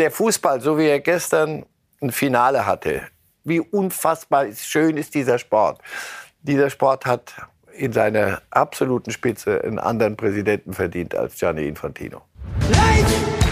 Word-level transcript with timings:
der 0.00 0.10
Fußball, 0.10 0.60
so 0.60 0.78
wie 0.78 0.86
er 0.86 0.98
gestern 1.00 1.66
ein 2.00 2.10
Finale 2.10 2.66
hatte, 2.66 3.02
wie 3.44 3.60
unfassbar 3.60 4.46
schön 4.52 4.96
ist 4.96 5.14
dieser 5.14 5.38
Sport. 5.38 5.80
Dieser 6.42 6.70
Sport 6.70 7.04
hat 7.04 7.34
in 7.74 7.92
seiner 7.92 8.40
absoluten 8.50 9.10
Spitze 9.10 9.62
einen 9.62 9.78
anderen 9.78 10.16
Präsidenten 10.16 10.72
verdient 10.72 11.14
als 11.14 11.36
Gianni 11.36 11.68
Infantino. 11.68 12.22
Light! 12.70 13.49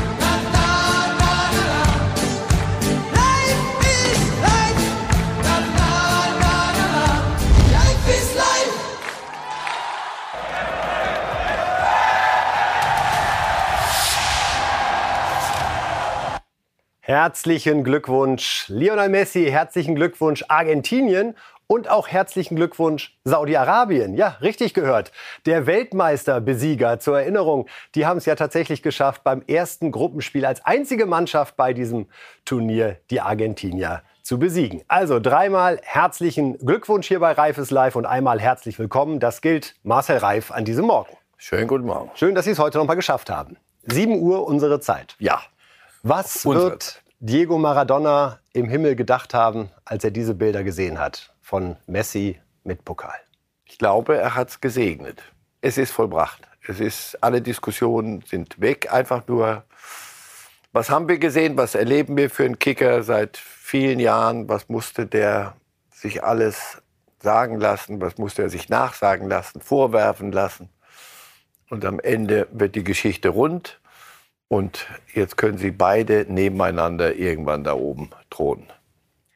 Herzlichen 17.08 17.84
Glückwunsch 17.84 18.66
Lionel 18.68 19.08
Messi, 19.08 19.46
herzlichen 19.46 19.94
Glückwunsch 19.94 20.44
Argentinien 20.48 21.36
und 21.66 21.88
auch 21.88 22.06
herzlichen 22.06 22.54
Glückwunsch 22.54 23.18
Saudi-Arabien. 23.24 24.12
Ja, 24.12 24.36
richtig 24.42 24.74
gehört. 24.74 25.10
Der 25.46 25.66
Weltmeisterbesieger 25.66 27.00
zur 27.00 27.18
Erinnerung, 27.18 27.66
die 27.94 28.04
haben 28.04 28.18
es 28.18 28.26
ja 28.26 28.34
tatsächlich 28.34 28.82
geschafft 28.82 29.24
beim 29.24 29.40
ersten 29.46 29.90
Gruppenspiel 29.90 30.44
als 30.44 30.66
einzige 30.66 31.06
Mannschaft 31.06 31.56
bei 31.56 31.72
diesem 31.72 32.08
Turnier 32.44 32.98
die 33.10 33.22
Argentinier 33.22 34.02
zu 34.22 34.38
besiegen. 34.38 34.82
Also 34.86 35.18
dreimal 35.18 35.80
herzlichen 35.82 36.58
Glückwunsch 36.58 37.08
hier 37.08 37.20
bei 37.20 37.32
Reifes 37.32 37.70
Live 37.70 37.96
und 37.96 38.04
einmal 38.04 38.38
herzlich 38.38 38.78
willkommen. 38.78 39.18
Das 39.18 39.40
gilt 39.40 39.76
Marcel 39.82 40.18
Reif 40.18 40.50
an 40.50 40.66
diesem 40.66 40.84
Morgen. 40.84 41.16
Schönen 41.38 41.68
guten 41.68 41.86
Morgen. 41.86 42.10
Schön, 42.16 42.34
dass 42.34 42.44
Sie 42.44 42.50
es 42.50 42.58
heute 42.58 42.76
noch 42.76 42.84
mal 42.84 42.96
geschafft 42.96 43.30
haben. 43.30 43.56
7 43.84 44.20
Uhr 44.20 44.46
unsere 44.46 44.80
Zeit. 44.80 45.16
Ja. 45.18 45.40
Was 46.02 46.46
wird 46.46 47.02
Diego 47.18 47.58
Maradona 47.58 48.38
im 48.52 48.68
Himmel 48.68 48.94
gedacht 48.94 49.34
haben, 49.34 49.70
als 49.84 50.04
er 50.04 50.12
diese 50.12 50.34
Bilder 50.34 50.62
gesehen 50.62 51.00
hat 51.00 51.34
von 51.40 51.76
Messi 51.86 52.40
mit 52.62 52.84
Pokal? 52.84 53.18
Ich 53.64 53.78
glaube, 53.78 54.16
er 54.16 54.36
hat 54.36 54.50
es 54.50 54.60
gesegnet. 54.60 55.22
Es 55.60 55.76
ist 55.76 55.90
vollbracht. 55.90 56.42
Es 56.66 56.78
ist, 56.78 57.18
alle 57.20 57.42
Diskussionen 57.42 58.22
sind 58.22 58.60
weg. 58.60 58.92
Einfach 58.92 59.26
nur, 59.26 59.64
was 60.72 60.88
haben 60.88 61.08
wir 61.08 61.18
gesehen? 61.18 61.56
Was 61.56 61.74
erleben 61.74 62.16
wir 62.16 62.30
für 62.30 62.44
einen 62.44 62.60
Kicker 62.60 63.02
seit 63.02 63.36
vielen 63.36 63.98
Jahren? 63.98 64.48
Was 64.48 64.68
musste 64.68 65.06
der 65.06 65.56
sich 65.90 66.22
alles 66.22 66.80
sagen 67.20 67.58
lassen? 67.58 68.00
Was 68.00 68.18
musste 68.18 68.42
er 68.42 68.50
sich 68.50 68.68
nachsagen 68.68 69.28
lassen, 69.28 69.60
vorwerfen 69.60 70.30
lassen? 70.30 70.68
Und 71.70 71.84
am 71.84 71.98
Ende 71.98 72.46
wird 72.52 72.76
die 72.76 72.84
Geschichte 72.84 73.30
rund. 73.30 73.80
Und 74.48 74.86
jetzt 75.14 75.36
können 75.36 75.58
sie 75.58 75.70
beide 75.70 76.26
nebeneinander 76.28 77.14
irgendwann 77.14 77.64
da 77.64 77.74
oben 77.74 78.10
thronen. 78.30 78.66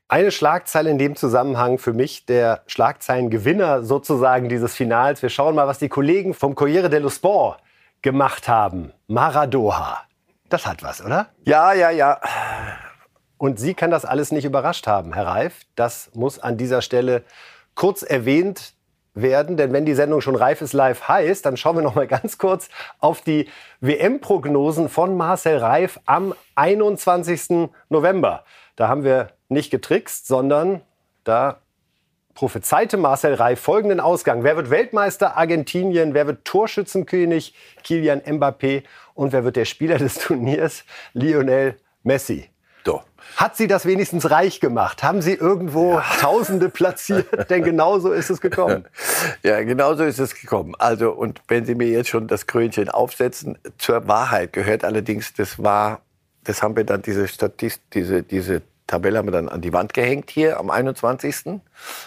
Eine 0.08 0.30
Schlagzeile 0.30 0.90
in 0.90 0.98
dem 0.98 1.16
Zusammenhang 1.16 1.78
für 1.78 1.92
mich, 1.92 2.26
der 2.26 2.62
Schlagzeilengewinner 2.66 3.82
sozusagen 3.82 4.48
dieses 4.48 4.74
Finals. 4.74 5.22
Wir 5.22 5.30
schauen 5.30 5.54
mal, 5.54 5.66
was 5.66 5.78
die 5.78 5.88
Kollegen 5.88 6.34
vom 6.34 6.54
Corriere 6.54 6.90
dello 6.90 7.08
Sport 7.08 7.62
gemacht 8.02 8.48
haben. 8.48 8.92
Maradoha. 9.06 10.02
Das 10.48 10.66
hat 10.66 10.82
was, 10.82 11.02
oder? 11.02 11.28
Ja, 11.44 11.72
ja, 11.72 11.90
ja. 11.90 12.20
Und 13.38 13.58
Sie 13.58 13.74
kann 13.74 13.90
das 13.90 14.04
alles 14.04 14.32
nicht 14.32 14.44
überrascht 14.44 14.86
haben, 14.86 15.14
Herr 15.14 15.26
Reif. 15.26 15.62
Das 15.76 16.10
muss 16.14 16.38
an 16.38 16.58
dieser 16.58 16.82
Stelle 16.82 17.22
kurz 17.74 18.02
erwähnt 18.02 18.74
werden, 19.14 19.56
denn 19.56 19.72
wenn 19.72 19.84
die 19.84 19.94
Sendung 19.94 20.20
schon 20.20 20.36
reif 20.36 20.62
ist 20.62 20.72
live 20.72 21.08
heißt, 21.08 21.44
dann 21.44 21.56
schauen 21.56 21.76
wir 21.76 21.82
noch 21.82 21.94
mal 21.94 22.06
ganz 22.06 22.38
kurz 22.38 22.68
auf 22.98 23.20
die 23.20 23.48
WM-Prognosen 23.80 24.88
von 24.88 25.16
Marcel 25.16 25.58
Reif 25.58 26.00
am 26.06 26.34
21. 26.54 27.68
November. 27.88 28.44
Da 28.76 28.88
haben 28.88 29.04
wir 29.04 29.28
nicht 29.48 29.70
getrickst, 29.70 30.26
sondern 30.26 30.80
da 31.24 31.60
prophezeite 32.34 32.96
Marcel 32.96 33.34
Reif 33.34 33.60
folgenden 33.60 34.00
Ausgang. 34.00 34.44
Wer 34.44 34.56
wird 34.56 34.70
Weltmeister? 34.70 35.36
Argentinien. 35.36 36.14
Wer 36.14 36.26
wird 36.26 36.44
Torschützenkönig? 36.44 37.54
Kilian 37.82 38.20
Mbappé. 38.20 38.84
Und 39.14 39.32
wer 39.32 39.44
wird 39.44 39.56
der 39.56 39.66
Spieler 39.66 39.98
des 39.98 40.14
Turniers? 40.14 40.84
Lionel 41.12 41.76
Messi. 42.02 42.51
Hat 43.36 43.56
sie 43.56 43.66
das 43.66 43.86
wenigstens 43.86 44.30
reich 44.30 44.60
gemacht? 44.60 45.02
Haben 45.02 45.22
sie 45.22 45.34
irgendwo 45.34 45.94
ja. 45.94 46.04
Tausende 46.20 46.68
platziert? 46.68 47.26
Denn 47.50 47.62
genauso 47.62 48.12
ist 48.12 48.30
es 48.30 48.40
gekommen. 48.40 48.84
Ja, 49.42 49.62
genauso 49.62 50.04
ist 50.04 50.18
es 50.18 50.34
gekommen. 50.34 50.74
Also, 50.78 51.10
und 51.12 51.40
wenn 51.48 51.64
Sie 51.64 51.74
mir 51.74 51.88
jetzt 51.88 52.08
schon 52.08 52.26
das 52.26 52.46
Krönchen 52.46 52.88
aufsetzen, 52.88 53.58
zur 53.78 54.06
Wahrheit 54.08 54.52
gehört 54.52 54.84
allerdings, 54.84 55.32
das 55.34 55.62
war, 55.62 56.00
das 56.44 56.62
haben 56.62 56.76
wir 56.76 56.84
dann, 56.84 57.02
diese 57.02 57.28
Statist, 57.28 57.80
diese, 57.94 58.22
diese 58.22 58.62
Tabelle 58.86 59.18
haben 59.18 59.28
wir 59.28 59.32
dann 59.32 59.48
an 59.48 59.62
die 59.62 59.72
Wand 59.72 59.94
gehängt 59.94 60.30
hier 60.30 60.60
am 60.60 60.70
21. 60.70 61.60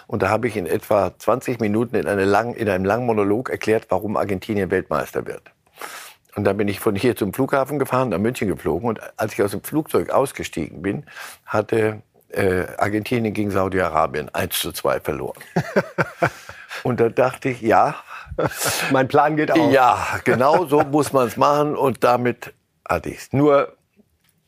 Und 0.07 0.21
da 0.21 0.29
habe 0.29 0.47
ich 0.47 0.55
in 0.55 0.67
etwa 0.67 1.17
20 1.17 1.59
Minuten 1.59 1.95
in, 1.95 2.07
eine 2.07 2.25
lang, 2.25 2.53
in 2.53 2.69
einem 2.69 2.85
langen 2.85 3.07
Monolog 3.07 3.49
erklärt, 3.49 3.87
warum 3.89 4.17
Argentinien 4.17 4.69
Weltmeister 4.69 5.25
wird. 5.25 5.54
Und 6.35 6.43
dann 6.43 6.57
bin 6.57 6.67
ich 6.67 6.79
von 6.79 6.95
hier 6.95 7.15
zum 7.15 7.33
Flughafen 7.33 7.79
gefahren, 7.79 8.09
nach 8.09 8.19
München 8.19 8.49
geflogen. 8.49 8.89
Und 8.89 8.99
als 9.17 9.33
ich 9.33 9.41
aus 9.41 9.51
dem 9.51 9.63
Flugzeug 9.63 10.09
ausgestiegen 10.09 10.81
bin, 10.81 11.05
hatte 11.45 12.01
äh, 12.29 12.65
Argentinien 12.77 13.33
gegen 13.33 13.51
Saudi-Arabien 13.51 14.33
1 14.35 14.59
zu 14.59 14.73
2 14.73 14.99
verloren. 14.99 15.39
und 16.83 16.99
da 16.99 17.07
dachte 17.07 17.49
ich, 17.49 17.61
ja. 17.61 17.95
mein 18.91 19.07
Plan 19.07 19.37
geht 19.37 19.51
auch. 19.51 19.71
Ja, 19.71 20.19
genau 20.25 20.65
so 20.65 20.81
muss 20.81 21.13
man 21.13 21.27
es 21.27 21.37
machen. 21.37 21.75
Und 21.75 22.03
damit 22.03 22.53
hatte 22.87 23.09
ich 23.09 23.17
es. 23.17 23.33
Nur, 23.33 23.73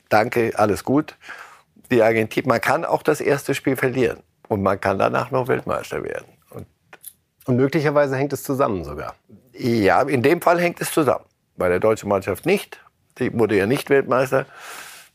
danke, 0.10 0.52
alles 0.56 0.84
gut. 0.84 1.16
Die 1.90 2.04
Argentinien, 2.04 2.50
man 2.50 2.60
kann 2.60 2.84
auch 2.84 3.02
das 3.02 3.22
erste 3.22 3.56
Spiel 3.56 3.78
verlieren. 3.78 4.20
Und 4.50 4.62
man 4.62 4.82
kann 4.82 5.00
danach 5.00 5.32
noch 5.32 5.48
Weltmeister 5.48 6.04
werden. 6.04 6.28
Und, 6.50 6.68
und 7.46 7.56
möglicherweise 7.56 8.18
hängt 8.18 8.34
es 8.34 8.44
zusammen 8.44 8.84
sogar. 8.84 9.16
Ja, 9.54 10.02
in 10.02 10.22
dem 10.22 10.42
Fall 10.42 10.60
hängt 10.60 10.82
es 10.82 10.92
zusammen 10.92 11.24
bei 11.58 11.70
der 11.70 11.80
deutschen 11.80 12.10
Mannschaft 12.10 12.46
nicht. 12.46 12.80
Die 13.20 13.34
wurde 13.38 13.58
ja 13.58 13.66
nicht 13.66 13.90
Weltmeister. 13.90 14.46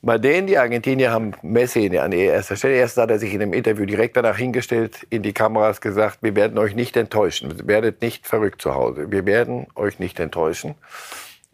Bei 0.05 0.19
denen, 0.19 0.49
die 0.49 0.59
Argentinier 0.59 1.13
haben 1.13 1.33
Messi 1.43 1.97
an 1.97 2.11
erster 2.11 2.57
Stelle. 2.57 2.75
Erst 2.75 2.97
hat 2.97 3.11
er 3.13 3.21
sich 3.21 3.33
in 3.33 3.41
einem 3.41 3.53
Interview 3.53 3.87
direkt 3.87 4.17
danach 4.17 4.37
hingestellt, 4.37 5.07
in 5.11 5.23
die 5.23 5.33
Kameras 5.33 5.81
gesagt, 5.81 6.19
wir 6.23 6.35
werden 6.35 6.59
euch 6.59 6.75
nicht 6.75 6.97
enttäuschen. 6.97 7.69
Werdet 7.69 8.03
nicht 8.03 8.27
verrückt 8.27 8.61
zu 8.61 8.75
Hause. 8.75 9.13
Wir 9.13 9.27
werden 9.27 9.69
euch 9.77 10.01
nicht 10.01 10.19
enttäuschen. 10.19 10.75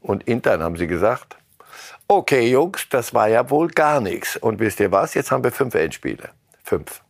Und 0.00 0.26
intern 0.26 0.62
haben 0.62 0.76
sie 0.76 0.86
gesagt, 0.86 1.36
okay 2.06 2.48
Jungs, 2.48 2.88
das 2.88 3.12
war 3.12 3.28
ja 3.28 3.50
wohl 3.50 3.68
gar 3.68 4.00
nichts. 4.00 4.38
Und 4.38 4.60
wisst 4.60 4.80
ihr 4.80 4.90
was, 4.90 5.12
jetzt 5.12 5.30
haben 5.30 5.44
wir 5.44 5.52
fünf 5.52 5.74
Endspiele. 5.74 6.30
Fünf. 6.64 7.02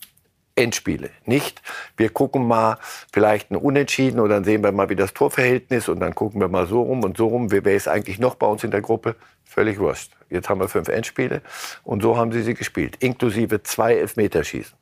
Endspiele. 0.59 1.11
Nicht, 1.25 1.63
wir 1.97 2.11
gucken 2.11 2.47
mal 2.47 2.79
vielleicht 3.13 3.51
ein 3.51 3.57
Unentschieden 3.57 4.21
und 4.21 4.29
dann 4.29 4.45
sehen 4.45 4.63
wir 4.63 4.73
mal, 4.73 4.89
wie 4.89 4.97
das 4.97 5.15
Torverhältnis 5.15 5.89
und 5.89 6.01
dann 6.01 6.15
gucken 6.15 6.41
wir 6.41 6.49
mal 6.49 6.67
so 6.67 6.83
rum 6.83 7.05
und 7.05 7.17
so 7.17 7.29
rum. 7.29 7.51
Wer 7.51 7.65
ist 7.65 7.89
eigentlich 7.89 8.19
noch 8.19 8.35
bei 8.35 8.47
uns 8.47 8.65
in 8.65 8.71
der 8.71 8.83
Gruppe? 8.83 9.17
Völlig 9.45 9.79
wurscht. 9.79 10.13
Jetzt 10.29 10.49
haben 10.49 10.61
wir 10.61 10.69
fünf 10.69 10.89
Endspiele 10.89 11.43
und 11.85 12.03
so 12.03 12.17
haben 12.17 12.33
sie 12.33 12.43
sie 12.43 12.55
gespielt, 12.55 12.97
inklusive 13.01 13.63
zwei 13.63 13.95
Elfmeterschießen. 13.95 14.77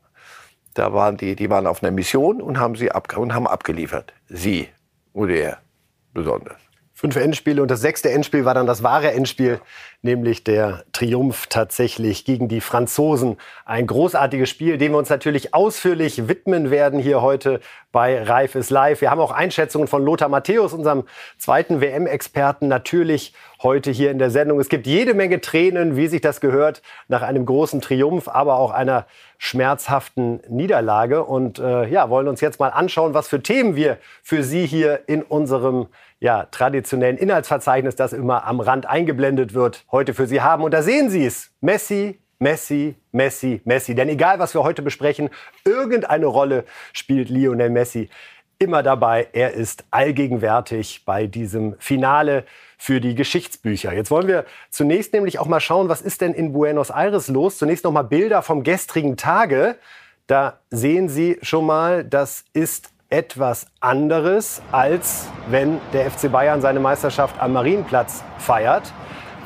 Da 0.75 0.93
waren 0.93 1.17
die, 1.17 1.37
die 1.37 1.49
waren 1.49 1.67
auf 1.67 1.83
einer 1.83 1.93
Mission 1.93 2.43
und 2.43 2.59
haben 2.59 2.75
sie 2.75 2.91
ab, 2.91 3.17
und 3.17 3.33
haben 3.33 3.47
abgeliefert. 3.47 4.13
Sie 4.29 4.69
oder 5.13 5.35
er 5.35 5.59
besonders. 6.13 6.66
Fünf 6.99 7.15
Endspiele 7.17 7.61
und 7.61 7.71
das 7.71 7.83
sechste 7.83 8.11
Endspiel 8.11 8.47
war 8.47 8.55
dann 8.55 8.67
das 8.67 8.83
wahre 8.83 9.13
Endspiel, 9.13 9.61
nämlich 10.01 10.45
der 10.45 10.85
Triumph 10.93 11.47
tatsächlich 11.47 12.25
gegen 12.25 12.49
die 12.49 12.63
Franzosen. 12.63 13.37
Ein 13.67 13.87
großartiges 13.87 14.49
Spiel, 14.49 14.79
dem 14.79 14.93
wir 14.93 14.99
uns 14.99 15.11
natürlich 15.11 15.53
ausführlich 15.53 16.27
widmen 16.27 16.71
werden 16.71 16.99
hier 16.99 17.21
heute 17.21 17.61
bei 17.93 18.23
Reif 18.23 18.55
ist 18.55 18.71
Live. 18.71 19.03
Wir 19.03 19.11
haben 19.11 19.21
auch 19.21 19.31
Einschätzungen 19.31 19.89
von 19.89 20.03
Lothar 20.07 20.31
Matthäus, 20.31 20.73
unserem 20.73 21.05
zweiten 21.37 21.83
WM-Experten, 21.83 22.67
natürlich 22.67 23.35
heute 23.63 23.91
hier 23.91 24.11
in 24.11 24.19
der 24.19 24.31
Sendung. 24.31 24.59
Es 24.59 24.71
gibt 24.71 24.87
jede 24.87 25.13
Menge 25.13 25.43
Tränen, 25.43 25.97
wie 25.97 26.07
sich 26.07 26.23
das 26.23 26.41
gehört, 26.41 26.81
nach 27.09 27.21
einem 27.21 27.45
großen 27.45 27.83
Triumph, 27.83 28.27
aber 28.29 28.57
auch 28.57 28.71
einer 28.71 29.07
schmerzhaften 29.37 30.41
Niederlage. 30.49 31.25
Und 31.25 31.59
äh, 31.59 31.89
ja, 31.89 32.09
wollen 32.09 32.29
uns 32.29 32.41
jetzt 32.41 32.59
mal 32.59 32.69
anschauen, 32.69 33.13
was 33.13 33.29
für 33.29 33.43
Themen 33.43 33.77
wir 33.77 33.99
für 34.23 34.43
Sie 34.43 34.67
hier 34.67 35.01
in 35.07 35.23
unserem 35.23 35.89
ja, 36.27 36.47
traditionellen 36.51 37.19
Inhaltsverzeichnis, 37.19 37.95
das 37.95 38.13
immer 38.13 38.45
am 38.47 38.59
Rand 38.59 38.85
eingeblendet 38.85 39.55
wird, 39.55 39.85
heute 39.93 40.13
für 40.13 40.27
Sie 40.27 40.41
haben. 40.41 40.65
Und 40.65 40.75
da 40.75 40.83
sehen 40.83 41.09
Sie 41.09 41.25
es. 41.25 41.53
Messi, 41.61 42.19
Messi, 42.41 42.97
Messi, 43.13 43.61
Messi. 43.65 43.95
Denn 43.95 44.09
egal, 44.09 44.41
was 44.41 44.53
wir 44.53 44.65
heute 44.65 44.83
besprechen, 44.83 45.31
irgendeine 45.65 46.27
Rolle 46.27 46.65
spielt 46.93 47.29
Lionel 47.29 47.71
Messi 47.71 48.11
immer 48.59 48.83
dabei. 48.83 49.29
Er 49.35 49.53
ist 49.53 49.85
allgegenwärtig 49.93 51.05
bei 51.05 51.29
diesem 51.29 51.77
Finale 51.79 52.45
für 52.77 53.01
die 53.01 53.15
Geschichtsbücher. 53.15 53.93
Jetzt 53.93 54.11
wollen 54.11 54.27
wir 54.27 54.47
zunächst 54.69 55.13
nämlich 55.13 55.39
auch 55.39 55.47
mal 55.47 55.61
schauen, 55.61 55.89
was 55.89 56.01
ist 56.03 56.23
denn 56.23 56.35
in 56.35 56.53
Buenos 56.53 56.91
Aires 56.91 57.29
los? 57.29 57.57
Zunächst 57.57 57.85
noch 57.85 57.93
mal 57.93 58.03
Bilder 58.03 58.43
vom 58.43 58.65
gestrigen 58.65 59.17
Tage. 59.17 59.77
Da 60.27 60.59
sehen 60.71 61.09
Sie 61.09 61.39
schon 61.43 61.67
mal, 61.67 62.03
das 62.03 62.45
ist 62.53 62.91
etwas 63.09 63.67
anderes, 63.81 64.63
als 64.73 65.29
wenn 65.49 65.81
der 65.93 66.11
FC 66.11 66.31
Bayern 66.31 66.61
seine 66.61 66.81
Meisterschaft 66.81 67.41
am 67.41 67.53
Marienplatz 67.53 68.25
feiert. 68.39 68.93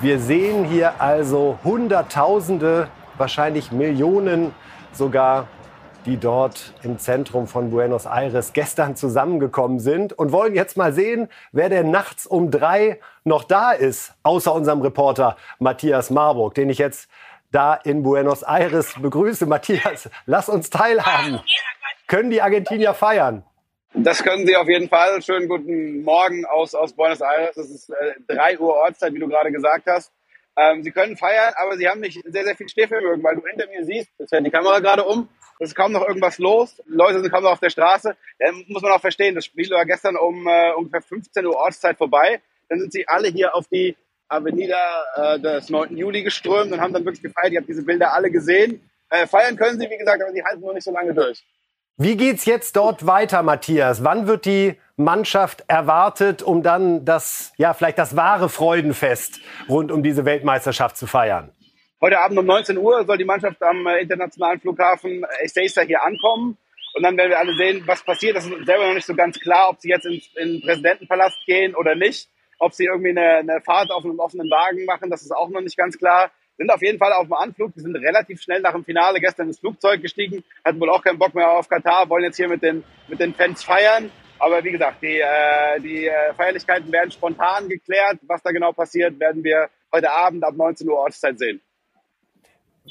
Wir 0.00 0.18
sehen 0.18 0.64
hier 0.64 1.00
also 1.00 1.58
Hunderttausende, 1.62 2.88
wahrscheinlich 3.18 3.70
Millionen 3.70 4.54
sogar, 4.92 5.46
die 6.06 6.16
dort 6.16 6.72
im 6.82 6.98
Zentrum 6.98 7.46
von 7.46 7.70
Buenos 7.70 8.06
Aires 8.06 8.54
gestern 8.54 8.96
zusammengekommen 8.96 9.78
sind 9.78 10.14
und 10.14 10.32
wollen 10.32 10.54
jetzt 10.54 10.78
mal 10.78 10.94
sehen, 10.94 11.28
wer 11.52 11.68
denn 11.68 11.90
nachts 11.90 12.26
um 12.26 12.50
drei 12.50 12.98
noch 13.24 13.44
da 13.44 13.72
ist, 13.72 14.14
außer 14.22 14.54
unserem 14.54 14.80
Reporter 14.80 15.36
Matthias 15.58 16.08
Marburg, 16.08 16.54
den 16.54 16.70
ich 16.70 16.78
jetzt 16.78 17.10
da 17.52 17.74
in 17.74 18.02
Buenos 18.02 18.42
Aires 18.42 18.94
begrüße. 18.98 19.44
Matthias, 19.44 20.08
lass 20.24 20.48
uns 20.48 20.70
teilhaben. 20.70 21.40
Können 22.06 22.30
die 22.30 22.40
Argentinier 22.40 22.94
feiern? 22.94 23.44
Das 23.94 24.22
können 24.22 24.46
sie 24.46 24.56
auf 24.56 24.68
jeden 24.68 24.88
Fall. 24.88 25.20
Schönen 25.20 25.48
guten 25.48 26.02
Morgen 26.02 26.44
aus, 26.44 26.76
aus 26.76 26.92
Buenos 26.92 27.20
Aires. 27.20 27.56
Es 27.56 27.70
ist 27.70 27.90
äh, 27.90 28.14
3 28.28 28.60
Uhr 28.60 28.74
Ortszeit, 28.74 29.12
wie 29.12 29.18
du 29.18 29.26
gerade 29.26 29.50
gesagt 29.50 29.86
hast. 29.88 30.12
Ähm, 30.56 30.84
sie 30.84 30.92
können 30.92 31.16
feiern, 31.16 31.52
aber 31.56 31.76
sie 31.76 31.88
haben 31.88 32.00
nicht 32.00 32.20
sehr, 32.24 32.44
sehr 32.44 32.54
viel 32.54 32.68
Stehvermögen, 32.68 33.22
weil 33.24 33.34
du 33.34 33.42
hinter 33.44 33.66
mir 33.66 33.84
siehst, 33.84 34.08
jetzt 34.18 34.30
fährt 34.30 34.46
die 34.46 34.50
Kamera 34.50 34.78
gerade 34.78 35.04
um, 35.04 35.28
es 35.58 35.70
ist 35.70 35.74
kaum 35.74 35.92
noch 35.92 36.06
irgendwas 36.06 36.38
los, 36.38 36.80
Leute 36.86 37.20
sind 37.20 37.32
kaum 37.32 37.42
noch 37.42 37.52
auf 37.52 37.60
der 37.60 37.70
Straße. 37.70 38.16
Dann 38.38 38.64
muss 38.68 38.82
man 38.82 38.92
auch 38.92 39.00
verstehen, 39.00 39.34
das 39.34 39.44
Spiel 39.44 39.68
war 39.70 39.84
gestern 39.84 40.16
um 40.16 40.46
äh, 40.46 40.72
ungefähr 40.74 41.02
15 41.02 41.44
Uhr 41.46 41.56
Ortszeit 41.56 41.98
vorbei. 41.98 42.40
Dann 42.68 42.78
sind 42.78 42.92
sie 42.92 43.08
alle 43.08 43.28
hier 43.28 43.54
auf 43.54 43.66
die 43.68 43.96
Avenida 44.28 45.04
äh, 45.16 45.40
des 45.40 45.68
9. 45.68 45.96
Juli 45.96 46.22
geströmt 46.22 46.72
und 46.72 46.80
haben 46.80 46.92
dann 46.92 47.04
wirklich 47.04 47.22
gefeiert. 47.22 47.52
Ihr 47.52 47.60
habt 47.60 47.68
diese 47.68 47.84
Bilder 47.84 48.12
alle 48.12 48.30
gesehen. 48.30 48.88
Äh, 49.08 49.26
feiern 49.26 49.56
können 49.56 49.80
sie, 49.80 49.90
wie 49.90 49.98
gesagt, 49.98 50.22
aber 50.22 50.32
sie 50.32 50.44
halten 50.44 50.60
noch 50.60 50.74
nicht 50.74 50.84
so 50.84 50.92
lange 50.92 51.12
durch. 51.12 51.44
Wie 52.02 52.16
geht's 52.16 52.46
jetzt 52.46 52.76
dort 52.76 53.06
weiter, 53.06 53.42
Matthias? 53.42 54.02
Wann 54.02 54.26
wird 54.26 54.46
die 54.46 54.74
Mannschaft 54.96 55.64
erwartet, 55.68 56.42
um 56.42 56.62
dann 56.62 57.04
das, 57.04 57.52
ja, 57.58 57.74
vielleicht 57.74 57.98
das 57.98 58.16
wahre 58.16 58.48
Freudenfest 58.48 59.38
rund 59.68 59.92
um 59.92 60.02
diese 60.02 60.24
Weltmeisterschaft 60.24 60.96
zu 60.96 61.06
feiern? 61.06 61.52
Heute 62.00 62.18
Abend 62.18 62.38
um 62.38 62.46
19 62.46 62.78
Uhr 62.78 63.04
soll 63.04 63.18
die 63.18 63.26
Mannschaft 63.26 63.62
am 63.62 63.86
äh, 63.86 64.00
internationalen 64.00 64.58
Flughafen 64.60 65.26
Ezeiza 65.42 65.82
hier 65.82 66.02
ankommen. 66.02 66.56
Und 66.94 67.02
dann 67.02 67.18
werden 67.18 67.32
wir 67.32 67.38
alle 67.38 67.54
sehen, 67.56 67.82
was 67.84 68.02
passiert. 68.02 68.34
Das 68.34 68.46
ist 68.46 68.64
selber 68.64 68.86
noch 68.86 68.94
nicht 68.94 69.06
so 69.06 69.14
ganz 69.14 69.38
klar, 69.38 69.68
ob 69.68 69.78
sie 69.78 69.90
jetzt 69.90 70.06
in, 70.06 70.22
in 70.36 70.52
den 70.52 70.62
Präsidentenpalast 70.62 71.36
gehen 71.44 71.74
oder 71.74 71.96
nicht. 71.96 72.30
Ob 72.60 72.72
sie 72.72 72.86
irgendwie 72.86 73.10
eine, 73.10 73.40
eine 73.40 73.60
Fahrt 73.60 73.90
auf 73.90 74.06
einem 74.06 74.20
offenen 74.20 74.48
Wagen 74.50 74.86
machen, 74.86 75.10
das 75.10 75.20
ist 75.20 75.32
auch 75.32 75.50
noch 75.50 75.60
nicht 75.60 75.76
ganz 75.76 75.98
klar 75.98 76.30
sind 76.60 76.70
auf 76.70 76.82
jeden 76.82 76.98
Fall 76.98 77.14
auf 77.14 77.26
dem 77.26 77.32
Anflug. 77.32 77.72
Die 77.74 77.80
sind 77.80 77.96
relativ 77.96 78.42
schnell 78.42 78.60
nach 78.60 78.72
dem 78.72 78.84
Finale 78.84 79.18
gestern 79.18 79.46
ins 79.46 79.58
Flugzeug 79.58 80.02
gestiegen, 80.02 80.44
hatten 80.62 80.78
wohl 80.78 80.90
auch 80.90 81.02
keinen 81.02 81.18
Bock 81.18 81.34
mehr 81.34 81.50
auf 81.50 81.66
Katar, 81.70 82.06
wollen 82.10 82.24
jetzt 82.24 82.36
hier 82.36 82.48
mit 82.48 82.62
den, 82.62 82.84
mit 83.08 83.18
den 83.18 83.32
Fans 83.32 83.64
feiern. 83.64 84.10
Aber 84.38 84.62
wie 84.62 84.72
gesagt, 84.72 85.02
die, 85.02 85.20
äh, 85.20 85.80
die 85.80 86.06
äh, 86.06 86.34
Feierlichkeiten 86.34 86.92
werden 86.92 87.10
spontan 87.10 87.66
geklärt. 87.66 88.18
Was 88.26 88.42
da 88.42 88.50
genau 88.50 88.72
passiert, 88.72 89.18
werden 89.18 89.42
wir 89.42 89.70
heute 89.90 90.10
Abend 90.10 90.44
ab 90.44 90.54
19 90.54 90.86
Uhr 90.86 90.98
Ortszeit 90.98 91.38
sehen. 91.38 91.62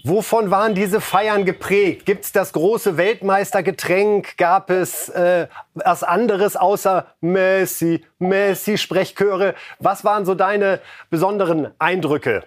Wovon 0.04 0.50
waren 0.50 0.74
diese 0.74 1.00
Feiern 1.00 1.46
geprägt? 1.46 2.08
Gibt 2.08 2.26
es 2.26 2.32
das 2.32 2.54
große 2.54 2.98
Weltmeistergetränk? 2.98 4.36
Gab 4.38 4.72
es 4.72 5.10
äh, 5.10 5.48
was 5.76 6.04
anderes 6.04 6.56
außer 6.56 7.06
Messi, 7.22 8.04
Messi-Sprechchöre? 8.18 9.54
Was 9.78 10.04
waren 10.04 10.26
so 10.26 10.34
deine 10.34 10.80
besonderen 11.12 11.72
Eindrücke? 11.78 12.44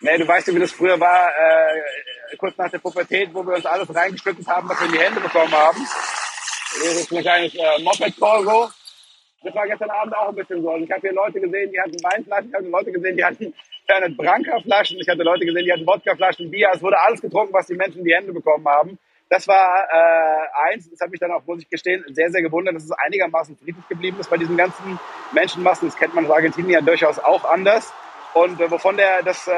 Nee, 0.00 0.16
du 0.16 0.28
weißt 0.28 0.46
ja, 0.46 0.54
wie 0.54 0.60
das 0.60 0.72
früher 0.72 0.98
war, 1.00 1.28
äh, 1.28 2.36
kurz 2.36 2.56
nach 2.56 2.70
der 2.70 2.78
Pubertät, 2.78 3.34
wo 3.34 3.44
wir 3.44 3.54
uns 3.54 3.66
alles 3.66 3.92
reingeschüttet 3.92 4.46
haben, 4.46 4.68
was 4.68 4.78
wir 4.80 4.86
in 4.86 4.92
die 4.92 5.00
Hände 5.00 5.20
bekommen 5.20 5.52
haben. 5.52 5.78
Das 5.80 6.94
ist 6.94 7.12
wahrscheinlich 7.12 7.58
äh, 7.58 7.82
Moped-Torgo. 7.82 8.68
Das 9.42 9.54
war 9.54 9.66
gestern 9.66 9.90
Abend 9.90 10.14
auch 10.16 10.28
ein 10.28 10.34
bisschen 10.34 10.62
so. 10.62 10.70
Also 10.70 10.84
ich 10.84 10.90
habe 10.90 11.00
hier 11.00 11.12
Leute 11.12 11.40
gesehen, 11.40 11.70
die 11.72 11.80
hatten 11.80 12.02
Weinflaschen, 12.02 12.48
ich 12.48 12.54
habe 12.54 12.68
Leute 12.68 12.92
gesehen, 12.92 13.16
die 13.16 13.24
hatten 13.24 13.54
Fernet 13.86 14.16
Branca-Flaschen, 14.16 14.98
ich 15.00 15.08
hatte 15.08 15.22
Leute 15.22 15.46
gesehen, 15.46 15.64
die 15.64 15.72
hatten 15.72 15.86
Wodka-Flaschen, 15.86 16.50
Bier. 16.50 16.70
Es 16.72 16.82
wurde 16.82 16.98
alles 17.00 17.20
getrunken, 17.20 17.52
was 17.52 17.66
die 17.66 17.74
Menschen 17.74 17.98
in 18.00 18.04
die 18.04 18.14
Hände 18.14 18.32
bekommen 18.32 18.66
haben. 18.68 18.98
Das 19.30 19.46
war 19.46 19.86
äh, 19.90 20.72
eins, 20.72 20.90
das 20.90 21.00
hat 21.00 21.10
mich 21.10 21.20
dann 21.20 21.32
auch, 21.32 21.44
muss 21.46 21.60
ich 21.60 21.68
gestehen, 21.68 22.04
sehr, 22.08 22.30
sehr 22.30 22.42
gewundert, 22.42 22.74
dass 22.74 22.84
es 22.84 22.92
einigermaßen 22.92 23.56
friedlich 23.56 23.86
geblieben 23.88 24.18
ist 24.20 24.30
bei 24.30 24.38
diesen 24.38 24.56
ganzen 24.56 24.98
Menschenmassen. 25.32 25.88
Das 25.88 25.98
kennt 25.98 26.14
man 26.14 26.24
in 26.24 26.30
Argentinien 26.30 26.72
ja 26.72 26.80
durchaus 26.80 27.18
auch 27.18 27.44
anders. 27.44 27.92
Und 28.34 28.60
äh, 28.60 28.70
wovon 28.70 28.96
der 28.96 29.22
das 29.22 29.46
äh, 29.48 29.52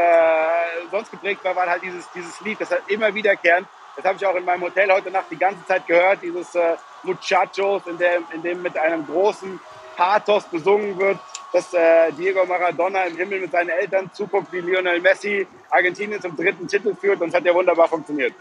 sonst 0.91 1.11
geprägt 1.11 1.45
war, 1.45 1.55
war 1.57 1.67
halt 1.67 1.83
dieses, 1.83 2.11
dieses 2.13 2.41
Lied, 2.41 2.61
das 2.61 2.71
halt 2.71 2.83
immer 2.89 3.15
wiederkehrend. 3.15 3.67
Das 3.97 4.05
habe 4.05 4.17
ich 4.17 4.27
auch 4.27 4.37
in 4.37 4.45
meinem 4.45 4.63
Hotel 4.63 4.91
heute 4.93 5.11
Nacht 5.11 5.27
die 5.31 5.37
ganze 5.37 5.65
Zeit 5.67 5.87
gehört, 5.87 6.23
dieses 6.23 6.55
äh, 6.55 6.77
Muchachos, 7.03 7.83
in 7.87 7.99
dem, 7.99 8.25
in 8.33 8.43
dem 8.43 8.63
mit 8.63 8.77
einem 8.79 9.07
großen 9.07 9.61
Pathos 9.97 10.45
besungen 10.45 10.99
wird, 10.99 11.19
dass 11.53 11.75
äh, 11.75 12.13
Diego 12.13 12.47
Maradona 12.47 13.05
im 13.05 13.17
Himmel 13.17 13.41
mit 13.41 13.51
seinen 13.51 13.71
Eltern 13.71 14.11
zuguckt, 14.13 14.53
wie 14.53 14.61
Lionel 14.61 15.01
Messi 15.01 15.47
Argentinien 15.69 16.21
zum 16.21 16.37
dritten 16.37 16.67
Titel 16.67 16.95
führt. 16.95 17.21
Und 17.21 17.29
es 17.29 17.35
hat 17.35 17.45
ja 17.45 17.55
wunderbar 17.55 17.89
funktioniert. 17.89 18.35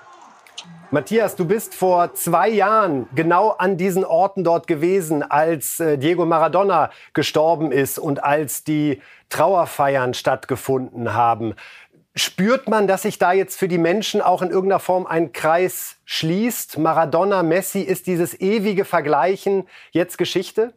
Matthias, 0.92 1.36
du 1.36 1.46
bist 1.46 1.76
vor 1.76 2.16
zwei 2.16 2.50
Jahren 2.50 3.08
genau 3.14 3.50
an 3.50 3.78
diesen 3.78 4.04
Orten 4.04 4.44
dort 4.44 4.66
gewesen, 4.66 5.22
als 5.22 5.80
äh, 5.80 6.00
Diego 6.00 6.26
Maradona 6.26 6.90
gestorben 7.14 7.72
ist 7.72 8.00
und 8.00 8.24
als 8.24 8.64
die 8.64 9.00
Trauerfeiern 9.30 10.16
stattgefunden 10.16 11.14
haben. 11.14 11.54
Spürt 12.16 12.68
man, 12.68 12.88
dass 12.88 13.04
sich 13.04 13.20
da 13.20 13.34
jetzt 13.34 13.60
für 13.60 13.68
die 13.68 13.78
Menschen 13.78 14.20
auch 14.20 14.42
in 14.42 14.50
irgendeiner 14.50 14.80
Form 14.80 15.06
ein 15.06 15.32
Kreis 15.32 15.98
schließt? 16.06 16.80
Maradona, 16.80 17.44
Messi, 17.44 17.82
ist 17.82 18.08
dieses 18.08 18.42
ewige 18.42 18.84
Vergleichen 18.84 19.68
jetzt 19.92 20.18
Geschichte? 20.18 20.74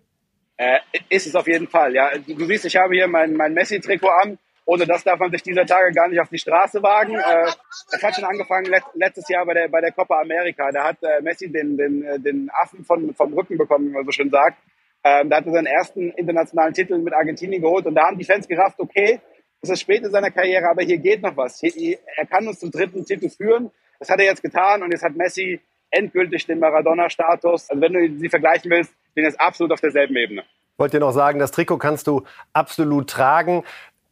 Äh, 0.58 0.80
ist 1.08 1.26
es 1.26 1.34
auf 1.34 1.46
jeden 1.46 1.68
Fall, 1.68 1.94
ja. 1.94 2.10
Du 2.26 2.44
siehst, 2.44 2.66
ich 2.66 2.76
habe 2.76 2.94
hier 2.94 3.08
mein, 3.08 3.32
mein 3.32 3.54
Messi-Trikot 3.54 4.10
an. 4.22 4.38
Ohne 4.72 4.86
das 4.86 5.04
darf 5.04 5.18
man 5.18 5.30
sich 5.30 5.42
dieser 5.42 5.66
Tage 5.66 5.92
gar 5.92 6.08
nicht 6.08 6.18
auf 6.18 6.30
die 6.30 6.38
Straße 6.38 6.82
wagen. 6.82 7.14
Äh, 7.14 7.52
es 7.94 8.02
hat 8.02 8.14
schon 8.14 8.24
angefangen 8.24 8.64
let, 8.70 8.82
letztes 8.94 9.28
Jahr 9.28 9.44
bei 9.44 9.52
der, 9.52 9.68
bei 9.68 9.82
der 9.82 9.92
Copa 9.92 10.18
America. 10.18 10.70
Da 10.72 10.84
hat 10.84 10.96
äh, 11.02 11.20
Messi 11.20 11.52
den, 11.52 11.76
den, 11.76 12.02
äh, 12.02 12.18
den 12.18 12.50
Affen 12.50 12.82
von, 12.82 13.12
vom 13.14 13.34
Rücken 13.34 13.58
bekommen, 13.58 13.88
wie 13.88 13.92
man 13.92 14.06
so 14.06 14.12
schön 14.12 14.30
sagt. 14.30 14.56
Ähm, 15.04 15.28
da 15.28 15.36
hat 15.36 15.46
er 15.46 15.52
seinen 15.52 15.66
ersten 15.66 16.10
internationalen 16.12 16.72
Titel 16.72 16.96
mit 16.96 17.12
Argentinien 17.12 17.60
geholt 17.60 17.84
und 17.84 17.94
da 17.94 18.06
haben 18.06 18.16
die 18.16 18.24
Fans 18.24 18.48
gerafft, 18.48 18.80
okay, 18.80 19.20
das 19.60 19.68
ist 19.68 19.80
spät 19.82 20.04
in 20.04 20.10
seiner 20.10 20.30
Karriere, 20.30 20.70
aber 20.70 20.82
hier 20.82 20.96
geht 20.96 21.20
noch 21.20 21.36
was. 21.36 21.60
Hier, 21.60 21.98
er 22.16 22.24
kann 22.24 22.48
uns 22.48 22.58
zum 22.58 22.70
dritten 22.70 23.04
Titel 23.04 23.28
führen. 23.28 23.70
Das 23.98 24.08
hat 24.08 24.20
er 24.20 24.24
jetzt 24.24 24.42
getan 24.42 24.82
und 24.82 24.90
jetzt 24.90 25.04
hat 25.04 25.14
Messi 25.14 25.60
endgültig 25.90 26.46
den 26.46 26.60
Maradona-Status. 26.60 27.68
Also 27.68 27.82
wenn 27.82 27.92
du 27.92 28.18
sie 28.18 28.30
vergleichen 28.30 28.70
willst, 28.70 28.94
bin 29.14 29.24
ich 29.24 29.32
jetzt 29.32 29.40
absolut 29.40 29.72
auf 29.72 29.80
derselben 29.80 30.16
Ebene. 30.16 30.44
Wollt 30.78 30.94
ihr 30.94 31.00
noch 31.00 31.12
sagen, 31.12 31.38
das 31.38 31.50
Trikot 31.50 31.76
kannst 31.76 32.06
du 32.06 32.24
absolut 32.54 33.08
tragen. 33.08 33.62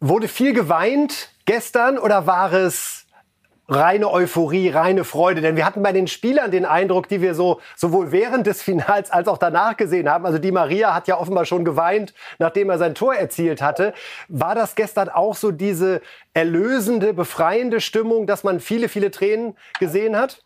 Wurde 0.03 0.29
viel 0.29 0.55
geweint 0.55 1.29
gestern 1.45 1.99
oder 1.99 2.27
war 2.27 2.55
es 2.55 3.05
reine 3.69 4.11
Euphorie, 4.11 4.71
reine 4.71 5.05
Freude? 5.05 5.43
Denn 5.43 5.57
wir 5.57 5.67
hatten 5.67 5.83
bei 5.83 5.93
den 5.93 6.07
Spielern 6.07 6.51
den 6.51 6.65
Eindruck, 6.65 7.07
die 7.07 7.21
wir 7.21 7.35
so 7.35 7.61
sowohl 7.77 8.11
während 8.11 8.47
des 8.47 8.63
Finals 8.63 9.11
als 9.11 9.29
auch 9.29 9.37
danach 9.37 9.77
gesehen 9.77 10.09
haben. 10.09 10.25
Also 10.25 10.39
die 10.39 10.53
Maria 10.53 10.95
hat 10.95 11.07
ja 11.07 11.19
offenbar 11.19 11.45
schon 11.45 11.67
geweint, 11.67 12.15
nachdem 12.39 12.71
er 12.71 12.79
sein 12.79 12.95
Tor 12.95 13.15
erzielt 13.15 13.61
hatte. 13.61 13.93
War 14.29 14.55
das 14.55 14.75
gestern 14.75 15.11
auch 15.11 15.37
so 15.37 15.51
diese 15.51 16.01
erlösende, 16.33 17.13
befreiende 17.13 17.83
Stimmung, 17.83 18.27
dass 18.27 18.43
man 18.43 18.61
viele, 18.61 18.89
viele 18.89 19.11
Tränen 19.11 19.55
gesehen 19.81 20.17
hat? 20.17 20.43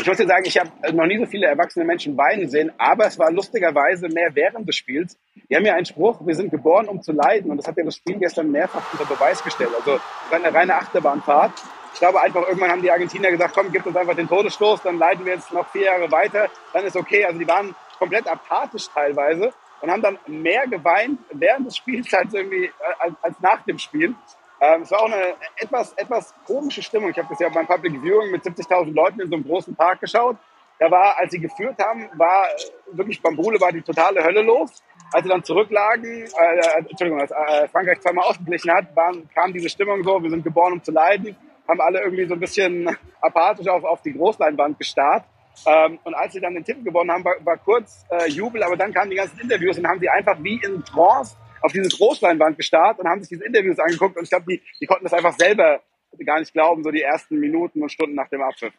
Ich 0.00 0.06
muss 0.06 0.16
dir 0.16 0.26
sagen, 0.26 0.44
ich 0.44 0.58
habe 0.58 0.70
noch 0.92 1.06
nie 1.06 1.18
so 1.18 1.26
viele 1.26 1.46
erwachsene 1.46 1.84
Menschen 1.84 2.16
weinen 2.16 2.48
sehen, 2.48 2.72
aber 2.78 3.06
es 3.06 3.18
war 3.18 3.30
lustigerweise 3.30 4.08
mehr 4.08 4.34
während 4.34 4.68
des 4.68 4.76
Spiels. 4.76 5.18
Wir 5.48 5.58
haben 5.58 5.64
ja 5.64 5.74
einen 5.74 5.86
Spruch, 5.86 6.26
wir 6.26 6.34
sind 6.34 6.50
geboren, 6.50 6.88
um 6.88 7.02
zu 7.02 7.12
leiden. 7.12 7.50
Und 7.50 7.58
das 7.58 7.66
hat 7.66 7.76
ja 7.76 7.84
das 7.84 7.96
Spiel 7.96 8.18
gestern 8.18 8.50
mehrfach 8.50 8.82
unter 8.92 9.04
Beweis 9.04 9.42
gestellt. 9.42 9.70
Also 9.78 9.96
es 9.96 10.30
war 10.30 10.38
eine 10.38 10.52
reine 10.52 10.74
Achterbahnfahrt. 10.74 11.52
Ich 11.94 12.00
glaube 12.00 12.20
einfach, 12.20 12.46
irgendwann 12.46 12.70
haben 12.70 12.82
die 12.82 12.90
Argentinier 12.90 13.30
gesagt, 13.30 13.54
komm, 13.54 13.72
gib 13.72 13.86
uns 13.86 13.96
einfach 13.96 14.14
den 14.14 14.28
Todesstoß, 14.28 14.82
dann 14.82 14.98
leiden 14.98 15.24
wir 15.24 15.32
jetzt 15.32 15.50
noch 15.52 15.66
vier 15.70 15.84
Jahre 15.84 16.12
weiter, 16.12 16.50
dann 16.74 16.84
ist 16.84 16.94
okay. 16.94 17.24
Also 17.24 17.38
die 17.38 17.48
waren 17.48 17.74
komplett 17.98 18.28
apathisch 18.28 18.88
teilweise 18.92 19.54
und 19.80 19.90
haben 19.90 20.02
dann 20.02 20.18
mehr 20.26 20.66
geweint 20.66 21.18
während 21.32 21.66
des 21.66 21.78
Spiels 21.78 22.12
als 22.12 22.34
irgendwie 22.34 22.66
äh, 22.66 22.70
als, 22.98 23.14
als 23.22 23.40
nach 23.40 23.62
dem 23.64 23.78
Spiel. 23.78 24.14
Ähm, 24.60 24.82
es 24.82 24.90
war 24.90 25.00
auch 25.00 25.12
eine 25.12 25.34
etwas, 25.58 25.92
etwas 25.94 26.34
komische 26.46 26.82
Stimmung. 26.82 27.10
Ich 27.10 27.18
habe 27.18 27.28
das 27.28 27.38
ja 27.40 27.48
beim 27.48 27.66
Public 27.66 28.00
Viewing 28.00 28.30
mit 28.30 28.42
70.000 28.42 28.92
Leuten 28.94 29.20
in 29.20 29.28
so 29.28 29.36
einem 29.36 29.44
großen 29.44 29.74
Park 29.74 30.00
geschaut. 30.00 30.36
Da 30.78 30.90
war, 30.90 31.18
als 31.18 31.32
sie 31.32 31.40
geführt 31.40 31.78
haben, 31.82 32.08
war 32.16 32.48
wirklich 32.92 33.20
beim 33.22 33.34
Bule 33.36 33.60
war 33.60 33.72
die 33.72 33.82
totale 33.82 34.22
Hölle 34.22 34.42
los. 34.42 34.82
Als 35.12 35.22
sie 35.22 35.28
dann 35.28 35.42
zurücklagen, 35.42 36.04
äh, 36.04 36.58
äh, 36.58 36.78
Entschuldigung, 36.90 37.20
als 37.20 37.30
äh, 37.30 37.68
Frankreich 37.68 38.00
zweimal 38.00 38.26
ausgeglichen 38.26 38.70
hat, 38.72 38.94
waren, 38.94 39.28
kam 39.34 39.52
diese 39.52 39.68
Stimmung 39.68 40.02
so, 40.04 40.22
wir 40.22 40.30
sind 40.30 40.44
geboren, 40.44 40.74
um 40.74 40.82
zu 40.82 40.92
leiden, 40.92 41.36
haben 41.68 41.80
alle 41.80 42.02
irgendwie 42.02 42.26
so 42.26 42.34
ein 42.34 42.40
bisschen 42.40 42.94
apathisch 43.20 43.68
auf, 43.68 43.84
auf 43.84 44.02
die 44.02 44.12
Großleinwand 44.12 44.78
gestarrt. 44.78 45.24
Ähm, 45.66 45.98
und 46.04 46.14
als 46.14 46.34
sie 46.34 46.40
dann 46.40 46.54
den 46.54 46.64
Titel 46.64 46.82
gewonnen 46.82 47.10
haben, 47.10 47.24
war, 47.24 47.34
war 47.44 47.56
kurz 47.56 48.04
äh, 48.10 48.28
Jubel, 48.28 48.62
aber 48.62 48.76
dann 48.76 48.92
kamen 48.92 49.10
die 49.10 49.16
ganzen 49.16 49.40
Interviews 49.40 49.78
und 49.78 49.86
haben 49.86 50.00
sie 50.00 50.08
einfach 50.08 50.36
wie 50.42 50.60
in 50.62 50.84
Trance 50.84 51.36
auf 51.66 51.72
diese 51.72 51.88
Großleinwand 51.88 52.56
gestarrt 52.56 53.00
und 53.00 53.08
haben 53.08 53.20
sich 53.20 53.28
diese 53.28 53.44
Interviews 53.44 53.78
angeguckt 53.80 54.16
und 54.16 54.22
ich 54.22 54.30
glaube, 54.30 54.46
die, 54.48 54.62
die 54.80 54.86
konnten 54.86 55.04
das 55.04 55.12
einfach 55.12 55.36
selber 55.36 55.80
gar 56.24 56.38
nicht 56.38 56.52
glauben, 56.52 56.84
so 56.84 56.90
die 56.90 57.02
ersten 57.02 57.40
Minuten 57.40 57.82
und 57.82 57.90
Stunden 57.90 58.14
nach 58.14 58.28
dem 58.28 58.40
Abpfiff. 58.40 58.72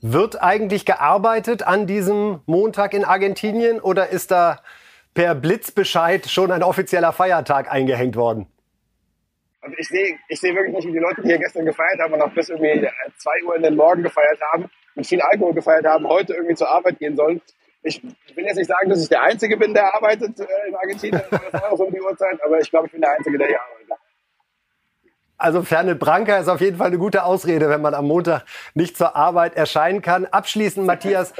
Wird 0.00 0.42
eigentlich 0.42 0.86
gearbeitet 0.86 1.62
an 1.62 1.86
diesem 1.86 2.40
Montag 2.46 2.94
in 2.94 3.04
Argentinien 3.04 3.80
oder 3.80 4.08
ist 4.08 4.30
da 4.30 4.62
per 5.12 5.34
Blitzbescheid 5.34 6.26
schon 6.26 6.50
ein 6.50 6.62
offizieller 6.62 7.12
Feiertag 7.12 7.70
eingehängt 7.70 8.16
worden? 8.16 8.46
Und 9.60 9.78
ich 9.78 9.88
sehe 9.88 10.18
ich 10.28 10.40
sehe 10.40 10.54
wirklich 10.54 10.74
nicht, 10.74 10.88
wie 10.88 10.92
die 10.92 10.98
Leute, 10.98 11.22
die 11.22 11.28
hier 11.28 11.38
gestern 11.38 11.64
gefeiert 11.66 12.00
haben 12.00 12.14
und 12.14 12.22
auch 12.22 12.32
bis 12.32 12.48
irgendwie 12.48 12.88
2 13.16 13.44
Uhr 13.46 13.56
in 13.56 13.62
den 13.62 13.76
Morgen 13.76 14.02
gefeiert 14.02 14.40
haben, 14.52 14.70
mit 14.94 15.06
viel 15.06 15.20
Alkohol 15.20 15.54
gefeiert 15.54 15.86
haben, 15.86 16.08
heute 16.08 16.34
irgendwie 16.34 16.54
zur 16.54 16.68
Arbeit 16.68 16.98
gehen 16.98 17.16
sollen. 17.16 17.40
Ich 17.84 18.02
will 18.02 18.44
jetzt 18.44 18.56
nicht 18.56 18.68
sagen, 18.68 18.88
dass 18.88 19.02
ich 19.02 19.08
der 19.08 19.22
Einzige 19.22 19.56
bin, 19.56 19.74
der 19.74 19.94
arbeitet 19.94 20.40
äh, 20.40 20.46
in 20.68 20.74
Argentinien, 20.74 21.22
das 21.52 21.62
auch 21.62 21.76
so 21.76 21.84
um 21.84 21.92
die 21.92 22.00
Uhrzeit, 22.00 22.38
aber 22.44 22.58
ich 22.58 22.70
glaube, 22.70 22.86
ich 22.86 22.92
bin 22.92 23.02
der 23.02 23.12
Einzige, 23.12 23.36
der 23.36 23.46
hier 23.48 23.60
arbeitet. 23.60 23.74
Also 25.36 25.62
Ferne 25.62 25.94
Branca 25.94 26.38
ist 26.38 26.48
auf 26.48 26.60
jeden 26.60 26.78
Fall 26.78 26.86
eine 26.86 26.98
gute 26.98 27.24
Ausrede, 27.24 27.68
wenn 27.68 27.82
man 27.82 27.92
am 27.92 28.06
Montag 28.06 28.44
nicht 28.72 28.96
zur 28.96 29.14
Arbeit 29.14 29.56
erscheinen 29.56 30.00
kann. 30.00 30.24
Abschließend, 30.24 30.86
Matthias, 30.86 31.34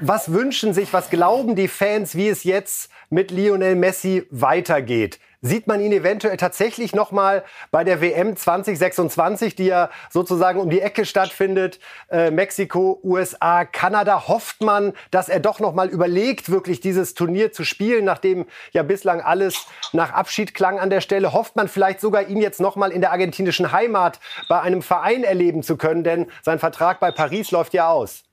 was 0.00 0.32
wünschen 0.32 0.74
sich, 0.74 0.92
was 0.92 1.08
glauben 1.08 1.56
die 1.56 1.68
Fans, 1.68 2.14
wie 2.14 2.28
es 2.28 2.44
jetzt 2.44 2.90
mit 3.08 3.30
Lionel 3.30 3.76
Messi 3.76 4.26
weitergeht? 4.30 5.18
Sieht 5.42 5.66
man 5.66 5.80
ihn 5.80 5.92
eventuell 5.92 6.36
tatsächlich 6.36 6.94
noch 6.94 7.12
mal 7.12 7.44
bei 7.70 7.82
der 7.82 8.02
WM 8.02 8.36
2026, 8.36 9.54
die 9.54 9.64
ja 9.64 9.88
sozusagen 10.10 10.60
um 10.60 10.68
die 10.68 10.82
Ecke 10.82 11.06
stattfindet, 11.06 11.80
äh, 12.10 12.30
Mexiko, 12.30 13.00
USA, 13.02 13.64
Kanada? 13.64 14.28
Hofft 14.28 14.60
man, 14.60 14.92
dass 15.10 15.30
er 15.30 15.40
doch 15.40 15.58
noch 15.58 15.72
mal 15.72 15.88
überlegt, 15.88 16.50
wirklich 16.50 16.80
dieses 16.80 17.14
Turnier 17.14 17.52
zu 17.52 17.64
spielen, 17.64 18.04
nachdem 18.04 18.44
ja 18.72 18.82
bislang 18.82 19.22
alles 19.22 19.66
nach 19.92 20.12
Abschied 20.12 20.52
klang 20.52 20.78
an 20.78 20.90
der 20.90 21.00
Stelle? 21.00 21.32
Hofft 21.32 21.56
man 21.56 21.68
vielleicht 21.68 22.02
sogar, 22.02 22.28
ihn 22.28 22.42
jetzt 22.42 22.60
noch 22.60 22.76
mal 22.76 22.92
in 22.92 23.00
der 23.00 23.10
argentinischen 23.10 23.72
Heimat 23.72 24.20
bei 24.50 24.60
einem 24.60 24.82
Verein 24.82 25.24
erleben 25.24 25.62
zu 25.62 25.78
können, 25.78 26.04
denn 26.04 26.26
sein 26.42 26.58
Vertrag 26.58 27.00
bei 27.00 27.12
Paris 27.12 27.50
läuft 27.50 27.72
ja 27.72 27.88
aus. 27.88 28.24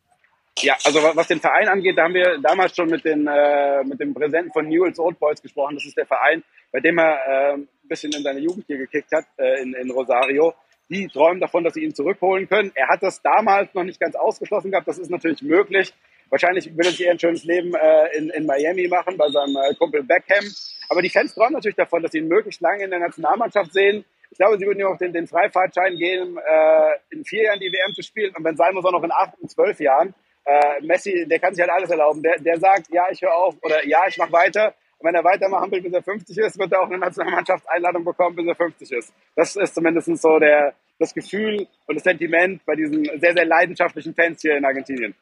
Ja, 0.62 0.76
also 0.84 1.00
was 1.04 1.28
den 1.28 1.40
Verein 1.40 1.68
angeht, 1.68 1.98
da 1.98 2.04
haben 2.04 2.16
wir 2.16 2.40
damals 2.40 2.76
schon 2.76 2.90
mit, 2.90 3.06
den, 3.06 3.28
äh, 3.28 3.84
mit 3.84 4.00
dem 4.00 4.14
Präsidenten 4.14 4.52
von 4.52 4.68
Newell's 4.68 4.98
Old 4.98 5.20
Boys 5.20 5.42
gesprochen. 5.42 5.76
Das 5.76 5.86
ist 5.86 5.98
der 5.98 6.08
Verein, 6.08 6.44
bei 6.72 6.80
dem 6.80 6.98
er 6.98 7.20
äh, 7.28 7.54
ein 7.54 7.68
bisschen 7.84 8.12
in 8.12 8.24
seine 8.24 8.40
Jugend 8.40 8.66
hier 8.66 8.78
gekickt 8.78 9.12
hat, 9.12 9.26
äh, 9.38 9.62
in, 9.62 9.74
in 9.76 9.92
Rosario. 9.92 10.56
Die 10.90 11.08
träumen 11.08 11.40
davon, 11.40 11.64
dass 11.64 11.76
sie 11.76 11.84
ihn 11.84 11.94
zurückholen 11.94 12.48
können. 12.48 12.72
Er 12.74 12.88
hat 12.88 13.04
das 13.04 13.22
damals 13.22 13.74
noch 13.76 13.84
nicht 13.84 14.00
ganz 14.00 14.16
ausgeschlossen 14.16 14.72
gehabt. 14.72 14.88
Das 14.88 14.98
ist 14.98 15.12
natürlich 15.12 15.44
möglich. 15.44 15.94
Wahrscheinlich 16.30 16.76
will 16.76 16.86
er 16.86 16.92
sich 16.92 17.06
eher 17.06 17.12
ein 17.12 17.20
schönes 17.20 17.44
Leben 17.44 17.74
äh, 17.76 18.18
in, 18.18 18.30
in 18.32 18.46
Miami 18.46 18.88
machen, 18.88 19.16
bei 19.16 19.30
seinem 19.30 19.56
äh, 19.58 19.76
Kumpel 19.76 20.04
Beckham. 20.04 20.46
Aber 20.90 21.02
die 21.02 21.10
Fans 21.10 21.36
träumen 21.36 21.54
natürlich 21.54 21.76
davon, 21.76 22.02
dass 22.02 22.12
sie 22.12 22.20
ihn 22.20 22.28
möglichst 22.28 22.62
lange 22.62 22.84
in 22.84 22.90
der 22.90 23.00
Nationalmannschaft 23.00 23.74
sehen. 23.74 24.06
Ich 24.32 24.38
glaube, 24.38 24.58
sie 24.58 24.66
würden 24.66 24.80
ihm 24.80 24.88
auch 24.88 24.98
den, 24.98 25.14
den 25.14 25.28
Freifahrtschein 25.28 25.98
geben, 25.98 26.38
äh, 26.38 26.92
in 27.12 27.24
vier 27.24 27.44
Jahren 27.44 27.60
die 27.60 27.72
WM 27.72 27.94
zu 27.94 28.02
spielen 28.02 28.34
und 28.36 28.44
wenn 28.44 28.58
sein 28.58 28.74
muss, 28.74 28.86
auch 28.86 28.92
noch 28.92 29.04
in 29.04 29.12
acht 29.12 29.38
und 29.40 29.52
zwölf 29.52 29.80
Jahren. 29.80 30.14
Äh, 30.48 30.82
Messi, 30.82 31.28
der 31.28 31.40
kann 31.40 31.54
sich 31.54 31.62
halt 31.62 31.72
alles 31.72 31.90
erlauben. 31.90 32.24
Der, 32.24 32.38
der 32.40 32.58
sagt, 32.58 32.88
ja, 32.90 33.06
ich 33.12 33.22
höre 33.22 33.36
auf 33.36 33.56
oder 33.62 33.86
ja, 33.86 34.08
ich 34.08 34.18
mache 34.18 34.32
weiter. 34.32 34.74
Und 34.98 35.08
wenn 35.08 35.16
er 35.16 35.24
weitermachen 35.24 35.70
will, 35.72 35.82
bis 35.82 35.92
er 35.92 36.02
50 36.02 36.38
ist, 36.38 36.58
wird 36.58 36.72
er 36.72 36.82
auch 36.82 36.88
eine 36.88 36.98
Nationalmannschaftseinladung 36.98 38.06
bekommen, 38.06 38.38
bis 38.38 38.48
er 38.48 38.56
50 38.56 38.92
ist. 38.94 39.14
Das 39.36 39.58
ist 39.58 39.76
zumindest 39.76 40.08
so 40.18 40.40
der, 40.40 40.74
das 41.00 41.14
Gefühl 41.14 41.68
und 41.86 41.96
das 41.96 42.04
Sentiment 42.04 42.66
bei 42.66 42.76
diesen 42.76 43.04
sehr, 43.20 43.34
sehr 43.34 43.46
leidenschaftlichen 43.46 44.16
Fans 44.16 44.42
hier 44.42 44.56
in 44.56 44.64
Argentinien. 44.64 45.14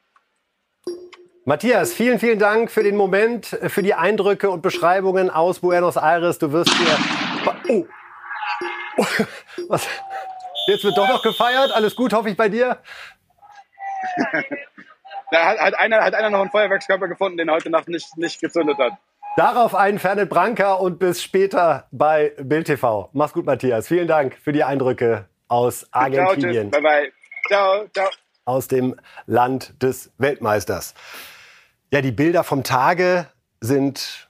Matthias, 1.44 1.92
vielen, 1.92 2.20
vielen 2.20 2.38
Dank 2.38 2.70
für 2.70 2.84
den 2.84 2.96
Moment, 2.96 3.46
für 3.46 3.82
die 3.82 3.94
Eindrücke 3.94 4.48
und 4.48 4.62
Beschreibungen 4.62 5.28
aus 5.28 5.58
Buenos 5.58 5.96
Aires. 5.96 6.38
Du 6.38 6.52
wirst 6.52 6.72
hier. 6.72 6.98
Oh. 7.68 7.84
Was? 9.68 9.88
Jetzt 10.68 10.84
wird 10.84 10.96
doch 10.96 11.08
noch 11.08 11.22
gefeiert. 11.22 11.72
Alles 11.72 11.96
gut, 11.96 12.12
hoffe 12.12 12.30
ich 12.30 12.36
bei 12.36 12.48
dir. 12.48 12.78
Da 15.30 15.44
hat, 15.44 15.58
hat, 15.58 15.74
einer, 15.78 16.04
hat 16.04 16.14
einer 16.14 16.30
noch 16.30 16.40
einen 16.40 16.50
Feuerwerkskörper 16.50 17.08
gefunden, 17.08 17.38
den 17.38 17.48
er 17.48 17.54
heute 17.54 17.70
Nacht 17.70 17.88
nicht, 17.88 18.16
nicht 18.16 18.40
gezündet 18.40 18.78
hat. 18.78 18.92
Darauf 19.36 19.74
einen 19.74 19.98
Fernet 19.98 20.30
Branca 20.30 20.74
und 20.74 20.98
bis 20.98 21.22
später 21.22 21.88
bei 21.90 22.32
Bild 22.38 22.68
TV. 22.68 23.10
Mach's 23.12 23.34
gut, 23.34 23.44
Matthias. 23.44 23.88
Vielen 23.88 24.08
Dank 24.08 24.34
für 24.34 24.52
die 24.52 24.64
Eindrücke 24.64 25.28
aus 25.48 25.86
Argentinien. 25.90 26.72
Ciao, 26.72 26.82
bye 26.82 26.90
bye. 26.90 27.12
Ciao, 27.48 27.86
ciao. 27.92 28.08
Aus 28.44 28.68
dem 28.68 28.96
Land 29.26 29.82
des 29.82 30.12
Weltmeisters. 30.18 30.94
Ja, 31.92 32.00
die 32.00 32.12
Bilder 32.12 32.44
vom 32.44 32.62
Tage 32.62 33.26
sind 33.60 34.28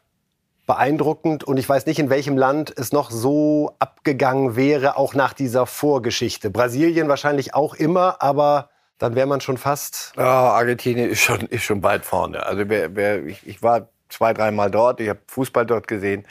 beeindruckend 0.66 1.44
und 1.44 1.56
ich 1.58 1.68
weiß 1.68 1.86
nicht, 1.86 1.98
in 1.98 2.10
welchem 2.10 2.36
Land 2.36 2.74
es 2.76 2.92
noch 2.92 3.10
so 3.10 3.76
abgegangen 3.78 4.56
wäre, 4.56 4.96
auch 4.96 5.14
nach 5.14 5.32
dieser 5.32 5.66
Vorgeschichte. 5.66 6.50
Brasilien 6.50 7.08
wahrscheinlich 7.08 7.54
auch 7.54 7.74
immer, 7.74 8.20
aber 8.20 8.70
dann 8.98 9.14
wäre 9.14 9.26
man 9.26 9.40
schon 9.40 9.58
fast. 9.58 10.12
Ja, 10.16 10.50
Argentinien 10.52 11.10
ist 11.10 11.20
schon, 11.20 11.40
ist 11.42 11.64
schon 11.64 11.82
weit 11.82 12.04
vorne. 12.04 12.44
Also 12.44 12.68
wer, 12.68 12.94
wer, 12.96 13.24
ich, 13.24 13.46
ich 13.46 13.62
war 13.62 13.88
zwei, 14.08 14.32
dreimal 14.32 14.70
dort, 14.70 15.00
ich 15.00 15.08
habe 15.08 15.20
Fußball 15.26 15.66
dort 15.66 15.88
gesehen. 15.88 16.26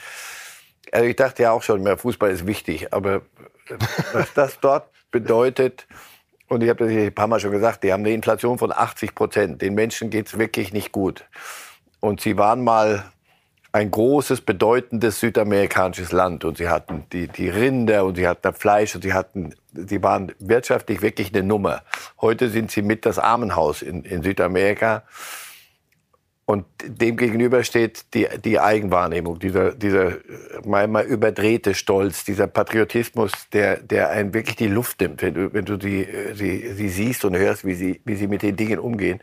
Also 0.92 1.06
ich 1.08 1.16
dachte 1.16 1.44
ja 1.44 1.52
auch 1.52 1.62
schon, 1.62 1.84
mehr 1.84 1.98
Fußball 1.98 2.32
ist 2.32 2.48
wichtig, 2.48 2.94
aber 2.94 3.22
was 4.14 4.34
das 4.34 4.60
dort 4.60 4.90
bedeutet, 5.12 5.88
und 6.48 6.62
ich 6.62 6.70
habe 6.70 6.86
das 6.86 6.96
ein 6.96 7.14
paar 7.14 7.28
Mal 7.28 7.40
schon 7.40 7.52
gesagt, 7.52 7.84
die 7.84 7.92
haben 7.92 8.02
eine 8.02 8.14
Inflation 8.14 8.60
von 8.60 8.72
80 8.72 9.16
Prozent. 9.16 9.62
Den 9.62 9.74
Menschen 9.74 10.12
geht's 10.12 10.38
wirklich 10.38 10.74
nicht 10.74 10.92
gut. 10.92 11.26
Und 12.00 12.22
sie 12.22 12.38
waren 12.38 12.64
mal 12.64 13.12
ein 13.76 13.92
großes, 13.92 14.40
bedeutendes 14.40 15.20
südamerikanisches 15.20 16.14
Land. 16.14 16.46
Und 16.46 16.58
sie 16.58 16.70
hatten 16.70 17.04
die, 17.12 17.28
die 17.28 17.50
Rinder 17.50 18.06
und 18.06 18.16
sie 18.16 18.26
hatten 18.26 18.54
Fleisch 18.54 18.96
und 18.96 19.02
sie 19.02 19.12
hatten, 19.12 19.54
sie 19.74 20.02
waren 20.02 20.32
wirtschaftlich 20.40 21.02
wirklich 21.02 21.34
eine 21.34 21.44
Nummer. 21.44 21.82
Heute 22.22 22.48
sind 22.48 22.72
sie 22.72 22.82
mit 22.82 23.06
das 23.06 23.20
Armenhaus 23.20 23.82
in, 23.82 24.06
in 24.06 24.24
Südamerika. 24.24 25.04
Und 26.46 26.66
dem 26.86 27.18
gegenüber 27.18 27.66
steht 27.66 28.14
die, 28.14 28.28
die 28.46 28.62
Eigenwahrnehmung, 28.62 29.40
dieser, 29.40 29.74
dieser 29.74 30.14
manchmal 30.64 31.04
überdrehte 31.04 31.74
Stolz, 31.74 32.24
dieser 32.24 32.48
Patriotismus, 32.48 33.34
der, 33.52 33.82
der 33.82 34.10
einen 34.12 34.34
wirklich 34.34 34.56
die 34.56 34.68
Luft 34.68 35.02
nimmt, 35.02 35.22
wenn 35.22 35.34
du, 35.34 35.54
wenn 35.54 35.66
du 35.66 35.78
sie, 35.82 36.08
sie, 36.34 36.72
sie 36.72 36.90
siehst 36.90 37.26
und 37.26 37.36
hörst, 37.36 37.66
wie 37.66 37.74
sie, 37.74 38.00
wie 38.06 38.16
sie 38.16 38.28
mit 38.28 38.42
den 38.42 38.56
Dingen 38.56 38.80
umgehen. 38.80 39.20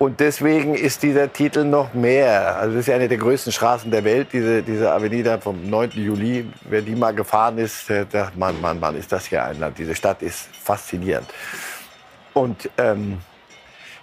Und 0.00 0.18
deswegen 0.18 0.76
ist 0.76 1.02
dieser 1.02 1.30
Titel 1.30 1.62
noch 1.62 1.92
mehr. 1.92 2.56
Also 2.56 2.76
das 2.76 2.80
ist 2.80 2.86
ja 2.86 2.94
eine 2.94 3.06
der 3.06 3.18
größten 3.18 3.52
Straßen 3.52 3.90
der 3.90 4.02
Welt, 4.02 4.28
diese, 4.32 4.62
diese 4.62 4.90
Avenida 4.90 5.36
vom 5.36 5.68
9. 5.68 5.90
Juli. 5.90 6.50
Wer 6.62 6.80
die 6.80 6.94
mal 6.94 7.14
gefahren 7.14 7.58
ist, 7.58 7.86
der 7.90 8.06
sagt, 8.10 8.34
Mann, 8.34 8.58
Mann, 8.62 8.80
Mann, 8.80 8.96
ist 8.96 9.12
das 9.12 9.26
hier 9.26 9.44
ein 9.44 9.60
Land. 9.60 9.76
Diese 9.76 9.94
Stadt 9.94 10.22
ist 10.22 10.48
faszinierend. 10.56 11.28
Und 12.32 12.70
ähm, 12.78 13.18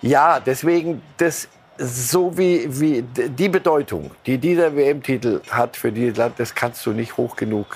ja, 0.04 0.40
deswegen, 0.40 1.02
das 1.18 1.48
so 1.80 2.38
wie, 2.38 2.68
wie 2.80 3.02
die 3.02 3.50
Bedeutung, 3.50 4.12
die 4.28 4.38
dieser 4.38 4.76
WM-Titel 4.76 5.42
hat 5.50 5.76
für 5.76 5.92
dieses 5.92 6.16
Land, 6.16 6.36
das 6.38 6.54
kannst 6.54 6.86
du 6.86 6.92
nicht 6.92 7.18
hoch 7.18 7.36
genug 7.36 7.76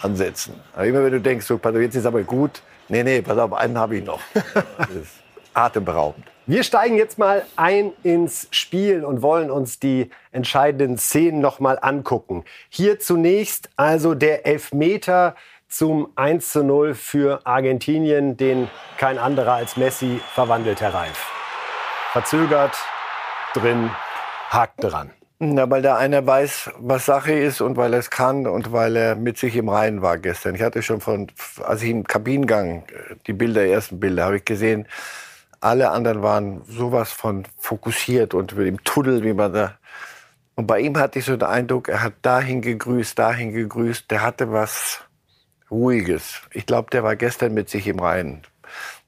ansetzen. 0.00 0.54
Aber 0.74 0.86
immer 0.86 1.04
wenn 1.04 1.12
du 1.12 1.20
denkst, 1.20 1.46
so, 1.46 1.60
jetzt 1.78 1.94
ist 1.94 2.04
aber 2.04 2.24
gut, 2.24 2.62
nee, 2.88 3.04
nee, 3.04 3.22
pass 3.22 3.38
auf, 3.38 3.52
einen 3.52 3.78
habe 3.78 3.98
ich 3.98 4.04
noch. 4.04 4.20
Atemberaubend. 5.58 6.24
Wir 6.46 6.62
steigen 6.62 6.96
jetzt 6.96 7.18
mal 7.18 7.44
ein 7.56 7.92
ins 8.02 8.48
Spiel 8.52 9.04
und 9.04 9.20
wollen 9.20 9.50
uns 9.50 9.80
die 9.80 10.10
entscheidenden 10.32 10.96
Szenen 10.96 11.40
noch 11.40 11.60
mal 11.60 11.78
angucken. 11.80 12.44
Hier 12.70 13.00
zunächst 13.00 13.68
also 13.76 14.14
der 14.14 14.46
Elfmeter 14.46 15.34
zum 15.68 16.08
1 16.16 16.50
zu 16.50 16.62
0 16.62 16.94
für 16.94 17.44
Argentinien, 17.44 18.36
den 18.36 18.70
kein 18.96 19.18
anderer 19.18 19.54
als 19.54 19.76
Messi 19.76 20.20
verwandelt, 20.32 20.80
Herr 20.80 20.94
Reif. 20.94 21.30
Verzögert, 22.12 22.76
drin, 23.52 23.90
hakt 24.48 24.82
dran. 24.82 25.10
Na, 25.40 25.70
weil 25.70 25.82
der 25.82 25.98
einer 25.98 26.26
weiß, 26.26 26.70
was 26.78 27.04
Sache 27.06 27.32
ist 27.32 27.60
und 27.60 27.76
weil 27.76 27.92
er 27.92 28.00
es 28.00 28.10
kann 28.10 28.46
und 28.46 28.72
weil 28.72 28.96
er 28.96 29.14
mit 29.14 29.38
sich 29.38 29.54
im 29.54 29.68
Reinen 29.68 30.02
war 30.02 30.18
gestern. 30.18 30.54
Ich 30.54 30.62
hatte 30.62 30.82
schon 30.82 31.00
von, 31.00 31.28
als 31.62 31.82
ich 31.82 31.90
im 31.90 32.04
Kabinengang 32.04 32.84
äh, 32.88 33.14
die 33.26 33.34
Bilder, 33.34 33.64
ersten 33.64 34.00
Bilder, 34.00 34.24
habe 34.24 34.38
ich 34.38 34.44
gesehen, 34.44 34.88
alle 35.60 35.90
anderen 35.90 36.22
waren 36.22 36.62
sowas 36.66 37.12
von 37.12 37.44
fokussiert 37.56 38.34
und 38.34 38.52
im 38.52 38.82
Tunnel, 38.84 39.22
wie 39.24 39.32
man 39.32 39.52
da. 39.52 39.78
Und 40.54 40.66
bei 40.66 40.80
ihm 40.80 40.98
hatte 40.98 41.20
ich 41.20 41.24
so 41.24 41.36
den 41.36 41.48
Eindruck, 41.48 41.88
er 41.88 42.02
hat 42.02 42.14
dahin 42.22 42.62
gegrüßt, 42.62 43.18
dahin 43.18 43.52
gegrüßt. 43.52 44.10
Der 44.10 44.22
hatte 44.22 44.50
was 44.50 45.02
Ruhiges. 45.70 46.40
Ich 46.52 46.66
glaube, 46.66 46.90
der 46.90 47.04
war 47.04 47.16
gestern 47.16 47.54
mit 47.54 47.68
sich 47.68 47.86
im 47.86 48.00
Reinen. 48.00 48.42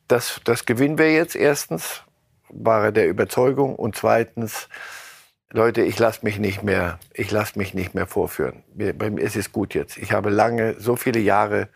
Das, 0.06 0.40
das 0.44 0.64
gewinnen 0.64 0.98
wir 0.98 1.12
jetzt. 1.12 1.34
Erstens 1.34 2.02
war 2.48 2.84
er 2.84 2.92
der 2.92 3.08
Überzeugung 3.08 3.74
und 3.74 3.96
zweitens, 3.96 4.68
Leute, 5.50 5.82
ich 5.82 5.98
lasse 5.98 6.20
mich 6.22 6.38
nicht 6.38 6.62
mehr, 6.62 7.00
ich 7.12 7.30
lasse 7.30 7.58
mich 7.58 7.74
nicht 7.74 7.94
mehr 7.94 8.06
vorführen. 8.06 8.62
Bei 8.74 9.10
mir 9.10 9.22
ist 9.22 9.36
es 9.36 9.50
gut 9.50 9.74
jetzt. 9.74 9.96
Ich 9.96 10.12
habe 10.12 10.30
lange, 10.30 10.76
so 10.78 10.94
viele 10.94 11.18
Jahre 11.18 11.68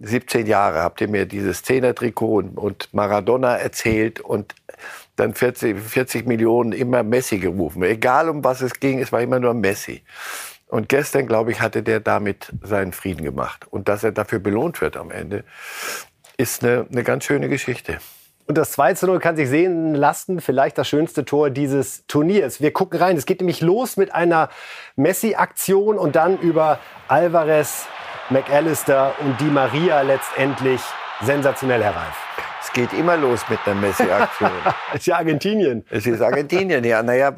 17 0.00 0.46
Jahre 0.46 0.82
habt 0.82 1.00
ihr 1.00 1.08
mir 1.08 1.26
dieses 1.26 1.62
Zehner-Trikot 1.62 2.36
und, 2.36 2.58
und, 2.58 2.94
Maradona 2.94 3.56
erzählt 3.56 4.20
und 4.20 4.54
dann 5.16 5.34
40, 5.34 5.78
40 5.78 6.26
Millionen 6.26 6.72
immer 6.72 7.02
Messi 7.02 7.38
gerufen. 7.38 7.82
Egal 7.82 8.28
um 8.28 8.44
was 8.44 8.60
es 8.60 8.78
ging, 8.78 9.00
es 9.00 9.10
war 9.10 9.20
immer 9.20 9.40
nur 9.40 9.54
Messi. 9.54 10.02
Und 10.68 10.88
gestern, 10.88 11.26
glaube 11.26 11.50
ich, 11.50 11.60
hatte 11.60 11.82
der 11.82 11.98
damit 12.00 12.52
seinen 12.62 12.92
Frieden 12.92 13.24
gemacht. 13.24 13.66
Und 13.70 13.88
dass 13.88 14.04
er 14.04 14.12
dafür 14.12 14.38
belohnt 14.38 14.80
wird 14.80 14.96
am 14.96 15.10
Ende, 15.10 15.44
ist 16.36 16.62
eine, 16.62 16.86
eine 16.92 17.02
ganz 17.02 17.24
schöne 17.24 17.48
Geschichte. 17.48 17.98
Und 18.46 18.56
das 18.56 18.72
2 18.72 18.94
zu 18.94 19.06
0 19.06 19.18
kann 19.18 19.36
sich 19.36 19.48
sehen 19.48 19.94
lassen, 19.94 20.40
vielleicht 20.40 20.78
das 20.78 20.88
schönste 20.88 21.24
Tor 21.24 21.50
dieses 21.50 22.06
Turniers. 22.06 22.62
Wir 22.62 22.72
gucken 22.72 22.98
rein. 22.98 23.16
Es 23.16 23.26
geht 23.26 23.40
nämlich 23.40 23.60
los 23.60 23.96
mit 23.96 24.14
einer 24.14 24.48
Messi-Aktion 24.96 25.98
und 25.98 26.16
dann 26.16 26.38
über 26.38 26.78
Alvarez 27.08 27.86
McAllister 28.30 29.14
und 29.20 29.40
Di 29.40 29.46
Maria 29.46 30.02
letztendlich 30.02 30.82
sensationell 31.22 31.82
hereif. 31.82 32.14
Es 32.60 32.70
geht 32.74 32.92
immer 32.92 33.16
los 33.16 33.40
mit 33.48 33.58
einer 33.64 33.80
Messi-Aktion. 33.80 34.50
es 34.90 34.94
ist 35.00 35.06
ja 35.06 35.16
Argentinien. 35.16 35.82
Es 35.88 36.06
ist 36.06 36.20
Argentinien, 36.20 36.84
ja. 36.84 37.02
Naja, 37.02 37.32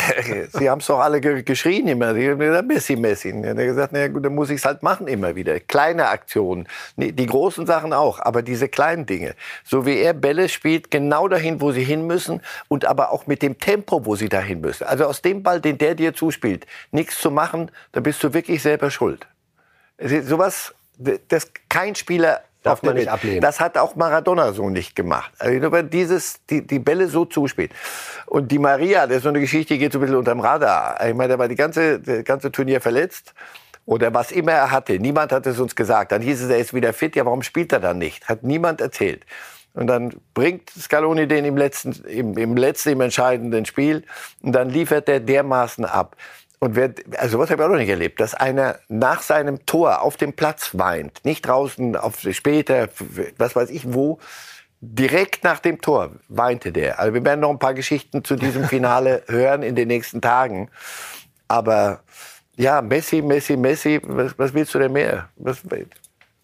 Sie 0.52 0.70
haben 0.70 0.78
es 0.78 0.86
doch 0.86 1.00
alle 1.00 1.20
geschrien 1.20 1.88
immer. 1.88 2.14
Sie 2.14 2.30
haben 2.30 2.38
gesagt, 2.38 2.68
Messi, 2.68 2.94
Messi. 2.94 3.30
Er 3.30 3.50
hat 3.50 3.56
gesagt, 3.56 3.92
naja, 3.92 4.06
gut, 4.06 4.24
dann 4.24 4.36
muss 4.36 4.50
ich 4.50 4.58
es 4.58 4.64
halt 4.64 4.84
machen 4.84 5.08
immer 5.08 5.34
wieder. 5.34 5.58
Kleine 5.58 6.08
Aktionen. 6.10 6.68
Die 6.96 7.26
großen 7.26 7.66
Sachen 7.66 7.92
auch, 7.92 8.20
aber 8.20 8.42
diese 8.42 8.68
kleinen 8.68 9.04
Dinge. 9.04 9.34
So 9.64 9.84
wie 9.84 9.98
er 9.98 10.12
Bälle 10.12 10.48
spielt, 10.48 10.92
genau 10.92 11.26
dahin, 11.26 11.60
wo 11.60 11.72
sie 11.72 11.82
hin 11.82 12.06
müssen 12.06 12.40
und 12.68 12.84
aber 12.84 13.10
auch 13.10 13.26
mit 13.26 13.42
dem 13.42 13.58
Tempo, 13.58 14.06
wo 14.06 14.14
sie 14.14 14.28
dahin 14.28 14.60
müssen. 14.60 14.84
Also 14.84 15.06
aus 15.06 15.20
dem 15.22 15.42
Ball, 15.42 15.60
den 15.60 15.78
der 15.78 15.96
dir 15.96 16.14
zuspielt, 16.14 16.64
nichts 16.92 17.18
zu 17.18 17.32
machen, 17.32 17.72
da 17.90 17.98
bist 17.98 18.22
du 18.22 18.32
wirklich 18.32 18.62
selber 18.62 18.92
schuld. 18.92 19.26
Sowas, 19.98 20.74
das 21.28 21.50
kein 21.68 21.94
Spieler 21.94 22.42
Darf 22.66 22.82
man 22.82 22.94
nicht 22.96 23.08
ablehnen. 23.08 23.40
Das 23.40 23.60
hat 23.60 23.78
auch 23.78 23.94
Maradona 23.94 24.52
so 24.52 24.68
nicht 24.68 24.96
gemacht. 24.96 25.30
Also 25.38 25.58
nur 25.58 25.82
dieses, 25.84 26.44
die, 26.46 26.66
die 26.66 26.80
Bälle 26.80 27.06
so 27.06 27.24
zuspielt. 27.24 27.70
Und 28.26 28.50
die 28.50 28.58
Maria, 28.58 29.06
das 29.06 29.18
ist 29.18 29.22
so 29.22 29.28
eine 29.28 29.40
Geschichte, 29.40 29.74
die 29.74 29.78
geht 29.78 29.92
so 29.92 29.98
ein 29.98 30.00
bisschen 30.00 30.16
unterm 30.16 30.40
Radar. 30.40 30.98
Ich 31.06 31.14
meine, 31.14 31.28
der 31.28 31.38
war 31.38 31.46
die 31.46 31.54
ganze, 31.54 32.00
das 32.00 32.24
ganze 32.24 32.50
Turnier 32.50 32.80
verletzt. 32.80 33.34
Oder 33.84 34.12
was 34.12 34.32
immer 34.32 34.50
er 34.50 34.72
hatte. 34.72 34.98
Niemand 34.98 35.30
hat 35.30 35.46
es 35.46 35.60
uns 35.60 35.76
gesagt. 35.76 36.10
Dann 36.10 36.20
hieß 36.20 36.42
es, 36.42 36.50
er 36.50 36.58
ist 36.58 36.74
wieder 36.74 36.92
fit. 36.92 37.14
Ja, 37.14 37.24
warum 37.24 37.42
spielt 37.42 37.72
er 37.72 37.78
dann 37.78 37.98
nicht? 37.98 38.28
Hat 38.28 38.42
niemand 38.42 38.80
erzählt. 38.80 39.24
Und 39.74 39.86
dann 39.86 40.14
bringt 40.34 40.70
Scaloni 40.70 41.28
den 41.28 41.44
im 41.44 41.56
letzten, 41.56 41.92
im, 42.08 42.36
im 42.36 42.56
letzten, 42.56 42.88
im 42.90 43.00
entscheidenden 43.00 43.64
Spiel. 43.64 44.02
Und 44.42 44.52
dann 44.52 44.70
liefert 44.70 45.08
er 45.08 45.20
dermaßen 45.20 45.84
ab. 45.84 46.16
Und 46.58 46.74
wer, 46.74 46.94
also 47.18 47.38
was 47.38 47.50
habe 47.50 47.62
ich 47.62 47.66
auch 47.66 47.70
noch 47.70 47.78
nicht 47.78 47.88
erlebt, 47.88 48.20
dass 48.20 48.34
einer 48.34 48.78
nach 48.88 49.22
seinem 49.22 49.66
Tor 49.66 50.02
auf 50.02 50.16
dem 50.16 50.32
Platz 50.32 50.70
weint, 50.72 51.24
nicht 51.24 51.46
draußen, 51.46 51.96
auf 51.96 52.20
später, 52.30 52.88
was 53.36 53.54
weiß 53.54 53.70
ich 53.70 53.92
wo, 53.92 54.18
direkt 54.80 55.44
nach 55.44 55.58
dem 55.60 55.80
Tor 55.80 56.12
weinte 56.28 56.72
der. 56.72 56.98
Also 56.98 57.14
wir 57.14 57.24
werden 57.24 57.40
noch 57.40 57.50
ein 57.50 57.58
paar 57.58 57.74
Geschichten 57.74 58.24
zu 58.24 58.36
diesem 58.36 58.64
Finale 58.68 59.22
hören 59.28 59.62
in 59.62 59.74
den 59.74 59.88
nächsten 59.88 60.20
Tagen. 60.20 60.70
Aber 61.48 62.00
ja, 62.56 62.80
Messi, 62.80 63.20
Messi, 63.20 63.56
Messi, 63.56 64.00
was, 64.02 64.38
was 64.38 64.54
willst 64.54 64.74
du 64.74 64.78
denn 64.78 64.92
mehr? 64.92 65.28
Was, 65.36 65.62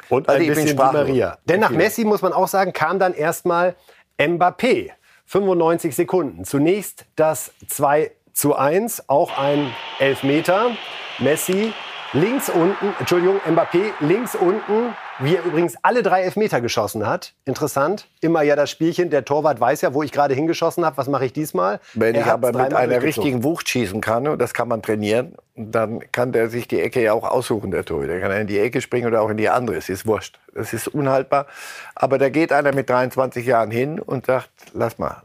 und 0.09 0.29
ein 0.29 0.41
also 0.41 0.47
bisschen 0.47 0.77
Maria. 0.77 1.39
Denn 1.47 1.61
nach 1.61 1.71
Messi 1.71 2.05
muss 2.05 2.21
man 2.21 2.35
auch 2.35 2.49
sagen, 2.49 2.73
kam 2.73 2.99
dann 2.99 3.15
erstmal 3.15 3.77
Mbappé. 4.19 4.91
95 5.25 5.97
Sekunden. 5.97 6.45
Zunächst 6.45 7.07
das 7.17 7.53
2 7.69 8.11
zu 8.43 8.57
1. 8.57 9.09
Auch 9.09 9.39
ein 9.39 9.73
Elfmeter. 10.01 10.73
Messi 11.21 11.73
links 12.13 12.51
unten, 12.51 12.93
Entschuldigung, 12.99 13.39
Mbappé 13.49 13.93
links 14.01 14.35
unten, 14.35 14.97
wie 15.21 15.37
er 15.37 15.45
übrigens 15.45 15.77
alle 15.83 16.03
drei 16.03 16.23
Elfmeter 16.23 16.61
geschossen 16.61 17.07
hat. 17.07 17.35
Interessant. 17.45 18.09
Immer 18.21 18.43
ja 18.43 18.57
das 18.57 18.69
Spielchen. 18.69 19.11
Der 19.11 19.25
Torwart 19.25 19.61
weiß 19.61 19.83
ja, 19.83 19.95
wo 19.95 20.03
ich 20.03 20.11
gerade 20.11 20.35
hingeschossen 20.35 20.85
habe. 20.85 20.97
Was 20.97 21.07
mache 21.07 21.25
ich 21.25 21.33
diesmal? 21.33 21.79
Wenn 21.95 22.17
er 22.17 22.23
ich 22.23 22.27
aber 22.27 22.53
mit 22.53 22.75
einer 22.75 23.01
richtigen 23.01 23.45
Wucht 23.45 23.69
schießen 23.69 24.01
kann, 24.01 24.27
und 24.27 24.41
das 24.41 24.55
kann 24.55 24.67
man 24.67 24.83
trainieren, 24.83 25.37
dann 25.55 26.01
kann 26.11 26.33
der 26.33 26.51
sich 26.51 26.67
die 26.67 26.81
Ecke 26.81 27.01
ja 27.01 27.13
auch 27.13 27.31
aussuchen, 27.31 27.71
der 27.71 27.85
Torhüter. 27.85 28.15
Der 28.15 28.21
kann 28.23 28.33
in 28.33 28.49
die 28.49 28.59
Ecke 28.59 28.81
springen 28.81 29.07
oder 29.07 29.23
auch 29.23 29.31
in 29.31 29.37
die 29.37 29.49
andere. 29.49 29.77
Es 29.77 29.89
ist 29.89 30.05
wurscht. 30.05 30.41
Das 30.53 30.73
ist 30.73 30.89
unhaltbar. 30.89 31.47
Aber 31.95 32.19
da 32.19 32.29
geht 32.29 32.53
einer 32.53 32.75
mit 32.75 32.91
23 32.91 33.47
Jahren 33.47 33.71
hin 33.71 34.01
und 34.01 34.27
sagt, 34.27 34.51
lass 34.73 34.99
mal, 34.99 35.23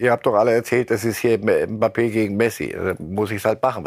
ihr 0.00 0.10
habt 0.10 0.24
doch 0.24 0.34
alle 0.34 0.52
erzählt, 0.52 0.90
das 0.90 1.04
ist 1.04 1.18
hier 1.18 1.38
Mbappé 1.38 2.10
gegen 2.10 2.36
Messi. 2.36 2.74
Da 2.74 2.94
muss 2.98 3.30
ich 3.30 3.36
es 3.36 3.44
halt 3.44 3.62
machen. 3.62 3.86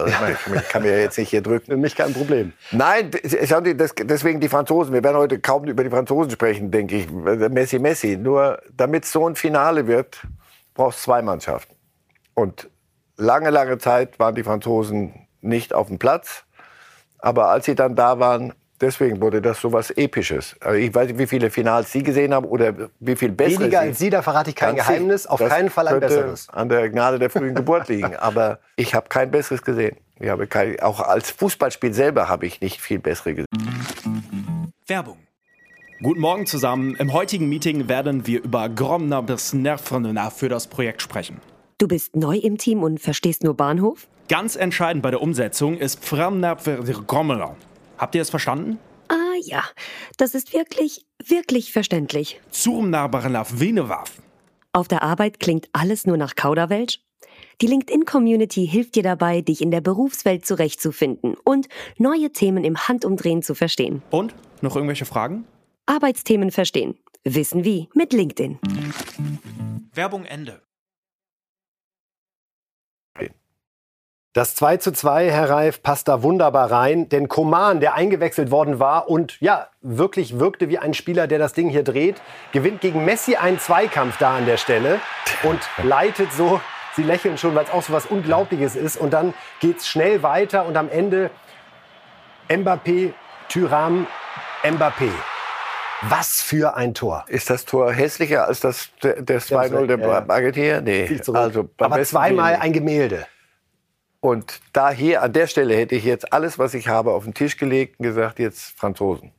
Ich 0.55 0.69
kann 0.69 0.83
mir 0.83 0.99
jetzt 1.01 1.17
nicht 1.17 1.29
hier 1.29 1.41
drücken. 1.41 1.81
Mich 1.81 1.95
kein 1.95 2.13
Problem. 2.13 2.53
Nein, 2.71 3.09
schauen 3.45 3.65
Sie, 3.65 3.75
deswegen 3.75 4.39
die 4.39 4.47
Franzosen. 4.47 4.93
Wir 4.93 5.03
werden 5.03 5.17
heute 5.17 5.39
kaum 5.39 5.65
über 5.65 5.83
die 5.83 5.89
Franzosen 5.89 6.29
sprechen, 6.31 6.69
denke 6.69 6.97
ich. 6.97 7.11
Messi, 7.11 7.79
Messi. 7.79 8.15
Nur 8.15 8.61
damit 8.71 9.05
so 9.05 9.27
ein 9.27 9.35
Finale 9.35 9.87
wird, 9.87 10.21
braucht 10.75 10.97
es 10.97 11.03
zwei 11.03 11.23
Mannschaften. 11.23 11.75
Und 12.35 12.69
lange, 13.17 13.49
lange 13.49 13.79
Zeit 13.79 14.19
waren 14.19 14.35
die 14.35 14.43
Franzosen 14.43 15.27
nicht 15.41 15.73
auf 15.73 15.87
dem 15.87 15.97
Platz. 15.97 16.45
Aber 17.17 17.49
als 17.49 17.65
sie 17.65 17.75
dann 17.75 17.95
da 17.95 18.19
waren, 18.19 18.53
Deswegen 18.83 19.21
wurde 19.21 19.41
das 19.41 19.61
so 19.61 19.71
was 19.71 19.91
Episches. 19.91 20.57
Also 20.59 20.77
ich 20.77 20.93
weiß 20.93 21.07
nicht, 21.07 21.17
wie 21.17 21.25
viele 21.25 21.49
Finals 21.49 21.89
Sie 21.93 22.03
gesehen 22.03 22.33
haben 22.33 22.45
oder 22.45 22.73
wie 22.99 23.15
viel 23.15 23.31
bessere 23.31 23.61
Weniger 23.61 23.79
als 23.79 23.97
Sie, 23.97 24.09
da 24.09 24.21
verrate 24.21 24.49
ich 24.49 24.57
kein 24.57 24.75
Geheimnis. 24.75 25.25
Auf 25.25 25.39
keinen 25.39 25.69
Fall 25.69 25.87
ein 25.87 26.01
besseres. 26.01 26.49
an 26.49 26.67
der 26.67 26.89
Gnade 26.89 27.17
der 27.17 27.29
frühen 27.29 27.55
Geburt 27.55 27.87
liegen. 27.87 28.17
Aber 28.17 28.59
ich 28.75 28.93
habe 28.93 29.07
kein 29.07 29.31
besseres 29.31 29.61
gesehen. 29.61 29.95
Ich 30.19 30.27
habe 30.27 30.47
kein, 30.47 30.77
auch 30.81 30.99
als 30.99 31.31
Fußballspiel 31.31 31.93
selber 31.93 32.27
habe 32.27 32.45
ich 32.45 32.59
nicht 32.59 32.81
viel 32.81 32.99
bessere 32.99 33.35
gesehen. 33.35 33.47
Werbung. 34.85 35.17
Guten 36.01 36.19
Morgen 36.19 36.45
zusammen. 36.45 36.97
Im 36.97 37.13
heutigen 37.13 37.47
Meeting 37.47 37.87
werden 37.87 38.27
wir 38.27 38.43
über 38.43 38.67
Gromner 38.67 39.23
bis 39.23 39.53
Nervenna 39.53 40.29
für 40.29 40.49
das 40.49 40.67
Projekt 40.67 41.01
sprechen. 41.01 41.39
Du 41.77 41.87
bist 41.87 42.17
neu 42.17 42.35
im 42.35 42.57
Team 42.57 42.83
und 42.83 42.99
verstehst 42.99 43.45
nur 43.45 43.55
Bahnhof? 43.55 44.09
Ganz 44.27 44.57
entscheidend 44.57 45.03
bei 45.03 45.11
der 45.11 45.21
Umsetzung 45.21 45.77
ist 45.77 46.03
Framnerver 46.03 46.79
Grommeler. 47.07 47.55
Habt 47.97 48.15
ihr 48.15 48.21
es 48.21 48.29
verstanden? 48.29 48.79
Ah 49.07 49.35
ja, 49.41 49.63
das 50.17 50.35
ist 50.35 50.53
wirklich, 50.53 51.05
wirklich 51.25 51.71
verständlich. 51.71 52.39
Zurmnabarnaf 52.51 53.59
Venewaf. 53.59 54.21
Auf 54.71 54.87
der 54.87 55.03
Arbeit 55.03 55.39
klingt 55.39 55.67
alles 55.71 56.07
nur 56.07 56.17
nach 56.17 56.35
Kauderwelsch? 56.35 56.99
Die 57.61 57.67
LinkedIn-Community 57.67 58.67
hilft 58.67 58.95
dir 58.95 59.03
dabei, 59.03 59.41
dich 59.41 59.61
in 59.61 59.71
der 59.71 59.81
Berufswelt 59.81 60.45
zurechtzufinden 60.45 61.35
und 61.43 61.67
neue 61.97 62.31
Themen 62.31 62.63
im 62.63 62.77
Handumdrehen 62.77 63.41
zu 63.43 63.55
verstehen. 63.55 64.01
Und? 64.09 64.33
Noch 64.61 64.75
irgendwelche 64.75 65.05
Fragen? 65.05 65.45
Arbeitsthemen 65.85 66.51
verstehen. 66.51 66.97
Wissen 67.23 67.63
wie 67.63 67.89
mit 67.93 68.13
LinkedIn. 68.13 68.59
Werbung 69.93 70.25
Ende. 70.25 70.61
Das 74.33 74.55
2 74.55 74.77
zu 74.77 74.91
2, 74.91 75.29
Herr 75.29 75.51
Reif, 75.51 75.83
passt 75.83 76.07
da 76.07 76.23
wunderbar 76.23 76.71
rein. 76.71 77.07
Denn 77.07 77.27
Koman, 77.27 77.79
der 77.79 77.93
eingewechselt 77.93 78.49
worden 78.49 78.79
war 78.79 79.07
und 79.07 79.39
ja, 79.41 79.67
wirklich 79.81 80.39
wirkte 80.39 80.69
wie 80.69 80.79
ein 80.79 80.95
Spieler, 80.95 81.27
der 81.27 81.37
das 81.37 81.53
Ding 81.53 81.69
hier 81.69 81.83
dreht, 81.83 82.19
gewinnt 82.51 82.81
gegen 82.81 83.05
Messi 83.05 83.35
einen 83.35 83.59
Zweikampf 83.59 84.17
da 84.17 84.37
an 84.37 84.47
der 84.47 84.57
Stelle 84.57 84.99
und 85.43 85.59
leitet 85.83 86.33
so, 86.33 86.59
Sie 86.95 87.03
lächeln 87.03 87.37
schon, 87.37 87.53
weil 87.53 87.65
es 87.65 87.71
auch 87.71 87.83
so 87.83 87.93
was 87.93 88.07
Unglaubliches 88.07 88.75
ist. 88.75 88.97
Und 88.97 89.13
dann 89.13 89.35
geht 89.59 89.77
es 89.77 89.87
schnell 89.87 90.23
weiter 90.23 90.65
und 90.65 90.77
am 90.77 90.89
Ende 90.89 91.29
Mbappé, 92.49 93.13
Tyram, 93.49 94.07
Mbappé. 94.63 95.09
Was 96.09 96.41
für 96.41 96.75
ein 96.75 96.95
Tor. 96.95 97.23
Ist 97.27 97.51
das 97.51 97.65
Tor 97.65 97.91
hässlicher 97.93 98.47
als 98.47 98.59
das, 98.59 98.89
das 98.99 99.51
2-0 99.51 99.85
der 99.85 99.99
ja. 99.99 100.25
Argentinier? 100.27 100.81
Nee. 100.81 101.19
Also, 101.33 101.69
Aber 101.77 102.03
zweimal 102.03 102.55
ein 102.55 102.73
Gemälde. 102.73 103.27
Und 104.23 104.61
da 104.71 104.89
hier 104.89 105.21
an 105.21 105.33
der 105.33 105.47
Stelle 105.47 105.75
hätte 105.75 105.95
ich 105.95 106.05
jetzt 106.05 106.31
alles, 106.31 106.57
was 106.57 106.73
ich 106.75 106.87
habe, 106.87 107.11
auf 107.11 107.25
den 107.25 107.33
Tisch 107.33 107.57
gelegt 107.57 107.99
und 107.99 108.05
gesagt, 108.05 108.39
jetzt 108.39 108.79
Franzosen. 108.79 109.33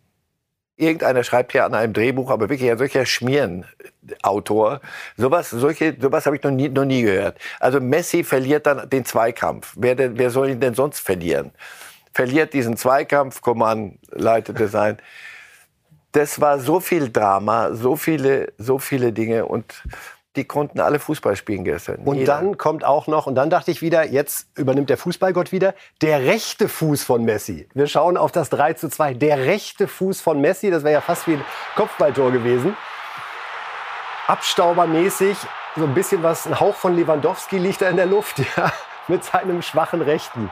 Irgendeiner 0.77 1.25
schreibt 1.25 1.55
ja 1.55 1.65
an 1.65 1.73
einem 1.73 1.95
Drehbuch, 1.95 2.31
aber 2.31 2.51
wirklich 2.51 2.71
ein 2.71 2.77
solcher 2.77 3.07
Schmierenautor. 3.07 4.83
Sowas, 5.17 5.49
solche, 5.49 5.97
sowas 5.99 6.27
habe 6.27 6.37
ich 6.37 6.43
noch 6.43 6.51
nie, 6.51 6.69
noch 6.69 6.85
nie 6.85 7.01
gehört. 7.01 7.39
Also 7.61 7.81
Messi 7.81 8.25
verliert 8.25 8.67
dann 8.67 8.91
den 8.91 9.07
Zweikampf. 9.07 9.73
Wer, 9.79 9.95
denn, 9.95 10.19
wer 10.19 10.29
soll 10.29 10.51
ihn 10.51 10.61
denn 10.61 10.75
sonst 10.75 11.01
verlieren? 11.01 11.53
Verliert 12.13 12.53
diesen 12.53 12.77
Zweikampf, 12.77 13.41
Coman 13.41 13.99
leitete 14.11 14.69
sein. 14.69 14.99
Das 16.13 16.43
war 16.43 16.59
so 16.59 16.79
viel 16.81 17.11
Drama, 17.11 17.73
so 17.73 17.97
viele, 17.97 18.53
so 18.59 18.79
viele 18.79 19.15
Dinge 19.15 19.47
und 19.47 19.83
die 20.37 20.45
konnten 20.45 20.81
alle 20.81 20.99
Fußball 20.99 21.37
spielen 21.37 21.65
gestern. 21.65 21.97
Und 22.05 22.17
Jeder. 22.17 22.35
dann 22.35 22.59
kommt 22.59 22.85
auch 22.85 23.07
noch, 23.07 23.27
und 23.27 23.37
dann 23.37 23.51
dachte 23.51 23.71
ich 23.71 23.83
wieder, 23.83 24.05
jetzt 24.05 24.49
übernimmt 24.57 24.91
der 24.91 24.97
Fußballgott 24.97 25.53
wieder, 25.53 25.75
der 26.03 26.23
rechte 26.23 26.69
Fuß 26.69 27.05
von 27.05 27.25
Messi. 27.25 27.69
Wir 27.75 27.87
schauen 27.87 28.17
auf 28.17 28.33
das 28.33 28.51
3 28.51 28.75
zu 28.75 28.89
2. 28.89 29.15
Der 29.15 29.39
rechte 29.39 29.87
Fuß 29.87 30.21
von 30.21 30.41
Messi, 30.41 30.71
das 30.71 30.83
wäre 30.83 30.95
ja 30.95 31.01
fast 31.01 31.29
wie 31.29 31.35
ein 31.35 31.45
Kopfballtor 31.77 32.33
gewesen. 32.33 32.77
Abstaubermäßig, 34.27 35.37
so 35.77 35.85
ein 35.85 35.95
bisschen 35.95 36.23
was, 36.23 36.47
ein 36.47 36.59
Hauch 36.59 36.75
von 36.75 36.97
Lewandowski 36.97 37.59
liegt 37.59 37.83
da 37.83 37.89
in 37.89 37.97
der 37.97 38.07
Luft, 38.07 38.39
ja, 38.57 38.73
mit 39.07 39.23
seinem 39.23 39.63
schwachen 39.63 40.03
Rechten. 40.03 40.51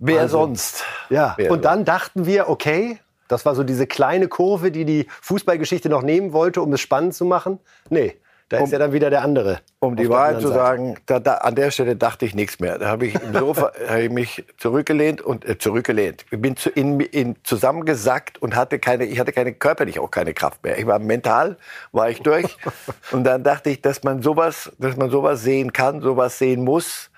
Wer 0.00 0.22
also, 0.22 0.38
sonst? 0.38 0.84
Ja, 1.10 1.34
Wer 1.36 1.50
und 1.50 1.64
dann 1.64 1.84
dachten 1.84 2.24
wir, 2.24 2.48
okay, 2.48 2.98
das 3.28 3.44
war 3.44 3.54
so 3.54 3.62
diese 3.62 3.86
kleine 3.86 4.28
Kurve, 4.28 4.70
die 4.70 4.84
die 4.84 5.06
Fußballgeschichte 5.20 5.88
noch 5.88 6.02
nehmen 6.02 6.32
wollte, 6.32 6.62
um 6.62 6.72
es 6.72 6.80
spannend 6.80 7.14
zu 7.14 7.24
machen. 7.26 7.60
Nee, 7.90 8.16
da 8.48 8.58
um, 8.58 8.64
ist 8.64 8.72
ja 8.72 8.78
dann 8.78 8.92
wieder 8.92 9.10
der 9.10 9.22
andere. 9.22 9.60
Um 9.78 9.94
die 9.94 10.08
Wahrheit 10.08 10.40
zu 10.40 10.48
sagen, 10.48 10.96
da, 11.04 11.20
da, 11.20 11.34
an 11.34 11.54
der 11.54 11.70
Stelle 11.70 11.96
dachte 11.96 12.24
ich 12.24 12.34
nichts 12.34 12.60
mehr. 12.60 12.78
Da 12.78 12.88
habe 12.88 13.06
ich 13.06 13.14
im 13.14 13.34
Sofa 13.34 13.72
hab 13.88 13.98
ich 13.98 14.10
mich 14.10 14.44
zurückgelehnt 14.56 15.20
und 15.20 15.46
äh, 15.46 15.58
zurückgelehnt. 15.58 16.24
Ich 16.30 16.40
bin 16.40 16.56
zu, 16.56 16.70
in, 16.70 16.98
in, 17.00 17.36
zusammengesackt 17.44 18.40
und 18.40 18.56
hatte 18.56 18.78
keine, 18.78 19.04
ich 19.04 19.20
hatte 19.20 19.32
keine 19.32 19.52
körperlich 19.52 19.98
auch 19.98 20.10
keine 20.10 20.32
Kraft 20.32 20.64
mehr. 20.64 20.78
Ich 20.78 20.86
war 20.86 20.98
mental, 20.98 21.58
war 21.92 22.08
ich 22.08 22.22
durch. 22.22 22.56
und 23.12 23.24
dann 23.24 23.44
dachte 23.44 23.68
ich, 23.68 23.82
dass 23.82 24.02
man 24.02 24.22
sowas, 24.22 24.72
dass 24.78 24.96
man 24.96 25.10
sowas 25.10 25.42
sehen 25.42 25.74
kann, 25.74 26.00
sowas 26.00 26.38
sehen 26.38 26.64
muss. 26.64 27.10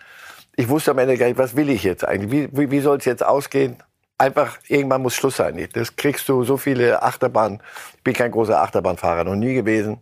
Ich 0.57 0.69
wusste 0.69 0.91
am 0.91 0.99
Ende 0.99 1.17
gar 1.17 1.27
nicht, 1.27 1.39
was 1.39 1.55
will 1.55 1.71
ich 1.71 1.85
jetzt 1.85 2.05
eigentlich? 2.05 2.33
Wie, 2.33 2.59
wie, 2.59 2.71
wie 2.73 2.81
soll 2.81 2.99
es 2.99 3.05
jetzt 3.05 3.25
ausgehen? 3.25 3.77
einfach, 4.19 4.59
irgendwann 4.69 5.01
muss 5.01 5.15
Schluss 5.15 5.37
sein. 5.37 5.67
Das 5.73 5.97
kriegst 5.97 6.29
du 6.29 6.45
so 6.45 6.59
viele 6.59 7.03
Achterbahn. 7.03 7.63
Ich 7.97 8.03
bin 8.03 8.13
kein 8.13 8.31
großer 8.31 8.61
Achterbahnfahrer, 8.61 9.25
noch 9.25 9.35
nie 9.35 9.55
gewesen. 9.55 9.99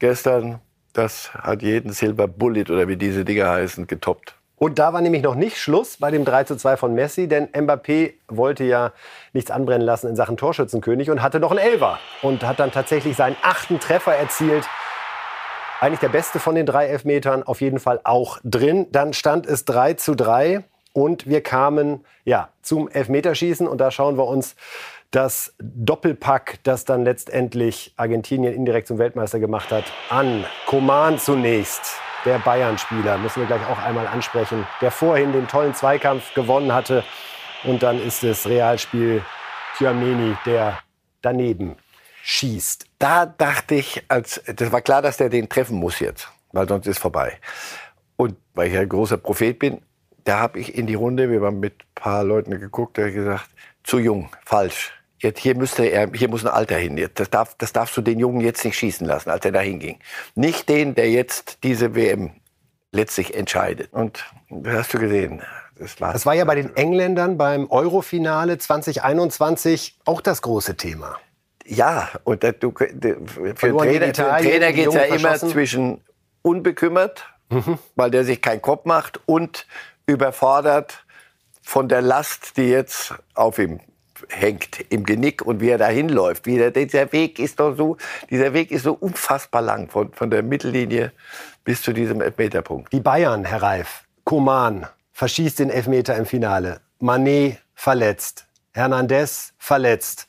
Gestern, 0.00 0.60
das 0.94 1.32
hat 1.34 1.60
jeden 1.60 1.92
Silver 1.92 2.26
Bullet 2.26 2.70
oder 2.70 2.88
wie 2.88 2.96
diese 2.96 3.24
Dinger 3.24 3.50
heißen, 3.50 3.86
getoppt. 3.86 4.34
Und 4.56 4.78
da 4.78 4.94
war 4.94 5.02
nämlich 5.02 5.22
noch 5.22 5.34
nicht 5.34 5.58
Schluss 5.58 5.98
bei 5.98 6.10
dem 6.10 6.24
3 6.24 6.44
zu 6.44 6.56
2 6.56 6.78
von 6.78 6.94
Messi, 6.94 7.28
denn 7.28 7.48
Mbappé 7.48 8.14
wollte 8.28 8.64
ja 8.64 8.92
nichts 9.34 9.50
anbrennen 9.50 9.86
lassen 9.86 10.08
in 10.08 10.16
Sachen 10.16 10.38
Torschützenkönig 10.38 11.10
und 11.10 11.20
hatte 11.22 11.38
noch 11.38 11.50
einen 11.50 11.60
Elfer 11.60 11.98
und 12.22 12.42
hat 12.44 12.60
dann 12.60 12.72
tatsächlich 12.72 13.14
seinen 13.14 13.36
achten 13.42 13.78
Treffer 13.78 14.14
erzielt. 14.14 14.66
Eigentlich 15.80 16.00
der 16.00 16.08
beste 16.08 16.38
von 16.38 16.54
den 16.54 16.64
drei 16.64 16.86
Elfmetern, 16.86 17.42
auf 17.42 17.60
jeden 17.60 17.78
Fall 17.78 18.00
auch 18.04 18.38
drin. 18.42 18.86
Dann 18.92 19.12
stand 19.12 19.46
es 19.46 19.66
3 19.66 19.94
zu 19.94 20.14
3 20.14 20.64
und 20.94 21.26
wir 21.26 21.42
kamen 21.42 22.06
ja, 22.24 22.48
zum 22.62 22.88
Elfmeterschießen 22.88 23.68
und 23.68 23.78
da 23.78 23.90
schauen 23.90 24.16
wir 24.16 24.26
uns 24.26 24.56
das 25.10 25.54
Doppelpack, 25.58 26.60
das 26.62 26.84
dann 26.84 27.04
letztendlich 27.04 27.92
Argentinien 27.96 28.54
indirekt 28.54 28.86
zum 28.86 28.98
Weltmeister 28.98 29.40
gemacht 29.40 29.72
hat, 29.72 29.84
an. 30.08 30.44
Coman 30.66 31.18
zunächst 31.18 31.96
der 32.24 32.38
Bayern-Spieler, 32.38 33.18
müssen 33.18 33.40
wir 33.40 33.46
gleich 33.46 33.66
auch 33.66 33.78
einmal 33.78 34.06
ansprechen, 34.06 34.66
der 34.80 34.90
vorhin 34.90 35.32
den 35.32 35.48
tollen 35.48 35.74
Zweikampf 35.74 36.34
gewonnen 36.34 36.72
hatte. 36.72 37.02
Und 37.64 37.82
dann 37.82 38.00
ist 38.00 38.22
es 38.22 38.46
Realspiel 38.46 39.22
Tchouameni, 39.76 40.36
der 40.46 40.78
daneben 41.22 41.76
schießt. 42.22 42.86
Da 42.98 43.26
dachte 43.26 43.76
ich, 43.76 44.04
als, 44.08 44.42
das 44.44 44.70
war 44.70 44.82
klar, 44.82 45.02
dass 45.02 45.16
der 45.16 45.28
den 45.28 45.48
treffen 45.48 45.78
muss 45.78 45.98
jetzt, 46.00 46.30
weil 46.52 46.68
sonst 46.68 46.86
ist 46.86 46.98
vorbei. 46.98 47.38
Und 48.16 48.36
weil 48.54 48.68
ich 48.68 48.76
ein 48.76 48.88
großer 48.88 49.16
Prophet 49.16 49.58
bin, 49.58 49.80
da 50.24 50.38
habe 50.38 50.58
ich 50.58 50.74
in 50.74 50.86
die 50.86 50.94
Runde, 50.94 51.30
wir 51.30 51.40
haben 51.40 51.60
mit 51.60 51.74
ein 51.80 51.94
paar 51.94 52.24
Leuten 52.24 52.50
geguckt, 52.60 52.98
da 52.98 53.02
habe 53.02 53.10
ich 53.10 53.16
gesagt, 53.16 53.48
zu 53.82 53.98
jung, 53.98 54.28
falsch. 54.44 54.92
Jetzt 55.20 55.38
hier, 55.40 55.54
müsste 55.54 55.84
er, 55.84 56.10
hier 56.12 56.28
muss 56.28 56.44
ein 56.44 56.50
Alter 56.50 56.76
hin. 56.76 57.08
Das, 57.14 57.28
darf, 57.28 57.54
das 57.58 57.72
darfst 57.72 57.96
du 57.96 58.00
den 58.00 58.18
Jungen 58.18 58.40
jetzt 58.40 58.64
nicht 58.64 58.78
schießen 58.78 59.06
lassen, 59.06 59.28
als 59.28 59.44
er 59.44 59.52
da 59.52 59.60
hinging. 59.60 59.98
Nicht 60.34 60.68
den, 60.68 60.94
der 60.94 61.10
jetzt 61.10 61.58
diese 61.62 61.94
WM 61.94 62.32
letztlich 62.90 63.34
entscheidet. 63.34 63.92
Und 63.92 64.24
das 64.48 64.74
hast 64.74 64.94
du 64.94 64.98
gesehen. 64.98 65.42
Das 65.78 66.00
war, 66.00 66.12
das 66.12 66.26
war 66.26 66.34
ja 66.34 66.44
bei 66.44 66.54
den 66.54 66.74
Engländern 66.74 67.36
beim 67.36 67.70
Eurofinale 67.70 68.58
2021 68.58 69.98
auch 70.04 70.20
das 70.20 70.42
große 70.42 70.76
Thema. 70.76 71.16
Ja, 71.66 72.08
und 72.24 72.42
du, 72.42 72.72
für 72.74 72.86
den 72.88 73.56
Trainer, 73.56 74.12
Trainer 74.12 74.72
geht 74.72 74.88
es 74.88 74.94
ja 74.94 75.02
immer 75.02 75.38
zwischen 75.38 76.02
unbekümmert, 76.42 77.26
mhm. 77.50 77.78
weil 77.94 78.10
der 78.10 78.24
sich 78.24 78.42
keinen 78.42 78.60
Kopf 78.60 78.86
macht, 78.86 79.20
und 79.26 79.66
überfordert 80.06 81.04
von 81.62 81.88
der 81.88 82.02
Last, 82.02 82.56
die 82.56 82.68
jetzt 82.68 83.14
auf 83.34 83.58
ihm 83.58 83.80
hängt 84.28 84.84
im 84.90 85.04
Genick 85.04 85.42
und 85.42 85.60
wie 85.60 85.70
er 85.70 85.78
dahin 85.78 86.08
läuft. 86.08 86.46
Wie 86.46 86.58
der, 86.58 86.70
dieser 86.70 87.12
Weg 87.12 87.38
ist 87.38 87.60
doch 87.60 87.76
so, 87.76 87.96
dieser 88.30 88.52
Weg 88.52 88.70
ist 88.70 88.84
so 88.84 88.92
unfassbar 88.92 89.62
lang 89.62 89.88
von, 89.88 90.12
von 90.12 90.30
der 90.30 90.42
Mittellinie 90.42 91.12
bis 91.64 91.82
zu 91.82 91.92
diesem 91.92 92.20
Elfmeterpunkt. 92.20 92.92
Die 92.92 93.00
Bayern, 93.00 93.44
Herr 93.44 93.62
Reif, 93.62 94.04
Koman 94.24 94.86
verschießt 95.12 95.58
den 95.58 95.70
Elfmeter 95.70 96.16
im 96.16 96.26
Finale. 96.26 96.80
Manet 96.98 97.58
verletzt. 97.74 98.46
Hernandez 98.72 99.52
verletzt. 99.58 100.28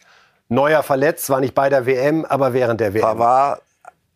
Neuer 0.50 0.84
verletzt, 0.84 1.26
zwar 1.26 1.40
nicht 1.40 1.54
bei 1.54 1.70
der 1.70 1.86
WM, 1.86 2.26
aber 2.26 2.54
während 2.54 2.82
der 2.82 2.94
WM. 2.94 3.04
Pavard, 3.04 3.62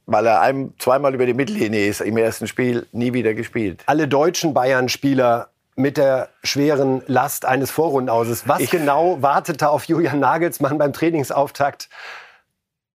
weil 0.06 0.26
er 0.26 0.42
einem 0.42 0.74
zweimal 0.80 1.14
über 1.14 1.26
die 1.26 1.34
Mittellinie 1.34 1.88
ist 1.88 2.02
im 2.02 2.18
ersten 2.18 2.48
Spiel, 2.48 2.88
nie 2.92 3.14
wieder 3.14 3.34
gespielt. 3.34 3.84
Alle 3.86 4.08
deutschen 4.08 4.54
Bayern-Spieler 4.54 5.50
mit 5.76 5.98
der 5.98 6.30
schweren 6.44 7.04
Last 7.08 7.46
eines 7.46 7.72
Vorrundenauses. 7.72 8.48
Was 8.48 8.62
ich 8.62 8.70
genau 8.70 9.22
wartete 9.22 9.70
auf 9.70 9.86
Julian 9.86 10.20
Nagelsmann 10.20 10.78
beim 10.78 10.94
Trainingsauftakt? 10.94 11.90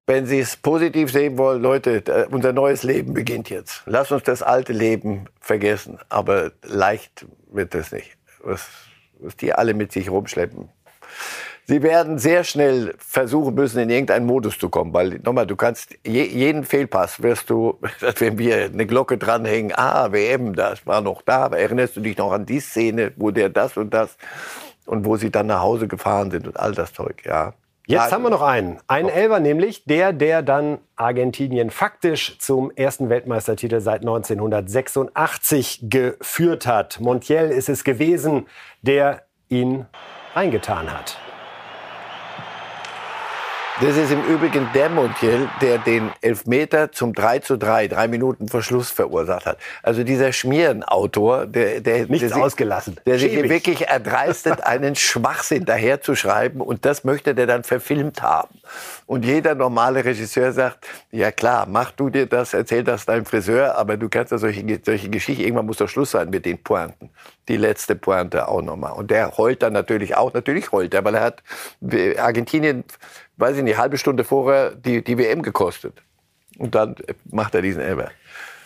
Wenn 0.06 0.26
Sie 0.26 0.40
es 0.40 0.56
positiv 0.56 1.12
sehen 1.12 1.38
wollen, 1.38 1.62
Leute, 1.62 2.26
unser 2.30 2.52
neues 2.52 2.82
Leben 2.82 3.14
beginnt 3.14 3.48
jetzt. 3.48 3.82
Lass 3.86 4.10
uns 4.10 4.24
das 4.24 4.42
alte 4.42 4.72
Leben 4.72 5.26
vergessen. 5.40 5.98
Aber 6.08 6.50
leicht 6.62 7.26
wird 7.48 7.74
das 7.74 7.92
nicht, 7.92 8.16
was, 8.42 8.66
was 9.20 9.36
die 9.36 9.52
alle 9.52 9.74
mit 9.74 9.92
sich 9.92 10.10
rumschleppen. 10.10 10.68
Sie 11.70 11.82
werden 11.84 12.18
sehr 12.18 12.42
schnell 12.42 12.94
versuchen 12.98 13.54
müssen, 13.54 13.78
in 13.78 13.90
irgendeinen 13.90 14.26
Modus 14.26 14.58
zu 14.58 14.68
kommen. 14.68 14.92
Weil, 14.92 15.20
nochmal, 15.22 15.46
du 15.46 15.54
kannst 15.54 15.96
je, 16.04 16.24
jeden 16.24 16.64
Fehlpass 16.64 17.22
wirst 17.22 17.48
du, 17.48 17.78
wenn 18.18 18.38
wir 18.38 18.64
eine 18.64 18.86
Glocke 18.86 19.16
dranhängen, 19.16 19.70
ah, 19.76 20.10
WM, 20.10 20.56
das 20.56 20.84
war 20.84 21.00
noch 21.00 21.22
da. 21.22 21.46
Erinnerst 21.46 21.94
du 21.94 22.00
dich 22.00 22.18
noch 22.18 22.32
an 22.32 22.44
die 22.44 22.58
Szene, 22.58 23.12
wo 23.14 23.30
der 23.30 23.50
das 23.50 23.76
und 23.76 23.94
das 23.94 24.16
und 24.84 25.04
wo 25.04 25.14
sie 25.16 25.30
dann 25.30 25.46
nach 25.46 25.60
Hause 25.60 25.86
gefahren 25.86 26.32
sind 26.32 26.48
und 26.48 26.58
all 26.58 26.72
das 26.72 26.92
Zeug, 26.92 27.22
ja. 27.24 27.54
Jetzt 27.86 28.10
haben 28.10 28.24
wir 28.24 28.30
noch 28.30 28.42
einen. 28.42 28.80
Einen 28.88 29.08
Elber 29.08 29.38
nämlich, 29.38 29.84
der, 29.84 30.12
der 30.12 30.42
dann 30.42 30.78
Argentinien 30.96 31.70
faktisch 31.70 32.36
zum 32.40 32.72
ersten 32.72 33.10
Weltmeistertitel 33.10 33.78
seit 33.78 34.00
1986 34.00 35.82
geführt 35.84 36.66
hat. 36.66 36.98
Montiel 36.98 37.44
ist 37.44 37.68
es 37.68 37.84
gewesen, 37.84 38.48
der 38.82 39.22
ihn 39.48 39.86
reingetan 40.34 40.92
hat. 40.92 41.16
Das 43.80 43.96
ist 43.96 44.12
im 44.12 44.22
Übrigen 44.24 44.68
der 44.74 44.90
Montiel, 44.90 45.48
der 45.62 45.78
den 45.78 46.10
Elfmeter 46.20 46.92
zum 46.92 47.14
3 47.14 47.38
zu 47.38 47.56
3, 47.56 47.88
drei 47.88 48.08
Minuten 48.08 48.46
vor 48.46 48.60
Schluss 48.62 48.90
verursacht 48.90 49.46
hat. 49.46 49.56
Also 49.82 50.04
dieser 50.04 50.34
Schmierenautor, 50.34 51.46
der, 51.46 51.80
der, 51.80 52.06
Nichts 52.06 52.28
der, 52.28 52.42
ausgelassen. 52.42 52.98
der 53.06 53.18
sich 53.18 53.32
wirklich 53.48 53.88
erdreistet, 53.88 54.62
einen 54.64 54.96
Schwachsinn 54.96 55.64
daherzuschreiben 55.64 56.60
und 56.60 56.84
das 56.84 57.04
möchte 57.04 57.34
der 57.34 57.46
dann 57.46 57.64
verfilmt 57.64 58.20
haben. 58.20 58.60
Und 59.06 59.24
jeder 59.24 59.54
normale 59.54 60.04
Regisseur 60.04 60.52
sagt, 60.52 60.86
ja 61.10 61.32
klar, 61.32 61.66
mach 61.66 61.90
du 61.90 62.10
dir 62.10 62.26
das, 62.26 62.52
erzähl 62.52 62.84
das 62.84 63.06
deinem 63.06 63.24
Friseur, 63.24 63.76
aber 63.76 63.96
du 63.96 64.10
kannst 64.10 64.30
ja 64.30 64.36
solche, 64.36 64.62
solche 64.84 65.08
Geschichten, 65.08 65.42
irgendwann 65.42 65.64
muss 65.64 65.78
doch 65.78 65.88
Schluss 65.88 66.10
sein 66.10 66.28
mit 66.28 66.44
den 66.44 66.62
Pointen. 66.62 67.08
Die 67.48 67.56
letzte 67.56 67.96
Pointe 67.96 68.46
auch 68.46 68.62
nochmal. 68.62 68.92
Und 68.92 69.10
der 69.10 69.36
heult 69.38 69.62
dann 69.62 69.72
natürlich 69.72 70.16
auch, 70.16 70.34
natürlich 70.34 70.70
heult 70.70 70.92
er, 70.92 71.04
weil 71.04 71.14
er 71.14 71.22
hat 71.22 71.42
Argentinien 72.18 72.84
weiß 73.40 73.56
ich 73.56 73.62
nicht, 73.62 73.78
halbe 73.78 73.98
Stunde 73.98 74.24
vorher 74.24 74.74
die, 74.74 75.02
die 75.02 75.18
WM 75.18 75.42
gekostet. 75.42 76.02
Und 76.58 76.74
dann 76.74 76.96
macht 77.30 77.54
er 77.54 77.62
diesen 77.62 77.80
Elber. 77.80 78.10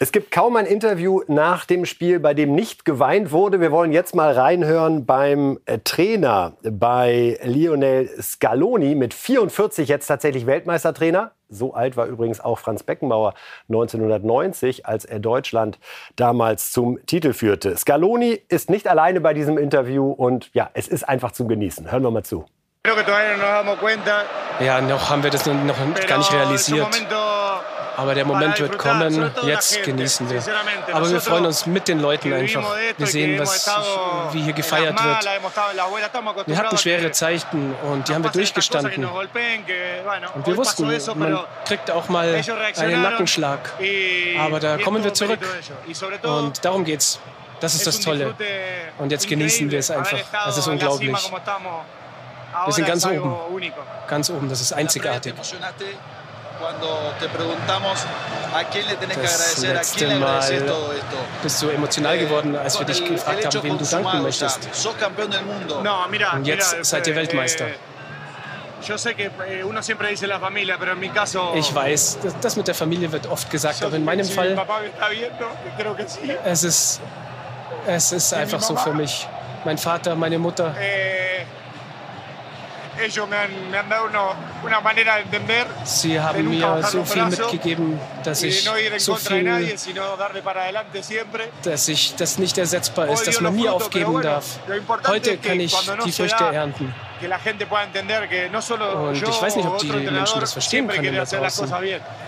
Es 0.00 0.10
gibt 0.10 0.32
kaum 0.32 0.56
ein 0.56 0.66
Interview 0.66 1.22
nach 1.28 1.64
dem 1.64 1.86
Spiel, 1.86 2.18
bei 2.18 2.34
dem 2.34 2.52
nicht 2.52 2.84
geweint 2.84 3.30
wurde. 3.30 3.60
Wir 3.60 3.70
wollen 3.70 3.92
jetzt 3.92 4.16
mal 4.16 4.32
reinhören 4.32 5.06
beim 5.06 5.60
äh, 5.66 5.78
Trainer, 5.78 6.56
bei 6.62 7.38
Lionel 7.44 8.10
Scaloni 8.20 8.96
mit 8.96 9.14
44 9.14 9.88
jetzt 9.88 10.08
tatsächlich 10.08 10.46
Weltmeistertrainer. 10.46 11.30
So 11.48 11.74
alt 11.74 11.96
war 11.96 12.06
übrigens 12.06 12.40
auch 12.40 12.58
Franz 12.58 12.82
Beckenbauer 12.82 13.34
1990, 13.68 14.84
als 14.84 15.04
er 15.04 15.20
Deutschland 15.20 15.78
damals 16.16 16.72
zum 16.72 16.98
Titel 17.06 17.32
führte. 17.32 17.76
Scaloni 17.76 18.40
ist 18.48 18.68
nicht 18.70 18.88
alleine 18.88 19.20
bei 19.20 19.32
diesem 19.32 19.56
Interview 19.56 20.10
und 20.10 20.50
ja, 20.54 20.70
es 20.74 20.88
ist 20.88 21.08
einfach 21.08 21.30
zum 21.30 21.46
Genießen. 21.46 21.92
Hören 21.92 22.02
wir 22.02 22.10
mal 22.10 22.24
zu. 22.24 22.44
Ja, 24.60 24.78
noch 24.82 25.08
haben 25.08 25.22
wir 25.22 25.30
das 25.30 25.46
noch 25.46 25.76
gar 26.06 26.18
nicht 26.18 26.32
realisiert. 26.34 26.86
Aber 27.96 28.14
der 28.14 28.26
Moment 28.26 28.60
wird 28.60 28.76
kommen, 28.76 29.32
jetzt 29.44 29.82
genießen 29.84 30.28
wir. 30.28 30.42
Aber 30.92 31.10
wir 31.10 31.20
freuen 31.22 31.46
uns 31.46 31.64
mit 31.64 31.88
den 31.88 32.00
Leuten 32.00 32.30
einfach. 32.34 32.76
Wir 32.98 33.06
sehen, 33.06 33.38
was, 33.38 33.66
wie 34.32 34.42
hier 34.42 34.52
gefeiert 34.52 35.02
wird. 35.02 35.24
Wir 36.46 36.58
hatten 36.58 36.76
schwere 36.76 37.10
Zeiten 37.12 37.74
und 37.90 38.06
die 38.06 38.14
haben 38.14 38.22
wir 38.22 38.30
durchgestanden. 38.30 39.02
Und 39.02 40.46
wir 40.46 40.56
wussten, 40.56 40.86
man 41.18 41.40
kriegt 41.64 41.90
auch 41.90 42.10
mal 42.10 42.42
einen 42.76 43.02
Nackenschlag. 43.02 43.60
Aber 44.38 44.60
da 44.60 44.76
kommen 44.76 45.02
wir 45.02 45.14
zurück. 45.14 45.40
Und 46.22 46.62
darum 46.62 46.84
geht's. 46.84 47.18
Das 47.60 47.74
ist 47.74 47.86
das 47.86 48.00
Tolle. 48.00 48.34
Und 48.98 49.10
jetzt 49.10 49.26
genießen 49.26 49.70
wir 49.70 49.78
es 49.78 49.90
einfach. 49.90 50.18
Es 50.48 50.58
ist 50.58 50.66
unglaublich. 50.68 51.16
Wir 52.66 52.72
sind 52.72 52.86
ganz 52.86 53.06
oben. 53.06 53.36
Ganz 54.06 54.30
oben, 54.30 54.48
das 54.48 54.60
ist 54.60 54.72
einzigartig. 54.72 55.34
Das 59.22 59.58
letzte 59.62 60.14
Mal 60.16 60.62
bist 61.42 61.62
du 61.62 61.68
emotional 61.68 62.18
geworden, 62.18 62.56
als 62.56 62.78
wir 62.78 62.86
dich 62.86 63.04
gefragt 63.04 63.44
haben, 63.46 63.62
wem 63.62 63.78
du 63.78 63.84
danken 63.84 64.22
möchtest. 64.22 64.68
Und 66.34 66.46
jetzt 66.46 66.84
seid 66.84 67.06
ihr 67.06 67.16
Weltmeister. 67.16 67.66
Ich 68.80 68.90
weiß, 71.74 72.18
das 72.40 72.56
mit 72.56 72.68
der 72.68 72.74
Familie 72.74 73.10
wird 73.10 73.26
oft 73.26 73.50
gesagt, 73.50 73.82
aber 73.82 73.96
in 73.96 74.04
meinem 74.04 74.26
Fall, 74.26 74.56
es 76.44 76.64
ist, 76.64 77.00
es 77.86 78.12
ist 78.12 78.34
einfach 78.34 78.60
so 78.60 78.76
für 78.76 78.92
mich. 78.92 79.26
Mein 79.64 79.78
Vater, 79.78 80.14
meine 80.14 80.38
Mutter. 80.38 80.74
Sie 85.84 86.20
haben 86.20 86.48
mir 86.48 86.82
so 86.82 87.04
viel 87.04 87.24
mitgegeben, 87.26 88.00
dass 88.22 88.42
ich 88.42 88.68
so 88.98 89.14
viel, 89.16 89.76
dass 91.62 91.88
ich 91.88 92.14
das 92.16 92.38
nicht 92.38 92.58
ersetzbar 92.58 93.08
ist, 93.08 93.26
dass 93.26 93.40
man 93.40 93.54
nie 93.54 93.68
aufgeben 93.68 94.22
darf. 94.22 94.58
Heute 95.06 95.36
kann 95.38 95.60
ich 95.60 95.76
die 96.04 96.12
Früchte 96.12 96.44
ernten. 96.44 96.94
Und 97.20 97.32
ich 99.22 99.42
weiß 99.42 99.56
nicht, 99.56 99.66
ob 99.66 99.78
die 99.78 99.92
Menschen 99.92 100.40
das 100.40 100.52
verstehen 100.52 100.88
können 100.88 101.14
da 101.14 101.24
draußen. 101.24 101.72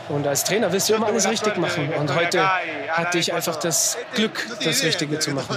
Und 0.08 0.26
als 0.26 0.44
Trainer 0.44 0.72
willst 0.72 0.88
du 0.88 0.94
immer 0.94 1.06
alles 1.06 1.28
richtig 1.28 1.56
machen. 1.56 1.92
Und 1.94 2.14
heute 2.14 2.48
hatte 2.90 3.18
ich 3.18 3.32
einfach 3.32 3.56
das 3.56 3.98
Glück, 4.14 4.46
das 4.64 4.82
Richtige 4.82 5.18
zu 5.18 5.32
machen. 5.32 5.56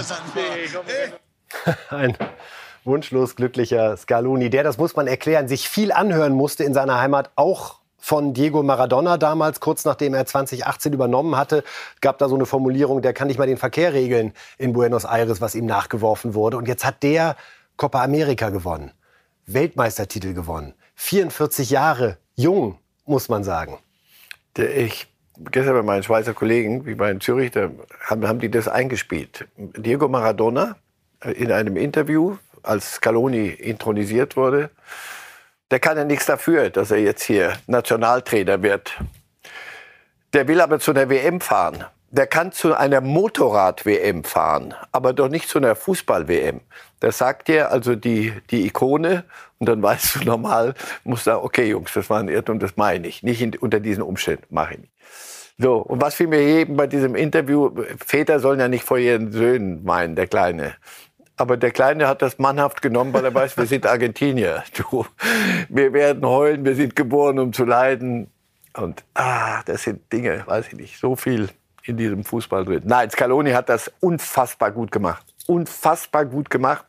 Ein 1.90 2.16
wunschlos 2.84 3.36
glücklicher 3.36 3.96
Scaloni, 3.96 4.50
der, 4.50 4.64
das 4.64 4.78
muss 4.78 4.96
man 4.96 5.06
erklären, 5.06 5.48
sich 5.48 5.68
viel 5.68 5.92
anhören 5.92 6.32
musste 6.32 6.64
in 6.64 6.74
seiner 6.74 7.00
Heimat, 7.00 7.30
auch 7.36 7.80
von 7.98 8.32
Diego 8.32 8.62
Maradona 8.62 9.18
damals, 9.18 9.60
kurz 9.60 9.84
nachdem 9.84 10.14
er 10.14 10.24
2018 10.24 10.92
übernommen 10.92 11.36
hatte, 11.36 11.62
gab 12.00 12.18
da 12.18 12.28
so 12.28 12.34
eine 12.34 12.46
Formulierung, 12.46 13.02
der 13.02 13.12
kann 13.12 13.28
nicht 13.28 13.38
mal 13.38 13.46
den 13.46 13.58
Verkehr 13.58 13.92
regeln 13.92 14.32
in 14.56 14.72
Buenos 14.72 15.04
Aires, 15.04 15.40
was 15.40 15.54
ihm 15.54 15.66
nachgeworfen 15.66 16.34
wurde. 16.34 16.56
Und 16.56 16.66
jetzt 16.66 16.84
hat 16.84 17.02
der 17.02 17.36
Copa 17.76 18.02
America 18.02 18.48
gewonnen, 18.48 18.92
Weltmeistertitel 19.46 20.32
gewonnen, 20.32 20.74
44 20.94 21.70
Jahre 21.70 22.16
jung, 22.34 22.78
muss 23.04 23.28
man 23.28 23.44
sagen. 23.44 23.78
Ich 24.56 25.10
gestern 25.50 25.74
bei 25.74 25.82
meinen 25.82 26.02
Schweizer 26.02 26.34
Kollegen, 26.34 26.86
wie 26.86 26.94
bei 26.94 27.10
in 27.10 27.20
Zürich, 27.20 27.50
da 27.50 27.70
haben, 28.04 28.26
haben 28.26 28.40
die 28.40 28.50
das 28.50 28.68
eingespielt. 28.68 29.46
Diego 29.56 30.08
Maradona 30.08 30.76
äh, 31.20 31.32
in 31.32 31.52
einem 31.52 31.76
Interview, 31.76 32.36
als 32.62 32.94
Scaloni 32.94 33.48
intronisiert 33.48 34.36
wurde, 34.36 34.70
der 35.70 35.78
kann 35.78 35.96
ja 35.96 36.04
nichts 36.04 36.26
dafür, 36.26 36.70
dass 36.70 36.90
er 36.90 36.98
jetzt 36.98 37.22
hier 37.22 37.52
Nationaltrainer 37.66 38.62
wird. 38.62 38.98
Der 40.32 40.48
will 40.48 40.60
aber 40.60 40.80
zu 40.80 40.90
einer 40.90 41.08
WM 41.08 41.40
fahren. 41.40 41.84
Der 42.12 42.26
kann 42.26 42.50
zu 42.50 42.74
einer 42.74 43.00
Motorrad-WM 43.00 44.24
fahren, 44.24 44.74
aber 44.90 45.12
doch 45.12 45.28
nicht 45.28 45.48
zu 45.48 45.58
einer 45.58 45.76
Fußball-WM. 45.76 46.60
Das 46.98 47.18
sagt 47.18 47.46
dir 47.46 47.70
also 47.70 47.94
die, 47.94 48.32
die 48.50 48.66
Ikone 48.66 49.22
und 49.58 49.68
dann 49.68 49.80
weißt 49.82 50.16
du 50.16 50.24
normal, 50.24 50.74
musst 51.04 51.24
sagen, 51.24 51.44
okay 51.44 51.68
Jungs, 51.68 51.92
das 51.92 52.10
war 52.10 52.18
ein 52.18 52.28
Irrtum, 52.28 52.58
das 52.58 52.76
meine 52.76 53.06
ich. 53.06 53.22
Nicht 53.22 53.40
in, 53.40 53.56
unter 53.56 53.78
diesen 53.78 54.02
Umständen, 54.02 54.46
mache 54.50 54.74
ich 54.74 54.80
nicht. 54.80 54.92
So, 55.56 55.76
und 55.76 56.00
was 56.00 56.14
fiel 56.14 56.26
mir 56.26 56.40
eben 56.40 56.76
bei 56.76 56.86
diesem 56.86 57.14
Interview, 57.14 57.70
Väter 58.04 58.40
sollen 58.40 58.60
ja 58.60 58.68
nicht 58.68 58.82
vor 58.82 58.96
ihren 58.96 59.30
Söhnen 59.30 59.84
meinen, 59.84 60.16
der 60.16 60.26
Kleine. 60.26 60.74
Aber 61.40 61.56
der 61.56 61.70
Kleine 61.70 62.06
hat 62.06 62.20
das 62.20 62.38
mannhaft 62.38 62.82
genommen, 62.82 63.14
weil 63.14 63.24
er 63.24 63.34
weiß, 63.34 63.56
wir 63.56 63.64
sind 63.64 63.86
Argentinier. 63.86 64.62
Du, 64.76 65.06
wir 65.70 65.94
werden 65.94 66.26
heulen, 66.26 66.66
wir 66.66 66.74
sind 66.74 66.94
geboren, 66.94 67.38
um 67.38 67.54
zu 67.54 67.64
leiden. 67.64 68.30
Und 68.74 69.04
ah, 69.14 69.62
das 69.64 69.84
sind 69.84 70.12
Dinge, 70.12 70.42
weiß 70.46 70.68
ich 70.68 70.74
nicht, 70.74 70.98
so 70.98 71.16
viel 71.16 71.48
in 71.84 71.96
diesem 71.96 72.24
Fußball 72.24 72.66
drin. 72.66 72.82
Nein, 72.84 73.08
Scaloni 73.08 73.52
hat 73.52 73.70
das 73.70 73.90
unfassbar 74.00 74.70
gut 74.70 74.92
gemacht. 74.92 75.29
Unfassbar 75.50 76.24
gut 76.24 76.50
gemacht 76.50 76.86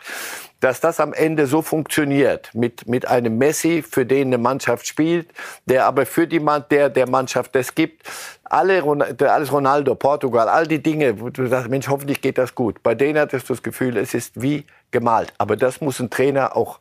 dass 0.61 0.79
das 0.79 0.99
am 0.99 1.11
Ende 1.11 1.47
so 1.47 1.61
funktioniert 1.61 2.51
mit, 2.53 2.87
mit 2.87 3.07
einem 3.07 3.37
Messi, 3.37 3.81
für 3.81 4.05
den 4.05 4.27
eine 4.27 4.37
Mannschaft 4.37 4.87
spielt, 4.87 5.27
der 5.65 5.85
aber 5.85 6.05
für 6.05 6.27
die 6.27 6.39
der, 6.69 6.89
der 6.89 7.09
Mannschaft 7.09 7.55
das 7.55 7.75
gibt. 7.75 8.07
Alle, 8.43 8.83
alles 9.19 9.51
Ronaldo, 9.51 9.95
Portugal, 9.95 10.47
all 10.47 10.67
die 10.67 10.81
Dinge, 10.81 11.19
wo 11.19 11.29
du 11.29 11.47
sagst, 11.47 11.69
Mensch, 11.69 11.87
hoffentlich 11.87 12.21
geht 12.21 12.37
das 12.37 12.53
gut. 12.53 12.83
Bei 12.83 12.93
denen 12.93 13.17
hattest 13.19 13.49
du 13.49 13.53
das 13.53 13.63
Gefühl, 13.63 13.97
es 13.97 14.13
ist 14.13 14.39
wie 14.41 14.65
gemalt. 14.91 15.33
Aber 15.39 15.57
das 15.57 15.81
muss 15.81 15.99
ein 15.99 16.11
Trainer 16.11 16.55
auch 16.55 16.79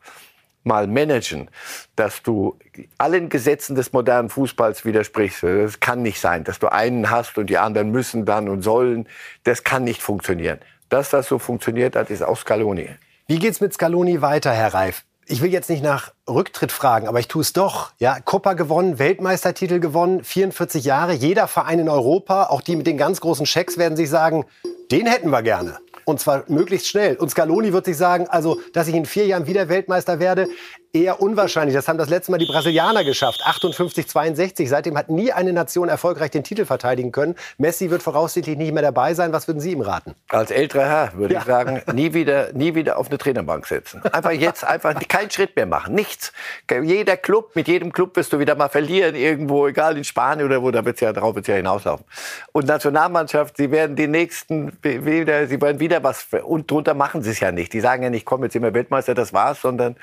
mal 0.62 0.86
managen, 0.86 1.48
dass 1.96 2.22
du 2.22 2.58
allen 2.98 3.30
Gesetzen 3.30 3.76
des 3.76 3.94
modernen 3.94 4.28
Fußballs 4.28 4.84
widersprichst. 4.84 5.42
Das 5.42 5.80
kann 5.80 6.02
nicht 6.02 6.20
sein, 6.20 6.44
dass 6.44 6.58
du 6.58 6.70
einen 6.70 7.08
hast 7.08 7.38
und 7.38 7.48
die 7.48 7.56
anderen 7.56 7.90
müssen 7.90 8.26
dann 8.26 8.50
und 8.50 8.60
sollen. 8.60 9.08
Das 9.44 9.64
kann 9.64 9.84
nicht 9.84 10.02
funktionieren. 10.02 10.58
Dass 10.90 11.08
das 11.08 11.28
so 11.28 11.38
funktioniert 11.38 11.94
hat, 11.94 12.10
ist 12.10 12.22
auch 12.22 12.36
Scaloni. 12.36 12.88
Wie 13.28 13.38
geht's 13.38 13.60
mit 13.60 13.72
Scaloni 13.72 14.22
weiter, 14.22 14.50
Herr 14.50 14.74
Reif? 14.74 15.04
Ich 15.24 15.40
will 15.40 15.52
jetzt 15.52 15.70
nicht 15.70 15.84
nach 15.84 16.12
Rücktritt 16.28 16.72
fragen, 16.72 17.06
aber 17.06 17.20
ich 17.20 17.28
tue 17.28 17.42
es 17.42 17.52
doch. 17.52 17.92
Ja, 17.98 18.18
Copa 18.18 18.54
gewonnen, 18.54 18.98
Weltmeistertitel 18.98 19.78
gewonnen, 19.78 20.24
44 20.24 20.84
Jahre. 20.84 21.12
Jeder 21.12 21.46
Verein 21.46 21.78
in 21.78 21.88
Europa, 21.88 22.46
auch 22.46 22.60
die 22.60 22.74
mit 22.74 22.88
den 22.88 22.98
ganz 22.98 23.20
großen 23.20 23.46
Schecks, 23.46 23.78
werden 23.78 23.96
sich 23.96 24.10
sagen, 24.10 24.44
den 24.90 25.06
hätten 25.06 25.30
wir 25.30 25.42
gerne. 25.42 25.78
Und 26.04 26.18
zwar 26.18 26.42
möglichst 26.48 26.88
schnell. 26.88 27.14
Und 27.16 27.30
Scaloni 27.30 27.72
wird 27.72 27.84
sich 27.84 27.96
sagen, 27.96 28.26
also, 28.28 28.60
dass 28.72 28.88
ich 28.88 28.94
in 28.96 29.06
vier 29.06 29.26
Jahren 29.26 29.46
wieder 29.46 29.68
Weltmeister 29.68 30.18
werde, 30.18 30.48
eher 30.92 31.20
unwahrscheinlich. 31.20 31.74
Das 31.74 31.88
haben 31.88 31.98
das 31.98 32.08
letzte 32.08 32.32
Mal 32.32 32.38
die 32.38 32.46
Brasilianer 32.46 33.04
geschafft. 33.04 33.42
58, 33.44 34.08
62. 34.08 34.68
Seitdem 34.68 34.96
hat 34.98 35.08
nie 35.08 35.32
eine 35.32 35.52
Nation 35.52 35.88
erfolgreich 35.88 36.30
den 36.30 36.44
Titel 36.44 36.64
verteidigen 36.64 37.12
können. 37.12 37.36
Messi 37.58 37.90
wird 37.90 38.02
voraussichtlich 38.02 38.56
nicht 38.56 38.72
mehr 38.72 38.82
dabei 38.82 39.14
sein. 39.14 39.32
Was 39.32 39.46
würden 39.46 39.60
Sie 39.60 39.72
ihm 39.72 39.80
raten? 39.80 40.14
Als 40.28 40.50
älterer 40.50 40.88
Herr 40.88 41.12
würde 41.14 41.34
ja. 41.34 41.40
ich 41.40 41.46
sagen, 41.46 41.82
nie 41.92 42.12
wieder, 42.12 42.52
nie 42.52 42.74
wieder 42.74 42.98
auf 42.98 43.08
eine 43.08 43.18
Trainerbank 43.18 43.66
setzen. 43.66 44.02
Einfach 44.12 44.32
jetzt 44.32 44.64
einfach 44.64 44.94
keinen 45.08 45.30
Schritt 45.30 45.54
mehr 45.56 45.66
machen. 45.66 45.94
Nichts. 45.94 46.32
Jeder 46.70 47.16
Club, 47.16 47.54
mit 47.54 47.68
jedem 47.68 47.92
Club 47.92 48.16
wirst 48.16 48.32
du 48.32 48.38
wieder 48.38 48.54
mal 48.54 48.68
verlieren 48.68 49.14
irgendwo, 49.14 49.68
egal 49.68 49.96
in 49.96 50.04
Spanien 50.04 50.46
oder 50.46 50.62
wo, 50.62 50.70
da 50.70 50.84
wird's 50.84 51.00
ja, 51.00 51.12
darauf 51.12 51.34
wird 51.34 51.46
ja 51.46 51.54
hinauslaufen. 51.54 52.04
Und 52.52 52.66
Nationalmannschaft, 52.66 53.56
sie 53.56 53.70
werden 53.70 53.96
die 53.96 54.08
nächsten 54.08 54.72
wieder, 54.82 55.46
sie 55.46 55.60
werden 55.60 55.80
wieder 55.80 56.02
was, 56.02 56.26
und 56.42 56.70
drunter 56.70 56.94
machen 56.94 57.22
sie 57.22 57.30
es 57.30 57.40
ja 57.40 57.52
nicht. 57.52 57.72
Die 57.72 57.80
sagen 57.80 58.02
ja 58.02 58.10
nicht, 58.10 58.24
komm, 58.24 58.42
jetzt 58.42 58.54
sind 58.54 58.62
wir 58.62 58.74
Weltmeister, 58.74 59.14
das 59.14 59.32
war's, 59.32 59.60
sondern, 59.60 59.96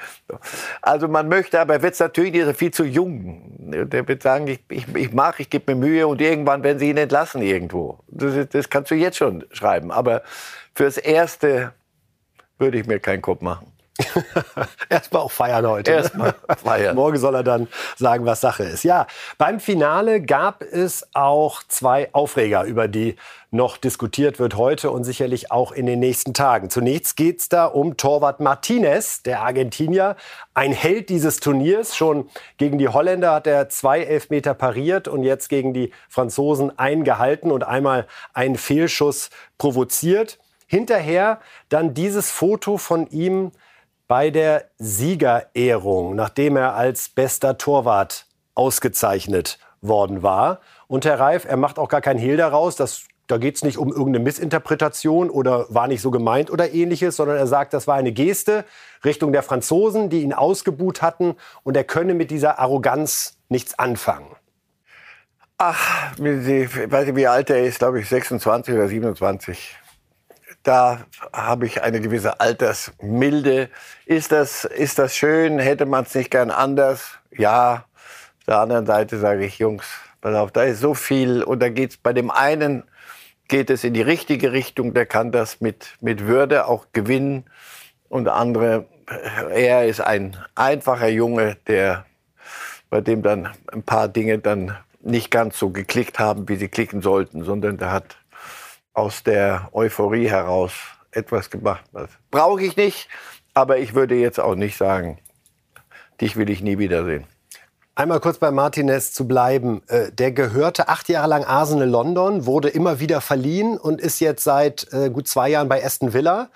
also 0.82 1.08
man 1.08 1.28
möchte, 1.28 1.60
aber 1.60 1.76
er 1.76 1.82
wird 1.82 2.00
natürlich 2.00 2.32
dieser 2.32 2.54
viel 2.54 2.72
zu 2.72 2.86
jung. 2.86 3.54
Der 3.60 4.08
wird 4.08 4.24
sagen, 4.24 4.48
ich, 4.48 4.60
ich, 4.70 4.88
ich 4.96 5.14
mache, 5.14 5.42
ich 5.42 5.50
gebe 5.50 5.76
mir 5.76 5.88
Mühe 5.88 6.08
und 6.08 6.22
irgendwann 6.22 6.64
werden 6.64 6.80
sie 6.80 6.90
ihn 6.90 6.98
entlassen 6.98 7.42
irgendwo. 7.42 8.00
Das, 8.08 8.48
das 8.50 8.70
kannst 8.70 8.92
du 8.92 8.96
jetzt 8.96 9.18
schon 9.18 9.46
schreiben. 9.52 9.92
Aber 9.92 10.24
fürs 10.76 10.98
Erste 10.98 11.74
würde 12.58 12.80
ich 12.80 12.88
mir 12.88 13.00
keinen 13.00 13.22
Kopf 13.22 13.42
machen. 13.42 13.72
Erstmal 14.90 15.22
auch 15.22 15.32
feiern 15.32 15.68
heute. 15.68 15.92
Ne? 15.92 15.98
Erstmal 15.98 16.36
feiern. 16.64 16.96
Morgen 16.96 17.18
soll 17.18 17.36
er 17.36 17.44
dann 17.44 17.68
sagen, 17.96 18.26
was 18.26 18.42
Sache 18.42 18.64
ist. 18.64 18.84
Ja, 18.84 19.08
beim 19.38 19.60
Finale 19.60 20.22
gab 20.22 20.62
es 20.62 21.08
auch 21.14 21.64
zwei 21.68 22.10
Aufreger, 22.14 22.64
über 22.64 22.88
die 22.88 23.16
noch 23.50 23.78
diskutiert 23.78 24.40
wird 24.40 24.56
heute 24.56 24.92
und 24.92 25.06
sicherlich 25.06 25.52
auch 25.52 25.72
in 25.72 25.86
den 25.86 26.00
nächsten 26.00 26.34
Tagen. 26.34 26.70
Zunächst 26.70 27.16
geht 27.16 27.40
es 27.40 27.50
da 27.50 27.66
um 27.66 27.96
Torwart 27.96 28.42
Martinez, 28.42 29.24
der 29.24 29.42
Argentinier, 29.42 30.18
ein 30.54 30.74
Held 30.74 31.10
dieses 31.10 31.40
Turniers. 31.40 31.96
Schon 31.96 32.30
gegen 32.58 32.78
die 32.78 32.90
Holländer 32.90 33.34
hat 33.34 33.48
er 33.48 33.70
zwei 33.70 34.02
Elfmeter 34.02 34.54
pariert 34.54 35.08
und 35.08 35.24
jetzt 35.24 35.48
gegen 35.48 35.74
die 35.74 35.92
Franzosen 36.10 36.78
eingehalten 36.78 37.52
und 37.52 37.64
einmal 37.64 38.06
einen 38.34 38.58
Fehlschuss 38.58 39.30
provoziert. 39.58 40.40
Hinterher 40.68 41.40
dann 41.70 41.94
dieses 41.94 42.30
Foto 42.30 42.78
von 42.78 43.08
ihm 43.08 43.54
bei 44.08 44.30
der 44.30 44.66
Siegerehrung, 44.78 46.16
nachdem 46.16 46.56
er 46.56 46.76
als 46.76 47.10
bester 47.10 47.58
Torwart 47.58 48.26
ausgezeichnet 48.56 49.60
worden 49.82 50.24
war. 50.24 50.60
Und 50.88 51.06
Herr 51.06 51.20
Reif, 51.20 51.46
er 51.46 51.58
macht 51.58 51.78
auch 51.80 51.90
gar 51.90 52.02
kein 52.02 52.18
Hehl 52.18 52.38
daraus. 52.38 52.76
Das, 52.76 53.04
da 53.28 53.38
geht 53.38 53.58
es 53.58 53.64
nicht 53.64 53.78
um 53.78 53.90
irgendeine 53.90 54.20
Missinterpretation 54.20 55.30
oder 55.30 55.66
war 55.70 55.88
nicht 55.88 56.02
so 56.02 56.12
gemeint 56.12 56.50
oder 56.50 56.74
ähnliches, 56.74 57.18
sondern 57.18 57.38
er 57.38 57.48
sagt, 57.48 57.74
das 57.74 57.88
war 57.88 57.96
eine 57.96 58.12
Geste 58.12 58.66
Richtung 59.04 59.32
der 59.34 59.44
Franzosen, 59.44 60.10
die 60.10 60.22
ihn 60.22 60.34
ausgebuht 60.34 61.02
hatten 61.02 61.36
und 61.64 61.76
er 61.76 61.84
könne 61.84 62.14
mit 62.14 62.32
dieser 62.32 62.60
Arroganz 62.60 63.38
nichts 63.50 63.78
anfangen. 63.78 64.36
Ach, 65.58 66.14
ich 66.14 66.92
weiß 66.92 67.08
nicht, 67.08 67.16
wie 67.16 67.28
alt 67.28 67.50
er 67.50 67.64
ist, 67.64 67.80
glaube 67.80 68.00
ich, 68.00 68.08
26 68.08 68.74
oder 68.76 68.88
27 68.88 69.76
da 70.68 71.00
habe 71.32 71.66
ich 71.66 71.82
eine 71.82 72.02
gewisse 72.02 72.40
Altersmilde. 72.40 73.70
Ist 74.06 74.32
das, 74.32 74.66
ist 74.66 75.00
das 75.00 75.16
schön? 75.16 75.60
Hätte 75.60 75.86
man 75.86 76.04
es 76.04 76.14
nicht 76.14 76.32
gern 76.32 76.52
anders? 76.52 77.18
Ja. 77.32 77.86
Auf 78.40 78.46
der 78.48 78.60
anderen 78.60 78.86
Seite 78.86 79.18
sage 79.18 79.46
ich, 79.46 79.60
Jungs, 79.60 79.86
pass 80.22 80.36
auf, 80.36 80.52
da 80.52 80.64
ist 80.64 80.80
so 80.80 80.94
viel. 80.94 81.44
Und 81.44 81.62
da 81.62 81.70
geht 81.70 81.92
es 81.92 81.98
bei 81.98 82.14
dem 82.14 82.32
einen 82.32 82.84
geht 83.48 83.70
es 83.70 83.84
in 83.84 83.94
die 83.94 84.02
richtige 84.02 84.52
Richtung, 84.52 84.94
der 84.94 85.06
kann 85.06 85.32
das 85.32 85.62
mit, 85.62 85.96
mit 86.02 86.26
Würde 86.26 86.68
auch 86.68 86.88
gewinnen. 86.92 87.46
Und 88.10 88.26
der 88.26 88.36
andere, 88.36 88.86
er 89.52 89.86
ist 89.86 90.02
ein 90.02 90.36
einfacher 90.56 91.08
Junge, 91.08 91.58
der, 91.68 92.06
bei 92.90 93.02
dem 93.02 93.24
dann 93.24 93.50
ein 93.72 93.84
paar 93.84 94.08
Dinge 94.08 94.40
dann 94.40 94.76
nicht 95.02 95.32
ganz 95.32 95.58
so 95.58 95.70
geklickt 95.70 96.20
haben, 96.20 96.50
wie 96.50 96.58
sie 96.58 96.68
klicken 96.68 97.02
sollten, 97.02 97.44
sondern 97.44 97.78
der 97.78 97.92
hat 97.92 98.18
aus 98.98 99.22
der 99.22 99.70
Euphorie 99.74 100.28
heraus 100.28 100.74
etwas 101.12 101.52
gemacht. 101.52 101.84
Das 101.94 102.10
brauche 102.32 102.64
ich 102.64 102.76
nicht, 102.76 103.08
aber 103.54 103.78
ich 103.78 103.94
würde 103.94 104.16
jetzt 104.16 104.40
auch 104.40 104.56
nicht 104.56 104.76
sagen, 104.76 105.20
dich 106.20 106.36
will 106.36 106.50
ich 106.50 106.62
nie 106.62 106.80
wiedersehen. 106.80 107.26
Einmal 107.94 108.20
kurz 108.20 108.40
bei 108.40 108.52
Martinez 108.52 109.14
zu 109.14 109.28
bleiben. 109.28 109.82
Äh, 109.88 110.12
der 110.12 110.32
gehörte 110.32 110.88
acht 110.88 111.10
Jahre 111.10 111.28
lang 111.28 111.44
Arsenal 111.44 111.88
London, 111.88 112.46
wurde 112.46 112.70
immer 112.70 113.00
wieder 113.00 113.22
verliehen 113.22 113.78
und 113.78 114.02
ist 114.02 114.20
jetzt 114.20 114.44
seit 114.44 114.92
äh, 114.92 115.10
gut 115.10 115.28
zwei 115.28 115.50
Jahren 115.50 115.70
bei 115.70 115.84
Aston 115.84 116.14
Villa. 116.14 116.50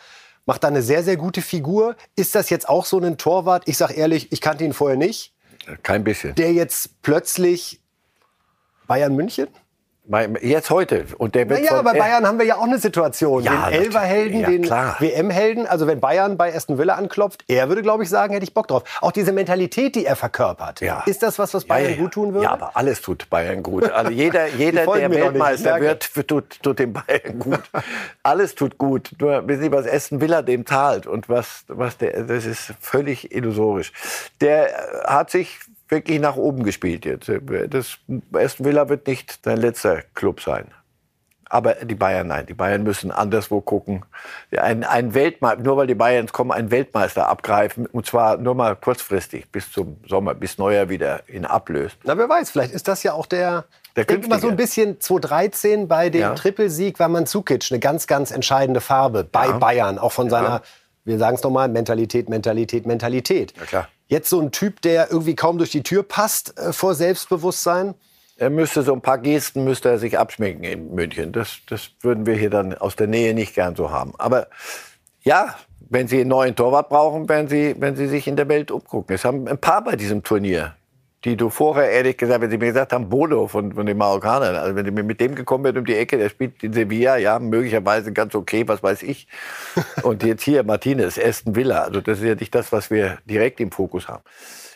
Macht 0.46 0.64
da 0.64 0.68
eine 0.68 0.82
sehr, 0.82 1.04
sehr 1.04 1.18
gute 1.18 1.42
Figur. 1.42 1.96
Ist 2.16 2.34
das 2.34 2.50
jetzt 2.50 2.68
auch 2.68 2.86
so 2.86 3.00
ein 3.00 3.18
Torwart? 3.18 3.68
Ich 3.68 3.78
sage 3.78 3.94
ehrlich, 3.94 4.32
ich 4.32 4.42
kannte 4.42 4.64
ihn 4.64 4.74
vorher 4.74 4.98
nicht. 4.98 5.36
Kein 5.84 6.04
bisschen. 6.04 6.34
Der 6.36 6.54
jetzt 6.54 7.02
plötzlich 7.04 7.82
Bayern 8.88 9.16
München? 9.16 9.48
Jetzt 10.42 10.70
heute. 10.70 11.06
Und 11.18 11.36
der 11.36 11.48
wird 11.50 11.62
naja, 11.62 11.82
bei 11.82 11.94
Bayern 11.94 12.28
haben 12.28 12.38
wir 12.38 12.46
ja 12.46 12.58
auch 12.58 12.64
eine 12.64 12.80
Situation. 12.80 13.44
Ja, 13.44 13.70
den 13.70 13.82
Elverhelden, 13.82 14.42
ja, 14.42 14.50
den 14.50 14.70
WM-Helden. 15.00 15.68
Also 15.68 15.88
wenn 15.88 16.00
Bayern 16.00 16.38
bei 16.38 16.54
Aston 16.54 16.78
Villa 16.78 16.96
anklopft, 16.96 17.46
er 17.48 17.70
würde, 17.70 17.82
glaube 17.82 18.04
ich, 18.04 18.10
sagen, 18.10 18.34
hätte 18.34 18.44
ich 18.44 18.54
Bock 18.54 18.68
drauf. 18.68 18.84
Auch 19.00 19.12
diese 19.12 19.32
Mentalität, 19.32 19.96
die 19.96 20.06
er 20.06 20.16
verkörpert. 20.16 20.82
Ja. 20.82 21.04
Ist 21.06 21.24
das 21.24 21.40
was, 21.40 21.54
was 21.54 21.66
Bayern 21.66 21.98
gut 21.98 22.12
tun 22.12 22.34
würde? 22.34 22.46
Ja, 22.46 22.52
aber 22.52 22.76
alles 22.76 23.02
tut 23.02 23.30
Bayern 23.30 23.64
gut. 23.64 23.90
Also 23.90 24.12
jeder, 24.22 24.48
jeder 24.48 24.86
der 24.86 25.12
Weltmeister 25.12 25.80
wird, 25.80 26.14
tut, 26.28 26.62
tut 26.62 26.80
dem 26.80 26.94
Bayern 26.94 27.40
gut. 27.40 27.62
alles 28.24 28.56
tut 28.56 28.78
gut. 28.78 29.12
Nur 29.20 29.48
wissen 29.48 29.64
Sie, 29.64 29.72
was 29.72 29.88
Aston 29.88 30.20
Villa 30.20 30.42
dem 30.42 30.66
zahlt 30.66 31.08
und 31.08 31.30
was, 31.30 31.64
was 31.68 31.98
der, 31.98 32.24
das 32.24 32.46
ist 32.46 32.74
völlig 32.82 33.34
illusorisch. 33.34 33.94
Der 34.42 35.04
hat 35.06 35.30
sich 35.30 35.60
wirklich 35.92 36.20
nach 36.20 36.38
oben 36.38 36.64
gespielt 36.64 37.06
jetzt. 37.06 37.30
Das 37.70 37.98
Aston 38.34 38.66
Villa 38.66 38.90
wird 38.90 39.08
nicht 39.08 39.40
sein 39.44 39.58
letzter 39.58 40.02
Club 40.16 40.42
sein. 40.42 40.66
Aber 41.52 41.74
die 41.74 41.96
Bayern, 41.96 42.28
nein, 42.28 42.46
die 42.46 42.54
Bayern 42.54 42.84
müssen 42.84 43.12
anderswo 43.12 43.60
gucken. 43.60 44.06
Ein, 44.56 44.86
ein 44.86 45.14
Weltmeister, 45.14 45.62
nur 45.62 45.76
weil 45.76 45.86
die 45.86 45.96
Bayern 45.96 46.28
kommen, 46.28 46.52
einen 46.52 46.72
Weltmeister 46.72 47.28
abgreifen. 47.28 47.88
Und 47.88 48.06
zwar 48.06 48.38
nur 48.38 48.56
mal 48.56 48.78
kurzfristig, 48.78 49.52
bis 49.52 49.70
zum 49.70 49.98
Sommer, 50.08 50.34
bis 50.34 50.58
Neuer 50.58 50.88
wieder 50.88 51.28
ihn 51.28 51.44
ablöst. 51.44 51.98
Na, 52.06 52.18
wer 52.18 52.30
weiß, 52.30 52.52
vielleicht 52.52 52.72
ist 52.72 52.88
das 52.88 53.04
ja 53.04 53.12
auch 53.12 53.26
der, 53.26 53.66
der 53.98 54.06
denke 54.06 54.30
mal 54.30 54.40
so 54.40 54.48
ein 54.48 54.56
bisschen 54.56 55.02
2013 55.02 55.90
bei 55.90 56.10
dem 56.10 56.22
ja. 56.22 56.36
Trippelsieg 56.36 56.98
war 57.00 57.10
Mandzukic 57.10 57.68
eine 57.70 57.80
ganz, 57.80 58.08
ganz 58.08 58.32
entscheidende 58.32 58.80
Farbe 58.80 59.26
bei 59.26 59.48
ja. 59.48 59.58
Bayern. 59.58 60.00
Auch 60.00 60.14
von 60.14 60.30
seiner, 60.30 60.48
ja. 60.48 60.62
wir 61.04 61.18
sagen 61.18 61.36
es 61.36 61.44
nochmal, 61.44 61.68
Mentalität, 61.68 62.30
Mentalität, 62.30 62.86
Mentalität. 62.86 63.54
Ja, 63.58 63.66
klar. 63.66 63.88
Jetzt 64.12 64.30
so 64.30 64.42
ein 64.42 64.52
Typ, 64.52 64.82
der 64.82 65.10
irgendwie 65.10 65.36
kaum 65.36 65.58
durch 65.58 65.72
die 65.72 65.84
Tür 65.84 66.04
passt 66.04 66.60
äh, 66.60 66.74
vor 66.74 66.96
Selbstbewusstsein? 66.96 67.96
Er 68.36 68.50
müsste 68.50 68.84
so 68.84 68.92
ein 68.92 69.00
paar 69.00 69.18
Gesten 69.18 69.64
müsste 69.64 69.88
er 69.88 70.00
sich 70.00 70.20
abschminken 70.20 70.66
in 70.66 70.94
München. 70.94 71.32
Das, 71.32 71.60
das 71.70 71.92
würden 72.02 72.26
wir 72.26 72.36
hier 72.36 72.50
dann 72.50 72.74
aus 72.74 72.98
der 72.98 73.08
Nähe 73.08 73.34
nicht 73.34 73.56
gern 73.56 73.74
so 73.74 73.90
haben. 73.90 74.14
Aber 74.18 74.48
ja, 75.24 75.56
wenn 75.90 76.10
Sie 76.10 76.20
einen 76.20 76.30
neuen 76.30 76.58
Torwart 76.58 76.90
brauchen, 76.90 77.30
werden 77.30 77.48
Sie, 77.48 77.74
wenn 77.80 77.96
Sie 77.96 78.08
sich 78.08 78.28
in 78.28 78.36
der 78.36 78.50
Welt 78.50 78.70
umgucken. 78.70 79.16
Es 79.16 79.24
haben 79.24 79.48
ein 79.48 79.58
paar 79.58 79.82
bei 79.82 79.96
diesem 79.96 80.24
Turnier 80.24 80.76
die 81.24 81.38
du 81.38 81.50
vorher, 81.50 81.92
ehrlich 81.92 82.18
gesagt, 82.18 82.42
wenn 82.42 82.50
sie 82.50 82.58
mir 82.58 82.68
gesagt 82.68 82.94
haben, 82.94 83.10
Bodo 83.10 83.48
von, 83.48 83.74
von 83.74 83.86
den 83.86 83.98
Marokkanern, 83.98 84.56
also 84.56 84.76
wenn 84.76 84.86
du 84.86 84.92
mir 84.92 85.04
mit 85.04 85.22
dem 85.22 85.36
gekommen 85.36 85.64
bist 85.64 85.78
um 85.78 85.86
die 85.86 85.96
Ecke, 85.96 86.18
der 86.18 86.30
spielt 86.30 86.64
in 86.64 86.74
Sevilla, 86.74 87.18
ja, 87.18 87.38
möglicherweise 87.38 88.12
ganz 88.12 88.34
okay, 88.34 88.68
was 88.68 88.82
weiß 88.82 89.04
ich. 89.04 89.28
Und 90.04 90.24
jetzt 90.24 90.44
hier 90.44 90.64
Martinez, 90.64 91.20
Aston 91.20 91.56
Villa, 91.56 91.84
also 91.84 92.02
das 92.02 92.20
ist 92.20 92.26
ja 92.26 92.36
nicht 92.36 92.56
das, 92.56 92.72
was 92.72 92.90
wir 92.90 93.20
direkt 93.26 93.60
im 93.60 93.72
Fokus 93.72 94.08
haben. 94.08 94.24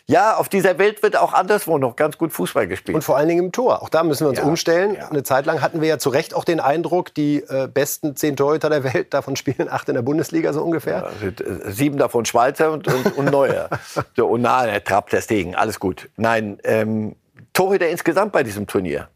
Ja, 0.08 0.38
auf 0.38 0.50
dieser 0.50 0.78
Welt 0.78 1.02
wird 1.02 1.18
auch 1.18 1.34
anderswo 1.34 1.80
noch 1.80 1.96
ganz 1.96 2.20
gut 2.20 2.32
Fußball 2.32 2.68
gespielt. 2.68 2.94
Und 2.94 3.02
vor 3.02 3.18
allen 3.18 3.28
Dingen 3.28 3.46
im 3.46 3.52
Tor. 3.52 3.82
Auch 3.82 3.90
da 3.90 4.04
müssen 4.04 4.26
wir 4.26 4.30
uns 4.30 4.38
ja, 4.38 4.46
umstellen. 4.46 4.96
Ja. 4.96 5.10
Eine 5.10 5.24
Zeit 5.24 5.48
lang 5.48 5.62
hatten 5.62 5.82
wir 5.82 5.88
ja 5.88 5.98
zu 5.98 6.10
Recht 6.10 6.36
auch 6.36 6.44
den 6.44 6.60
Eindruck, 6.60 7.12
die 7.16 7.38
äh, 7.38 7.68
besten 7.68 8.16
zehn 8.16 8.36
Torhüter 8.36 8.70
der 8.70 8.84
Welt, 8.84 9.16
davon 9.16 9.36
spielen 9.36 9.68
acht 9.68 9.90
in 9.90 9.96
der 9.96 10.04
Bundesliga 10.04 10.54
so 10.54 10.62
ungefähr. 10.62 11.10
Ja, 11.22 11.28
äh, 11.28 11.72
sieben 11.72 11.98
davon 11.98 12.26
Schweizer 12.26 12.72
und, 12.72 12.88
und, 12.88 13.18
und 13.18 13.32
Neuer. 13.32 13.70
so, 14.16 14.28
und 14.28 14.42
na, 14.42 14.66
der 14.66 14.84
Trapp, 14.84 15.10
der 15.10 15.22
Stegen, 15.22 15.56
alles 15.56 15.80
gut. 15.80 16.08
Nein, 16.18 16.60
ähm, 16.64 17.16
Torhüter 17.54 17.90
insgesamt 17.90 18.32
bei 18.32 18.44
diesem 18.44 18.68
Turnier. 18.68 19.08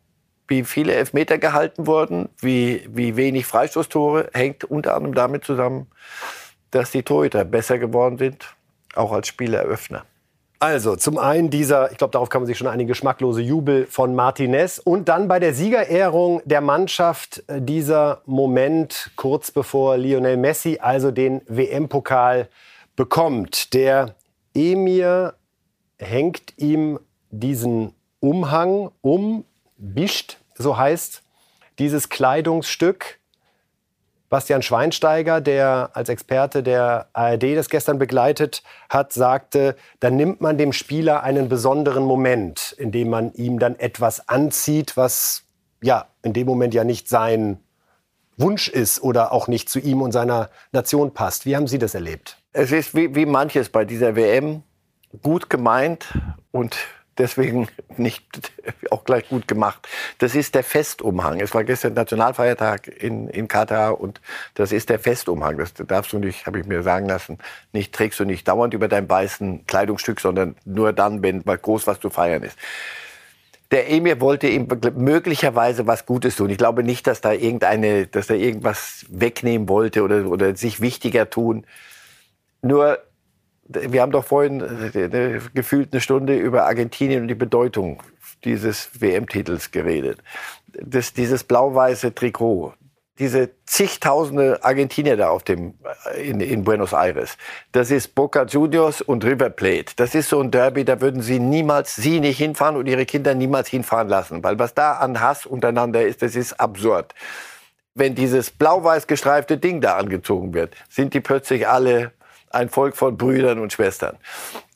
Wie 0.47 0.63
viele 0.63 0.93
Elfmeter 0.93 1.37
gehalten 1.37 1.85
wurden, 1.85 2.29
wie, 2.39 2.89
wie 2.91 3.15
wenig 3.15 3.45
Freistoßtore, 3.45 4.31
hängt 4.33 4.63
unter 4.63 4.95
anderem 4.95 5.13
damit 5.13 5.45
zusammen, 5.45 5.85
dass 6.71 6.89
die 6.89 7.03
Torhüter 7.03 7.45
besser 7.45 7.77
geworden 7.77 8.17
sind, 8.17 8.55
auch 8.95 9.11
als 9.11 9.27
Spieleröffner. 9.27 10.05
Also, 10.61 10.97
zum 10.97 11.17
einen 11.17 11.49
dieser, 11.49 11.89
ich 11.89 11.97
glaube, 11.97 12.11
darauf 12.11 12.27
kann 12.27 12.41
man 12.41 12.47
sich 12.47 12.57
schon 12.57 12.67
einige 12.67 12.89
geschmacklose 12.89 13.41
Jubel 13.41 13.85
von 13.85 14.13
Martinez. 14.13 14.77
Und 14.77 15.07
dann 15.07 15.29
bei 15.29 15.39
der 15.39 15.53
Siegerehrung 15.53 16.41
der 16.43 16.59
Mannschaft 16.59 17.43
äh, 17.47 17.61
dieser 17.61 18.21
Moment 18.25 19.11
kurz 19.15 19.51
bevor 19.51 19.95
Lionel 19.95 20.35
Messi 20.35 20.77
also 20.81 21.11
den 21.11 21.41
WM-Pokal 21.47 22.49
bekommt. 22.97 23.73
Der 23.73 24.15
Emir 24.53 25.35
hängt 25.97 26.53
ihm 26.57 26.99
diesen 27.29 27.93
Umhang 28.19 28.91
um, 28.99 29.45
bischt, 29.77 30.39
so 30.55 30.77
heißt 30.77 31.23
dieses 31.77 32.09
Kleidungsstück. 32.09 33.18
Bastian 34.29 34.61
Schweinsteiger, 34.61 35.41
der 35.41 35.89
als 35.93 36.09
Experte 36.09 36.61
der 36.61 37.07
ARD 37.13 37.55
das 37.55 37.69
gestern 37.69 37.97
begleitet 37.97 38.63
hat, 38.87 39.11
sagte, 39.11 39.75
dann 39.99 40.15
nimmt 40.15 40.39
man 40.39 40.57
dem 40.57 40.71
Spieler 40.71 41.23
einen 41.23 41.49
besonderen 41.49 42.03
Moment, 42.03 42.75
in 42.77 42.91
dem 42.91 43.09
man 43.09 43.33
ihm 43.33 43.57
dann 43.59 43.77
etwas 43.77 44.29
anzieht, 44.29 44.95
was 44.97 45.43
ja 45.81 46.07
in 46.21 46.33
dem 46.33 46.45
Moment 46.45 46.73
ja 46.73 46.83
nicht 46.83 47.09
sein 47.09 47.59
Wunsch 48.37 48.69
ist 48.69 49.01
oder 49.01 49.31
auch 49.31 49.47
nicht 49.47 49.69
zu 49.69 49.79
ihm 49.79 50.01
und 50.01 50.11
seiner 50.11 50.49
Nation 50.71 51.13
passt. 51.13 51.45
Wie 51.45 51.55
haben 51.55 51.67
Sie 51.67 51.79
das 51.79 51.93
erlebt? 51.93 52.37
Es 52.53 52.71
ist 52.71 52.95
wie, 52.95 53.15
wie 53.15 53.25
manches 53.25 53.69
bei 53.69 53.83
dieser 53.83 54.15
WM 54.15 54.63
gut 55.23 55.49
gemeint 55.49 56.17
und 56.51 56.77
deswegen 57.19 57.67
nicht 57.97 58.23
auch 58.89 59.03
gleich 59.03 59.29
gut 59.29 59.47
gemacht. 59.47 59.87
Das 60.17 60.33
ist 60.33 60.55
der 60.55 60.63
Festumhang. 60.63 61.39
Es 61.39 61.53
war 61.53 61.63
gestern 61.63 61.93
Nationalfeiertag 61.93 62.87
in, 62.87 63.27
in 63.27 63.47
Katar 63.47 63.99
und 63.99 64.21
das 64.55 64.71
ist 64.71 64.89
der 64.89 64.99
Festumhang. 64.99 65.57
Das 65.57 65.73
darfst 65.73 66.13
du 66.13 66.19
nicht, 66.19 66.47
habe 66.47 66.59
ich 66.59 66.65
mir 66.65 66.81
sagen 66.81 67.07
lassen, 67.07 67.37
nicht 67.73 67.93
trägst 67.93 68.19
du 68.19 68.25
nicht 68.25 68.47
dauernd 68.47 68.73
über 68.73 68.87
dein 68.87 69.09
weißen 69.09 69.67
Kleidungsstück, 69.67 70.19
sondern 70.19 70.55
nur 70.65 70.93
dann, 70.93 71.21
wenn 71.21 71.41
mal 71.45 71.57
groß 71.57 71.85
was 71.85 71.99
zu 71.99 72.09
feiern 72.09 72.43
ist. 72.43 72.57
Der 73.71 73.91
Emir 73.91 74.19
wollte 74.19 74.47
ihm 74.47 74.67
möglicherweise 74.95 75.85
was 75.85 76.07
Gutes 76.07 76.35
tun. 76.35 76.49
Ich 76.49 76.57
glaube 76.57 76.81
nicht, 76.81 77.05
dass 77.05 77.21
da 77.21 77.33
irgendeine, 77.33 78.07
dass 78.07 78.29
er 78.29 78.37
irgendwas 78.37 79.05
wegnehmen 79.09 79.69
wollte 79.69 80.01
oder, 80.01 80.25
oder 80.25 80.55
sich 80.55 80.81
wichtiger 80.81 81.29
tun. 81.29 81.65
Nur 82.63 82.97
wir 83.69 84.01
haben 84.01 84.11
doch 84.11 84.25
vorhin 84.25 84.61
äh, 84.61 85.39
gefühlt 85.53 85.93
eine 85.93 86.01
Stunde 86.01 86.35
über 86.35 86.65
Argentinien 86.65 87.21
und 87.21 87.27
die 87.27 87.35
Bedeutung 87.35 88.01
dieses 88.43 88.89
WM-Titels 88.99 89.71
geredet. 89.71 90.19
Das, 90.67 91.13
dieses 91.13 91.43
blau-weiße 91.43 92.15
Trikot, 92.15 92.73
diese 93.19 93.51
zigtausende 93.65 94.63
Argentinier 94.63 95.17
da 95.17 95.29
auf 95.29 95.43
dem, 95.43 95.75
äh, 96.15 96.29
in, 96.29 96.39
in, 96.39 96.63
Buenos 96.63 96.93
Aires. 96.93 97.37
Das 97.71 97.91
ist 97.91 98.15
Boca 98.15 98.43
Juniors 98.43 99.01
und 99.01 99.23
River 99.23 99.51
Plate. 99.51 99.93
Das 99.97 100.15
ist 100.15 100.29
so 100.29 100.39
ein 100.39 100.49
Derby, 100.49 100.83
da 100.83 100.99
würden 100.99 101.21
sie 101.21 101.39
niemals, 101.39 101.95
sie 101.95 102.19
nicht 102.21 102.37
hinfahren 102.37 102.75
und 102.75 102.87
ihre 102.87 103.05
Kinder 103.05 103.35
niemals 103.35 103.67
hinfahren 103.67 104.07
lassen. 104.07 104.43
Weil 104.43 104.57
was 104.57 104.73
da 104.73 104.93
an 104.93 105.19
Hass 105.19 105.45
untereinander 105.45 106.01
ist, 106.01 106.23
das 106.23 106.35
ist 106.35 106.53
absurd. 106.59 107.13
Wenn 107.93 108.15
dieses 108.15 108.49
blau-weiß 108.49 109.05
gestreifte 109.05 109.57
Ding 109.57 109.81
da 109.81 109.97
angezogen 109.97 110.53
wird, 110.53 110.75
sind 110.89 111.13
die 111.13 111.19
plötzlich 111.19 111.67
alle 111.67 112.13
ein 112.49 112.69
Volk 112.69 112.95
von 112.95 113.17
Brüdern 113.17 113.59
und 113.59 113.73
Schwestern. 113.73 114.17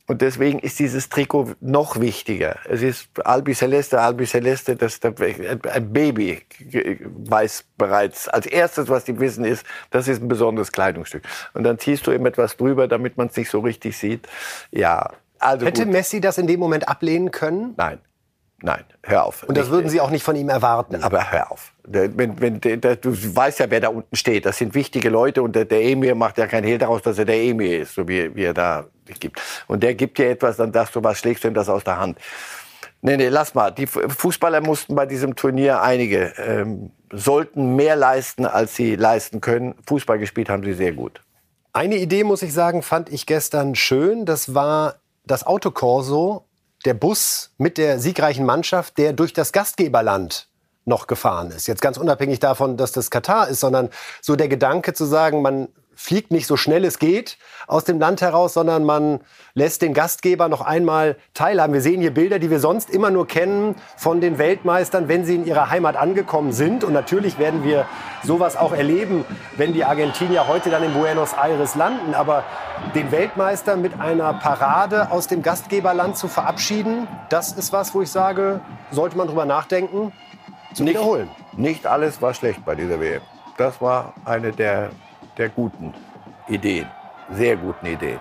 Und 0.05 0.21
deswegen 0.21 0.59
ist 0.59 0.79
dieses 0.79 1.07
Trikot 1.07 1.55
noch 1.61 2.01
wichtiger. 2.01 2.57
Es 2.69 2.81
ist 2.81 3.07
Albi 3.23 3.53
Celeste, 3.53 4.01
Albi 4.01 4.25
Celeste, 4.25 4.75
das, 4.75 4.99
ein 5.01 5.93
Baby 5.93 6.41
weiß 7.29 7.63
bereits 7.77 8.27
als 8.27 8.45
erstes, 8.45 8.89
was 8.89 9.05
die 9.05 9.17
wissen, 9.17 9.45
ist, 9.45 9.65
das 9.91 10.09
ist 10.09 10.21
ein 10.21 10.27
besonderes 10.27 10.73
Kleidungsstück. 10.73 11.23
Und 11.53 11.63
dann 11.63 11.79
ziehst 11.79 12.05
du 12.05 12.11
eben 12.11 12.25
etwas 12.25 12.57
drüber, 12.57 12.89
damit 12.89 13.17
man 13.17 13.27
es 13.27 13.37
nicht 13.37 13.49
so 13.49 13.61
richtig 13.61 13.97
sieht. 13.97 14.27
Ja, 14.71 15.09
also 15.39 15.65
Hätte 15.65 15.85
gut. 15.85 15.93
Messi 15.93 16.19
das 16.19 16.37
in 16.37 16.47
dem 16.47 16.59
Moment 16.59 16.89
ablehnen 16.89 17.31
können? 17.31 17.73
Nein. 17.77 17.99
Nein, 18.65 18.85
hör 19.03 19.25
auf. 19.25 19.43
Und 19.43 19.57
das 19.57 19.69
würden 19.69 19.89
Sie 19.89 19.99
auch 19.99 20.09
nicht 20.09 20.23
von 20.23 20.37
ihm 20.37 20.47
erwarten? 20.47 21.03
Aber 21.03 21.33
hör 21.33 21.51
auf. 21.51 21.73
Wenn, 21.83 22.39
wenn, 22.39 22.61
der, 22.61 22.95
du 22.95 23.11
weißt 23.11 23.59
ja, 23.59 23.69
wer 23.69 23.81
da 23.81 23.89
unten 23.89 24.15
steht. 24.15 24.45
Das 24.45 24.57
sind 24.57 24.73
wichtige 24.73 25.09
Leute 25.09 25.43
und 25.43 25.53
der, 25.53 25.65
der 25.65 25.83
Emir 25.83 26.15
macht 26.15 26.37
ja 26.37 26.47
kein 26.47 26.63
Hehl 26.63 26.77
daraus, 26.77 27.01
dass 27.01 27.17
er 27.17 27.25
der 27.25 27.35
Emir 27.35 27.81
ist, 27.81 27.93
so 27.93 28.07
wie, 28.07 28.33
wie 28.33 28.45
er 28.45 28.53
da 28.53 28.85
gibt. 29.19 29.41
Und 29.67 29.83
der 29.83 29.95
gibt 29.95 30.17
dir 30.17 30.29
etwas, 30.29 30.55
dann 30.55 30.71
sagst 30.71 30.95
du, 30.95 31.03
was 31.03 31.19
schlägst 31.19 31.43
du 31.43 31.49
ihm 31.49 31.53
das 31.53 31.67
aus 31.67 31.83
der 31.83 31.99
Hand? 31.99 32.17
Nee, 33.01 33.17
nee, 33.17 33.27
lass 33.27 33.53
mal. 33.53 33.69
Die 33.69 33.85
Fußballer 33.85 34.61
mussten 34.61 34.95
bei 34.95 35.05
diesem 35.05 35.35
Turnier 35.35 35.81
einige, 35.81 36.33
ähm, 36.37 36.91
sollten 37.11 37.75
mehr 37.75 37.97
leisten, 37.97 38.45
als 38.45 38.77
sie 38.77 38.95
leisten 38.95 39.41
können. 39.41 39.75
Fußball 39.85 40.19
gespielt 40.19 40.47
haben 40.47 40.63
sie 40.63 40.71
sehr 40.71 40.93
gut. 40.93 41.19
Eine 41.73 41.97
Idee, 41.97 42.23
muss 42.23 42.41
ich 42.41 42.53
sagen, 42.53 42.81
fand 42.81 43.11
ich 43.11 43.25
gestern 43.25 43.75
schön. 43.75 44.25
Das 44.25 44.55
war 44.55 44.95
das 45.25 45.45
Autokorso 45.45 46.45
der 46.85 46.93
Bus 46.93 47.51
mit 47.57 47.77
der 47.77 47.99
siegreichen 47.99 48.45
Mannschaft, 48.45 48.97
der 48.97 49.13
durch 49.13 49.33
das 49.33 49.51
Gastgeberland 49.51 50.47
noch 50.85 51.07
gefahren 51.07 51.51
ist. 51.51 51.67
Jetzt 51.67 51.81
ganz 51.81 51.97
unabhängig 51.97 52.39
davon, 52.39 52.77
dass 52.77 52.91
das 52.91 53.09
Katar 53.09 53.47
ist, 53.47 53.61
sondern 53.61 53.89
so 54.21 54.35
der 54.35 54.49
Gedanke 54.49 54.93
zu 54.93 55.05
sagen, 55.05 55.41
man 55.41 55.69
fliegt 56.03 56.31
nicht 56.31 56.47
so 56.47 56.57
schnell 56.57 56.83
es 56.83 56.99
geht 56.99 57.37
aus 57.65 57.85
dem 57.85 57.97
Land 57.97 58.21
heraus, 58.21 58.53
sondern 58.53 58.83
man 58.83 59.21
lässt 59.53 59.81
den 59.81 59.93
Gastgeber 59.93 60.49
noch 60.49 60.59
einmal 60.59 61.15
teilhaben. 61.33 61.73
Wir 61.73 61.79
sehen 61.79 62.01
hier 62.01 62.13
Bilder, 62.13 62.39
die 62.39 62.49
wir 62.49 62.59
sonst 62.59 62.89
immer 62.89 63.09
nur 63.09 63.25
kennen 63.25 63.75
von 63.95 64.19
den 64.19 64.37
Weltmeistern, 64.37 65.07
wenn 65.07 65.23
sie 65.23 65.35
in 65.35 65.45
ihrer 65.45 65.69
Heimat 65.69 65.95
angekommen 65.95 66.51
sind. 66.51 66.83
Und 66.83 66.91
natürlich 66.91 67.39
werden 67.39 67.63
wir 67.63 67.85
sowas 68.21 68.57
auch 68.57 68.73
erleben, 68.73 69.23
wenn 69.55 69.71
die 69.71 69.85
Argentinier 69.85 70.47
heute 70.49 70.69
dann 70.69 70.83
in 70.83 70.93
Buenos 70.93 71.33
Aires 71.33 71.75
landen. 71.75 72.13
Aber 72.13 72.43
den 72.95 73.11
Weltmeister 73.11 73.77
mit 73.77 73.97
einer 73.99 74.33
Parade 74.33 75.09
aus 75.09 75.27
dem 75.27 75.41
Gastgeberland 75.41 76.17
zu 76.17 76.27
verabschieden, 76.27 77.07
das 77.29 77.53
ist 77.53 77.71
was, 77.71 77.95
wo 77.95 78.01
ich 78.01 78.11
sage, 78.11 78.59
sollte 78.91 79.15
man 79.15 79.27
drüber 79.27 79.45
nachdenken. 79.45 80.11
zu 80.73 80.83
nicht, 80.83 80.95
wiederholen. 80.95 81.29
Nicht 81.55 81.87
alles 81.87 82.21
war 82.21 82.33
schlecht 82.33 82.65
bei 82.65 82.75
dieser 82.75 82.99
WM. 82.99 83.21
Das 83.57 83.79
war 83.81 84.13
eine 84.25 84.51
der, 84.51 84.89
der 85.37 85.49
guten 85.49 85.93
Ideen, 86.47 86.87
sehr 87.31 87.57
guten 87.57 87.85
Ideen. 87.85 88.19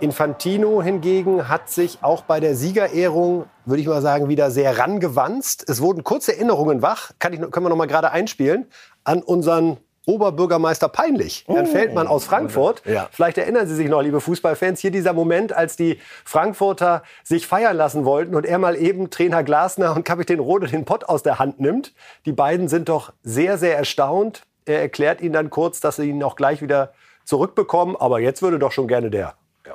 Infantino 0.00 0.80
hingegen 0.80 1.48
hat 1.48 1.68
sich 1.68 1.98
auch 2.02 2.22
bei 2.22 2.38
der 2.38 2.54
Siegerehrung, 2.54 3.46
würde 3.64 3.80
ich 3.82 3.88
mal 3.88 4.00
sagen, 4.00 4.28
wieder 4.28 4.50
sehr 4.50 4.78
rangewanzt. 4.78 5.68
Es 5.68 5.80
wurden 5.80 6.04
kurze 6.04 6.34
Erinnerungen 6.34 6.82
wach, 6.82 7.10
Kann 7.18 7.32
ich, 7.32 7.40
können 7.40 7.66
wir 7.66 7.70
noch 7.70 7.76
mal 7.76 7.86
gerade 7.86 8.12
einspielen, 8.12 8.66
an 9.02 9.22
unseren 9.22 9.78
Oberbürgermeister 10.06 10.88
Peinlich, 10.88 11.44
Herrn 11.48 11.66
oh. 11.66 11.70
Feldmann 11.70 12.06
aus 12.06 12.24
Frankfurt. 12.24 12.82
Ja. 12.86 13.08
Vielleicht 13.10 13.36
erinnern 13.36 13.66
Sie 13.66 13.74
sich 13.74 13.88
noch, 13.88 14.00
liebe 14.00 14.22
Fußballfans, 14.22 14.80
hier 14.80 14.90
dieser 14.90 15.12
Moment, 15.12 15.52
als 15.52 15.76
die 15.76 15.98
Frankfurter 16.24 17.02
sich 17.24 17.46
feiern 17.46 17.76
lassen 17.76 18.06
wollten 18.06 18.34
und 18.34 18.46
er 18.46 18.58
mal 18.58 18.74
eben 18.74 19.10
Trainer 19.10 19.44
Glasner 19.44 19.94
und 19.94 20.04
Kapitän 20.04 20.38
Rode 20.38 20.68
den 20.68 20.86
Pott 20.86 21.04
aus 21.04 21.22
der 21.22 21.38
Hand 21.38 21.60
nimmt. 21.60 21.92
Die 22.24 22.32
beiden 22.32 22.68
sind 22.68 22.88
doch 22.88 23.12
sehr, 23.22 23.58
sehr 23.58 23.76
erstaunt. 23.76 24.44
Er 24.68 24.80
erklärt 24.80 25.20
ihnen 25.20 25.32
dann 25.32 25.50
kurz, 25.50 25.80
dass 25.80 25.96
sie 25.96 26.10
ihn 26.10 26.22
auch 26.22 26.36
gleich 26.36 26.62
wieder 26.62 26.92
zurückbekommen. 27.24 27.96
Aber 27.96 28.20
jetzt 28.20 28.42
würde 28.42 28.58
doch 28.58 28.72
schon 28.72 28.88
gerne 28.88 29.10
der 29.10 29.34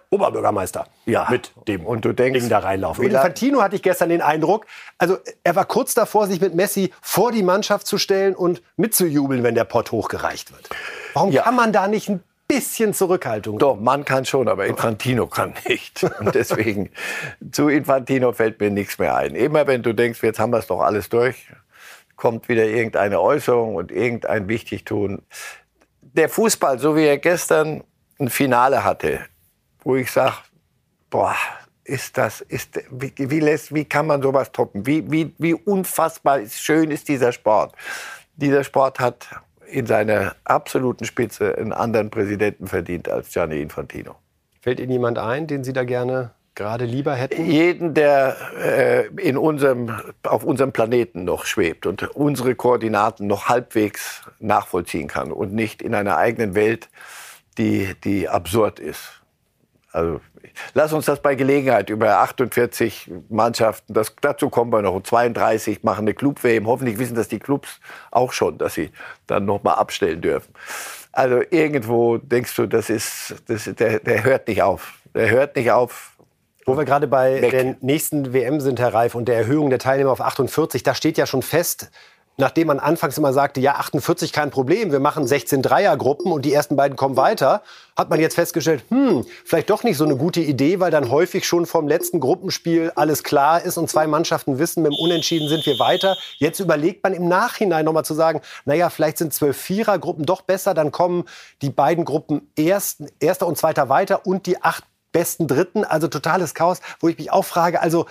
Oberbürgermeister 0.10 0.88
ja. 1.06 1.28
mit 1.30 1.52
dem 1.68 1.86
und 1.86 2.06
du 2.06 2.14
denkst, 2.14 2.40
Ding 2.40 2.50
da 2.50 2.60
reinlaufen. 2.60 3.04
Und 3.04 3.12
Infantino 3.12 3.62
hatte 3.62 3.76
ich 3.76 3.84
gestern 3.84 4.10
den 4.10 4.22
Eindruck, 4.22 4.66
also 4.98 5.18
er 5.44 5.56
war 5.56 5.66
kurz 5.66 5.94
davor, 5.94 6.28
sich 6.28 6.42
mit 6.42 6.56
Messi 6.56 6.92
vor 7.02 7.32
die 7.32 7.44
Mannschaft 7.44 7.88
zu 7.88 7.98
stellen 7.98 8.36
und 8.36 8.62
mitzujubeln, 8.78 9.44
wenn 9.44 9.56
der 9.56 9.66
Pott 9.66 9.92
hochgereicht 9.92 10.52
wird. 10.52 10.70
Warum 11.14 11.32
ja. 11.32 11.44
kann 11.44 11.56
man 11.56 11.74
da 11.74 11.88
nicht 11.88 12.10
ein 12.10 12.24
bisschen 12.48 12.94
Zurückhaltung? 12.94 13.60
Doch, 13.60 13.80
man 13.80 14.06
kann 14.06 14.26
schon, 14.26 14.48
aber 14.48 14.66
Infantino 14.66 15.28
kann 15.28 15.54
nicht. 15.68 16.04
Und 16.20 16.36
deswegen, 16.36 16.90
zu 17.52 17.70
Infantino 17.70 18.34
fällt 18.34 18.60
mir 18.60 18.70
nichts 18.70 19.00
mehr 19.00 19.16
ein. 19.16 19.36
Immer 19.36 19.68
wenn 19.68 19.84
du 19.84 19.94
denkst, 19.94 20.22
jetzt 20.24 20.40
haben 20.40 20.52
wir 20.52 20.60
es 20.60 20.68
doch 20.68 20.82
alles 20.82 21.10
durch, 21.10 21.48
kommt 22.16 22.50
wieder 22.50 22.66
irgendeine 22.66 23.20
Äußerung 23.20 23.76
und 23.76 23.92
irgendein 23.92 24.48
Wichtigtun. 24.48 25.22
Der 26.02 26.30
Fußball, 26.30 26.80
so 26.80 26.96
wie 26.96 27.06
er 27.06 27.18
gestern 27.18 27.84
ein 28.20 28.30
Finale 28.30 28.84
hatte, 28.84 29.20
wo 29.84 29.96
ich 29.96 30.12
sage, 30.12 30.36
boah, 31.10 31.36
ist 31.84 32.18
das, 32.18 32.42
ist, 32.42 32.82
wie, 32.92 33.14
wie, 33.18 33.40
lässt, 33.40 33.74
wie 33.74 33.86
kann 33.86 34.08
man 34.08 34.22
sowas 34.22 34.52
toppen? 34.52 34.86
Wie, 34.86 35.10
wie, 35.12 35.34
wie 35.38 35.54
unfassbar 35.54 36.40
schön 36.48 36.92
ist 36.92 37.10
dieser 37.10 37.32
Sport? 37.32 37.76
Dieser 38.36 38.64
Sport 38.64 39.00
hat 39.00 39.28
in 39.68 39.86
seiner 39.86 40.36
absoluten 40.44 41.06
Spitze 41.06 41.58
einen 41.58 41.74
anderen 41.74 42.10
Präsidenten 42.10 42.68
verdient 42.68 43.10
als 43.10 43.32
Gianni 43.32 43.62
Infantino. 43.62 44.16
Fällt 44.62 44.80
Ihnen 44.80 44.92
jemand 44.92 45.18
ein, 45.18 45.48
den 45.48 45.64
Sie 45.64 45.74
da 45.74 45.84
gerne 45.84 46.32
gerade 46.56 46.86
lieber 46.86 47.16
hätten? 47.16 47.46
Jeden, 47.46 47.94
der 47.94 48.36
äh, 48.58 49.08
in 49.18 49.38
unserem, 49.38 49.96
auf 50.24 50.44
unserem 50.44 50.72
Planeten 50.72 51.24
noch 51.24 51.46
schwebt 51.46 51.86
und 51.86 52.04
unsere 52.16 52.56
Koordinaten 52.56 53.28
noch 53.28 53.50
halbwegs 53.50 54.22
nachvollziehen 54.40 55.08
kann 55.08 55.32
und 55.32 55.54
nicht 55.54 55.82
in 55.82 55.96
einer 55.96 56.18
eigenen 56.18 56.56
Welt, 56.56 56.90
die, 57.58 57.94
die 58.04 58.30
absurd 58.30 58.80
ist. 58.80 59.22
Also 59.92 60.22
lass 60.74 60.92
uns 60.92 61.06
das 61.06 61.22
bei 61.22 61.36
Gelegenheit 61.36 61.90
über 61.90 62.18
48 62.20 63.12
Mannschaften, 63.30 63.94
das, 63.94 64.16
dazu 64.22 64.50
kommen 64.50 64.72
wir 64.72 64.82
noch, 64.82 65.02
32 65.02 65.84
machen 65.84 66.02
eine 66.02 66.16
Club-WM. 66.16 66.68
Hoffentlich 66.68 66.98
wissen 66.98 67.16
das 67.16 67.28
die 67.28 67.40
Clubs 67.40 67.80
auch 68.10 68.34
schon, 68.34 68.58
dass 68.58 68.74
sie 68.74 68.92
dann 69.28 69.46
noch 69.46 69.64
mal 69.64 69.76
abstellen 69.76 70.22
dürfen. 70.22 70.54
Also 71.12 71.42
irgendwo 71.52 72.18
denkst 72.18 72.56
du, 72.56 72.66
das 72.66 72.90
ist, 72.90 73.36
das, 73.46 73.66
der, 73.66 74.00
der 74.00 74.24
hört 74.24 74.48
nicht 74.48 74.64
auf. 74.64 74.96
Der 75.14 75.30
hört 75.30 75.56
nicht 75.56 75.72
auf. 75.72 76.13
Wo 76.66 76.78
wir 76.78 76.86
gerade 76.86 77.08
bei 77.08 77.42
Weg. 77.42 77.52
der 77.52 77.76
nächsten 77.82 78.34
WM 78.34 78.60
sind, 78.62 78.80
Herr 78.80 78.94
Reif, 78.94 79.16
und 79.16 79.28
der 79.28 79.38
Erhöhung 79.38 79.70
der 79.70 79.80
Teilnehmer 79.80 80.12
auf 80.12 80.22
48, 80.22 80.84
da 80.84 80.96
steht 80.96 81.18
ja 81.18 81.26
schon 81.26 81.42
fest, 81.42 81.90
nachdem 82.38 82.68
man 82.68 82.80
anfangs 82.80 83.18
immer 83.18 83.34
sagte, 83.34 83.62
ja, 83.62 83.76
48 83.76 84.34
kein 84.34 84.50
Problem, 84.50 84.92
wir 84.92 85.00
machen 85.00 85.28
16 85.28 85.62
Dreiergruppen 85.62 86.32
und 86.32 86.44
die 86.44 86.54
ersten 86.54 86.76
beiden 86.76 86.98
kommen 86.98 87.16
weiter, 87.16 87.62
hat 87.96 88.10
man 88.10 88.20
jetzt 88.20 88.36
festgestellt, 88.36 88.84
hm, 88.90 89.26
vielleicht 89.46 89.70
doch 89.70 89.84
nicht 89.84 89.98
so 89.98 90.04
eine 90.04 90.18
gute 90.18 90.40
Idee, 90.40 90.80
weil 90.80 90.90
dann 90.90 91.12
häufig 91.12 91.46
schon 91.46 91.66
vom 91.66 91.88
letzten 91.88 92.20
Gruppenspiel 92.20 92.92
alles 92.96 93.24
klar 93.24 93.62
ist 93.64 93.78
und 93.78 93.90
zwei 93.90 94.08
Mannschaften 94.08 94.58
wissen, 94.58 94.82
mit 94.82 94.94
dem 94.94 95.00
Unentschieden 95.00 95.48
sind 95.48 95.66
wir 95.66 95.78
weiter. 95.78 96.18
Jetzt 96.38 96.60
überlegt 96.60 97.04
man 97.04 97.14
im 97.14 97.28
Nachhinein 97.28 97.86
nochmal 97.86 98.06
zu 98.06 98.16
sagen, 98.16 98.42
naja, 98.66 98.90
vielleicht 98.90 99.20
sind 99.20 99.34
zwölf 99.34 99.58
Vierergruppen 99.58 100.26
doch 100.26 100.42
besser, 100.42 100.74
dann 100.74 100.92
kommen 100.92 101.26
die 101.62 101.70
beiden 101.70 102.04
Gruppen 102.04 102.50
ersten, 102.58 103.08
erster 103.20 103.46
und 103.46 103.58
zweiter 103.58 103.90
weiter 103.90 104.26
und 104.26 104.48
die 104.48 104.62
acht 104.64 104.84
besten 105.14 105.48
Dritten, 105.48 105.86
also 105.86 106.10
totales 106.10 106.54
Chaos, 106.54 106.82
wo 107.00 107.08
ich 107.08 107.18
mich 107.18 107.32
auch 107.32 107.46
frage, 107.46 107.82
also 107.82 108.06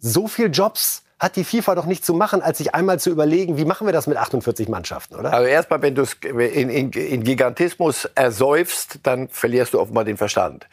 so 0.00 0.26
viel 0.26 0.50
Jobs 0.50 1.04
hat 1.18 1.34
die 1.34 1.44
FIFA 1.44 1.74
doch 1.74 1.86
nicht 1.86 2.04
zu 2.04 2.14
machen, 2.14 2.42
als 2.42 2.58
sich 2.58 2.74
einmal 2.74 3.00
zu 3.00 3.10
überlegen, 3.10 3.56
wie 3.56 3.64
machen 3.64 3.86
wir 3.86 3.92
das 3.92 4.06
mit 4.06 4.16
48 4.16 4.68
Mannschaften, 4.68 5.16
oder? 5.16 5.32
Also 5.32 5.46
erstmal, 5.46 5.82
wenn 5.82 5.94
du 5.94 6.02
es 6.02 6.14
in, 6.22 6.70
in, 6.70 6.92
in 6.92 7.24
Gigantismus 7.24 8.04
ersäufst, 8.14 9.00
dann 9.02 9.28
verlierst 9.28 9.74
du 9.74 9.80
offenbar 9.80 10.04
den 10.04 10.16
Verstand. 10.16 10.68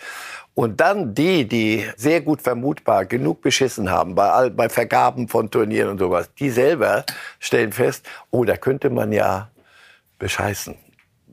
Und 0.53 0.79
dann 0.79 1.15
die, 1.15 1.47
die 1.47 1.85
sehr 1.97 2.21
gut 2.21 2.41
vermutbar 2.41 3.05
genug 3.05 3.41
beschissen 3.41 3.89
haben 3.89 4.15
bei, 4.15 4.29
all, 4.29 4.51
bei 4.51 4.69
Vergaben 4.69 5.27
von 5.27 5.49
Turnieren 5.49 5.89
und 5.89 5.97
sowas, 5.97 6.29
die 6.39 6.49
selber 6.49 7.05
stellen 7.39 7.73
fest, 7.73 8.05
oh, 8.29 8.45
da 8.45 8.55
könnte 8.55 8.89
man 8.89 9.11
ja 9.11 9.49
bescheißen, 10.19 10.75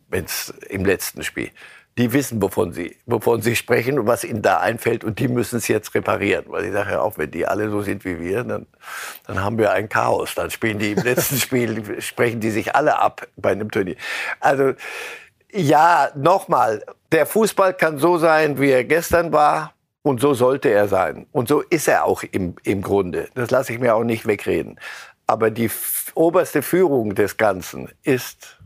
wenn's 0.09 0.53
im 0.69 0.85
letzten 0.85 1.23
Spiel 1.23 1.51
die 1.99 2.13
wissen, 2.13 2.41
wovon 2.41 2.73
sie, 2.73 2.97
wovon 3.05 3.43
sie 3.43 3.55
sprechen 3.55 3.99
und 3.99 4.07
was 4.07 4.25
ihnen 4.25 4.41
da 4.41 4.59
einfällt 4.59 5.05
und 5.05 5.19
die 5.19 5.29
müssen 5.29 5.57
es 5.59 5.69
jetzt 5.69 5.95
reparieren. 5.95 6.47
Weil 6.49 6.65
ich 6.65 6.73
sage 6.73 6.93
ja 6.93 7.01
auch, 7.01 7.19
wenn 7.19 7.31
die 7.31 7.47
alle 7.47 7.69
so 7.71 7.83
sind 7.83 8.05
wie 8.05 8.19
wir, 8.19 8.45
dann, 8.45 8.67
dann 9.27 9.45
haben 9.45 9.59
wir 9.59 9.73
ein 9.73 9.89
Chaos. 9.89 10.35
Dann 10.35 10.51
spielen 10.51 10.79
die 10.79 10.93
im 10.93 11.03
letzten 11.05 11.37
Spiel, 11.37 12.01
sprechen 12.01 12.41
die 12.41 12.51
sich 12.51 12.75
alle 12.75 12.99
ab 12.99 13.27
bei 13.37 13.53
einem 13.53 13.71
Turnier. 13.71 13.97
Also, 14.41 14.73
ja, 15.53 16.11
nochmal, 16.15 16.83
der 17.13 17.27
Fußball 17.27 17.75
kann 17.75 17.99
so 17.99 18.17
sein, 18.17 18.59
wie 18.59 18.71
er 18.71 18.85
gestern 18.85 19.33
war. 19.33 19.75
Und 20.05 20.21
so 20.21 20.35
sollte 20.35 20.69
er 20.69 20.89
sein. 20.89 21.27
Und 21.31 21.47
so 21.47 21.61
ist 21.61 21.87
er 21.87 22.07
auch 22.07 22.25
im, 22.25 22.57
im 22.65 22.83
Grunde. 22.83 23.29
Das 23.35 23.53
lasse 23.53 23.73
ich 23.73 23.79
mir 23.79 23.95
auch 23.95 24.03
nicht 24.03 24.27
wegreden. 24.27 24.81
Aber 25.29 25.53
die 25.53 25.71
oberste 26.15 26.63
Führung 26.63 27.15
des 27.15 27.37
Ganzen 27.37 27.89
ist 28.03 28.59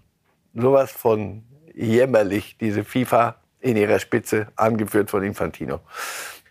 sowas 0.55 0.91
von 0.91 1.45
jämmerlich, 1.77 2.57
diese 2.59 2.83
FIFA 2.83 3.37
in 3.61 3.77
ihrer 3.77 4.01
Spitze, 4.01 4.49
angeführt 4.57 5.11
von 5.11 5.23
Infantino. 5.23 5.81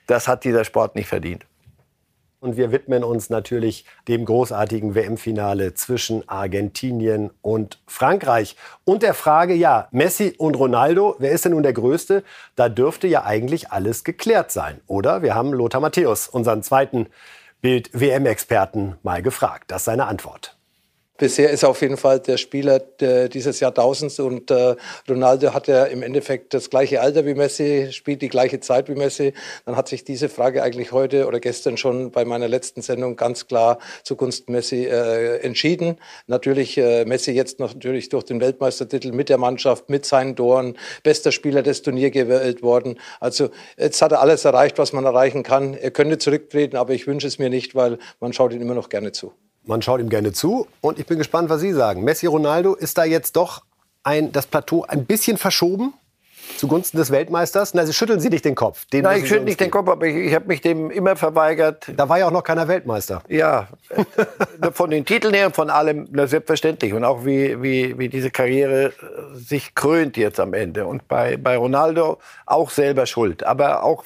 Das 0.08 0.28
hat 0.28 0.44
dieser 0.44 0.64
Sport 0.64 0.96
nicht 0.96 1.08
verdient. 1.08 1.46
Und 2.40 2.58
wir 2.58 2.72
widmen 2.72 3.04
uns 3.04 3.32
natürlich 3.32 3.86
dem 4.08 4.24
großartigen 4.24 4.94
WM-Finale 4.94 5.74
zwischen 5.74 6.30
Argentinien 6.30 7.32
und 7.42 7.82
Frankreich. 7.88 8.56
Und 8.84 9.02
der 9.02 9.16
Frage, 9.16 9.56
ja, 9.56 9.88
Messi 9.90 10.36
und 10.38 10.54
Ronaldo, 10.54 11.16
wer 11.18 11.32
ist 11.32 11.46
denn 11.46 11.54
nun 11.54 11.64
der 11.64 11.74
Größte? 11.74 12.24
Da 12.56 12.70
dürfte 12.70 13.08
ja 13.08 13.24
eigentlich 13.24 13.72
alles 13.72 14.04
geklärt 14.04 14.52
sein, 14.52 14.80
oder? 14.86 15.24
Wir 15.24 15.34
haben 15.34 15.54
Lothar 15.54 15.82
Matthäus, 15.82 16.28
unseren 16.28 16.62
zweiten 16.62 17.08
Bild-WM-Experten, 17.62 18.98
mal 19.02 19.24
gefragt. 19.24 19.72
Das 19.72 19.82
ist 19.82 19.86
seine 19.86 20.06
Antwort. 20.06 20.56
Bisher 21.18 21.50
ist 21.50 21.64
er 21.64 21.70
auf 21.70 21.82
jeden 21.82 21.96
Fall 21.96 22.20
der 22.20 22.36
Spieler 22.36 22.80
dieses 22.80 23.62
Jahrtausends 23.62 24.20
und 24.20 24.52
äh, 24.52 24.76
Ronaldo 25.08 25.54
hat 25.54 25.68
ja 25.70 25.86
im 25.86 26.04
Endeffekt 26.04 26.54
das 26.54 26.70
gleiche 26.70 27.00
Alter 27.00 27.26
wie 27.26 27.36
Messi, 27.36 27.88
spielt 27.92 28.22
die 28.22 28.28
gleiche 28.28 28.60
Zeit 28.60 28.90
wie 28.90 28.96
Messi. 28.96 29.32
Dann 29.66 29.78
hat 29.78 29.88
sich 29.88 30.04
diese 30.04 30.28
Frage 30.28 30.62
eigentlich 30.62 30.92
heute 30.92 31.26
oder 31.26 31.40
gestern 31.40 31.78
schon 31.78 32.12
bei 32.12 32.26
meiner 32.26 32.50
letzten 32.50 32.82
Sendung 32.82 33.16
ganz 33.16 33.48
klar 33.48 33.80
zugunsten 34.04 34.52
Messi 34.52 34.88
äh, 34.88 35.38
entschieden. 35.38 36.00
Natürlich 36.28 36.78
äh, 36.78 37.06
Messi 37.06 37.32
jetzt 37.32 37.62
natürlich 37.62 38.10
durch 38.10 38.26
den 38.26 38.42
Weltmeistertitel 38.42 39.14
mit 39.14 39.30
der 39.30 39.38
Mannschaft, 39.38 39.90
mit 39.90 40.06
seinen 40.06 40.36
Toren, 40.36 40.78
bester 41.04 41.32
Spieler 41.32 41.64
des 41.64 41.82
Turniers 41.82 42.12
gewählt 42.12 42.62
worden. 42.62 43.00
Also 43.22 43.52
jetzt 43.78 44.02
hat 44.02 44.12
er 44.12 44.20
alles 44.20 44.44
erreicht, 44.44 44.78
was 44.80 44.92
man 44.92 45.06
erreichen 45.06 45.44
kann. 45.44 45.76
Er 45.76 45.92
könnte 45.92 46.18
zurücktreten, 46.18 46.76
aber 46.76 46.94
ich 46.94 47.08
wünsche 47.08 47.28
es 47.28 47.40
mir 47.40 47.50
nicht, 47.50 47.74
weil 47.74 48.00
man 48.20 48.34
schaut 48.34 48.52
ihm 48.52 48.62
immer 48.62 48.76
noch 48.76 48.90
gerne 48.90 49.14
zu. 49.14 49.32
Man 49.66 49.82
schaut 49.82 50.00
ihm 50.00 50.10
gerne 50.10 50.32
zu 50.32 50.68
und 50.82 51.00
ich 51.00 51.06
bin 51.06 51.18
gespannt, 51.18 51.50
was 51.50 51.62
Sie 51.62 51.74
sagen. 51.74 52.04
Messi 52.04 52.28
Ronaldo 52.28 52.76
ist 52.76 52.98
da 52.98 53.04
jetzt 53.04 53.36
doch 53.36 53.64
ein, 54.04 54.32
das 54.32 54.46
Plateau 54.46 54.84
ein 54.84 55.06
bisschen 55.06 55.38
verschoben 55.38 55.94
zugunsten 56.58 56.98
des 56.98 57.12
Weltmeisters? 57.12 57.74
Na, 57.74 57.86
Sie 57.86 57.94
schütteln 57.94 58.20
Sie 58.20 58.30
nicht 58.30 58.46
den 58.46 58.56
Kopf. 58.56 58.86
Den 58.86 59.04
Nein, 59.04 59.22
ich 59.22 59.28
schüttel 59.28 59.46
nicht 59.46 59.60
den 59.60 59.72
Kopf, 59.72 59.90
aber 59.90 60.06
ich, 60.06 60.16
ich 60.16 60.36
habe 60.36 60.46
mich 60.48 60.62
dem 60.62 60.92
immer 60.92 61.16
verweigert. 61.16 61.92
Da 61.96 62.10
war 62.10 62.20
ja 62.20 62.28
auch 62.28 62.32
noch 62.32 62.44
keiner 62.44 62.68
Weltmeister. 62.68 63.22
Ja, 63.28 63.68
von 64.72 64.90
den 64.90 65.06
Titeln 65.06 65.34
her 65.34 65.48
und 65.48 65.56
von 65.56 65.70
allem, 65.70 66.08
na, 66.12 66.28
selbstverständlich. 66.28 66.94
Und 66.94 67.04
auch 67.04 67.26
wie, 67.26 67.62
wie, 67.62 67.98
wie 67.98 68.10
diese 68.10 68.32
Karriere 68.32 68.86
äh, 68.86 68.92
sich 69.34 69.76
krönt 69.76 70.18
jetzt 70.18 70.40
am 70.40 70.54
Ende. 70.54 70.86
Und 70.86 71.08
bei, 71.08 71.38
bei 71.38 71.58
Ronaldo 71.58 72.20
auch 72.46 72.70
selber 72.70 73.06
schuld. 73.06 73.44
Aber 73.44 73.84
auch 73.84 74.04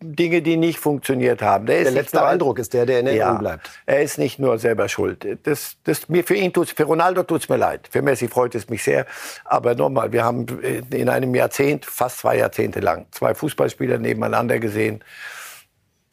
Dinge, 0.00 0.42
die 0.42 0.56
nicht 0.56 0.78
funktioniert 0.78 1.42
haben. 1.42 1.66
Der, 1.66 1.82
der 1.82 1.92
letzte 1.92 2.24
Eindruck 2.24 2.58
ist 2.58 2.74
der, 2.74 2.86
der 2.86 3.00
in 3.00 3.06
Erinnerung 3.06 3.34
ja, 3.34 3.38
bleibt. 3.38 3.70
Er 3.86 4.02
ist 4.02 4.18
nicht 4.18 4.38
nur 4.38 4.58
selber 4.58 4.88
schuld. 4.88 5.26
Das, 5.44 5.76
das, 5.84 6.08
mir, 6.08 6.24
für 6.24 6.34
ihn 6.34 6.52
tut's, 6.52 6.72
für 6.72 6.84
Ronaldo 6.84 7.22
tut 7.22 7.42
es 7.42 7.48
mir 7.48 7.56
leid. 7.56 7.88
Für 7.90 8.02
Messi 8.02 8.28
freut 8.28 8.54
es 8.54 8.68
mich 8.68 8.82
sehr. 8.82 9.06
Aber 9.44 9.74
nochmal, 9.74 10.12
wir 10.12 10.24
haben 10.24 10.46
in 10.90 11.08
einem 11.08 11.34
Jahrzehnt 11.34 11.77
fast 11.84 12.18
zwei 12.18 12.38
Jahrzehnte 12.38 12.80
lang 12.80 13.06
zwei 13.10 13.34
Fußballspieler 13.34 13.98
nebeneinander 13.98 14.58
gesehen, 14.58 15.02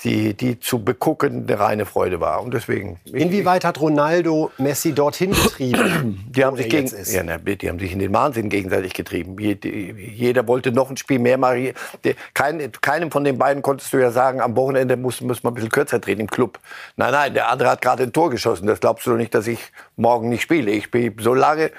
die, 0.05 0.35
die 0.35 0.59
zu 0.59 0.83
begucken 0.83 1.45
eine 1.47 1.59
reine 1.59 1.85
Freude 1.85 2.19
war. 2.19 2.41
Und 2.43 2.53
deswegen. 2.53 2.99
Inwieweit 3.11 3.65
hat 3.65 3.81
Ronaldo 3.81 4.51
Messi 4.57 4.93
dorthin 4.93 5.31
getrieben? 5.31 6.25
die 6.29 6.45
haben 6.45 6.55
sich 6.55 6.69
gegen, 6.69 6.89
ja, 7.05 7.23
na, 7.23 7.37
die 7.37 7.67
haben 7.67 7.79
sich 7.79 7.91
in 7.91 7.99
den 7.99 8.13
Wahnsinn 8.13 8.49
gegenseitig 8.49 8.93
getrieben. 8.93 9.35
Jeder 9.39 10.47
wollte 10.47 10.71
noch 10.71 10.89
ein 10.89 10.97
Spiel 10.97 11.19
mehr 11.19 11.37
machen. 11.37 11.73
Kein, 12.33 12.71
keinem 12.81 13.11
von 13.11 13.23
den 13.23 13.37
beiden 13.37 13.63
konntest 13.63 13.91
du 13.93 13.97
ja 13.97 14.11
sagen, 14.11 14.41
am 14.41 14.55
Wochenende 14.55 14.95
muss, 14.95 15.21
muss 15.21 15.43
man 15.43 15.51
ein 15.51 15.55
bisschen 15.55 15.71
kürzer 15.71 15.99
drehen 15.99 16.19
im 16.19 16.29
Club. 16.29 16.59
Nein, 16.97 17.11
nein, 17.11 17.33
der 17.33 17.49
andere 17.49 17.69
hat 17.69 17.81
gerade 17.81 18.03
ein 18.03 18.13
Tor 18.13 18.29
geschossen. 18.29 18.67
Das 18.67 18.79
glaubst 18.79 19.07
du 19.07 19.11
doch 19.11 19.17
nicht, 19.17 19.33
dass 19.33 19.47
ich 19.47 19.59
morgen 19.95 20.29
nicht 20.29 20.43
spiele. 20.43 20.71
Ich 20.71 20.85
spiele 20.85 21.13
so 21.19 21.33
lange. 21.33 21.71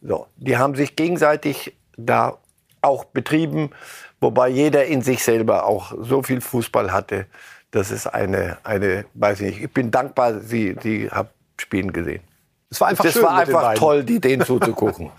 So, 0.00 0.26
die 0.36 0.56
haben 0.56 0.74
sich 0.74 0.96
gegenseitig 0.96 1.74
da 1.96 2.38
auch 2.84 3.04
betrieben, 3.04 3.70
wobei 4.20 4.48
jeder 4.48 4.84
in 4.84 5.02
sich 5.02 5.24
selber 5.24 5.66
auch 5.66 5.92
so 6.00 6.22
viel 6.22 6.40
Fußball 6.40 6.92
hatte 6.92 7.26
das 7.74 7.90
ist 7.90 8.06
eine, 8.06 8.58
eine, 8.62 9.04
weiß 9.14 9.40
ich 9.40 9.46
nicht, 9.46 9.64
ich 9.64 9.72
bin 9.72 9.90
dankbar, 9.90 10.40
sie, 10.40 10.76
sie 10.80 11.10
habe 11.10 11.30
spielen 11.60 11.92
gesehen. 11.92 12.22
Es 12.70 12.80
war 12.80 12.88
einfach, 12.88 13.04
das 13.04 13.14
schön 13.14 13.22
war 13.22 13.36
einfach 13.36 13.74
toll, 13.74 14.04
die 14.04 14.20
denen 14.20 14.42
zuzugucken. 14.46 15.10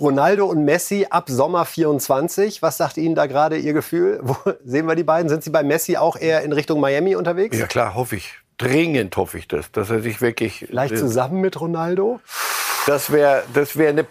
Ronaldo 0.00 0.46
und 0.46 0.64
Messi 0.64 1.06
ab 1.10 1.28
Sommer 1.28 1.64
24. 1.64 2.62
Was 2.62 2.76
sagt 2.76 2.96
Ihnen 2.96 3.14
da 3.14 3.26
gerade 3.26 3.56
Ihr 3.56 3.72
Gefühl? 3.72 4.20
Wo 4.22 4.36
sehen 4.64 4.86
wir 4.86 4.94
die 4.94 5.04
beiden? 5.04 5.28
Sind 5.28 5.44
Sie 5.44 5.50
bei 5.50 5.62
Messi 5.62 5.96
auch 5.96 6.16
eher 6.16 6.42
in 6.42 6.52
Richtung 6.52 6.80
Miami 6.80 7.14
unterwegs? 7.14 7.58
Ja 7.58 7.66
klar, 7.66 7.94
hoffe 7.94 8.16
ich. 8.16 8.34
Dringend 8.58 9.16
hoffe 9.16 9.38
ich 9.38 9.48
das, 9.48 9.70
dass 9.72 9.90
er 9.90 10.00
sich 10.00 10.20
wirklich. 10.20 10.66
Vielleicht 10.68 10.98
zusammen 10.98 11.40
mit 11.40 11.60
Ronaldo? 11.60 12.20
Das 12.86 13.12
wäre 13.12 13.44
das 13.54 13.76
wär 13.76 13.90
eine, 13.90 14.04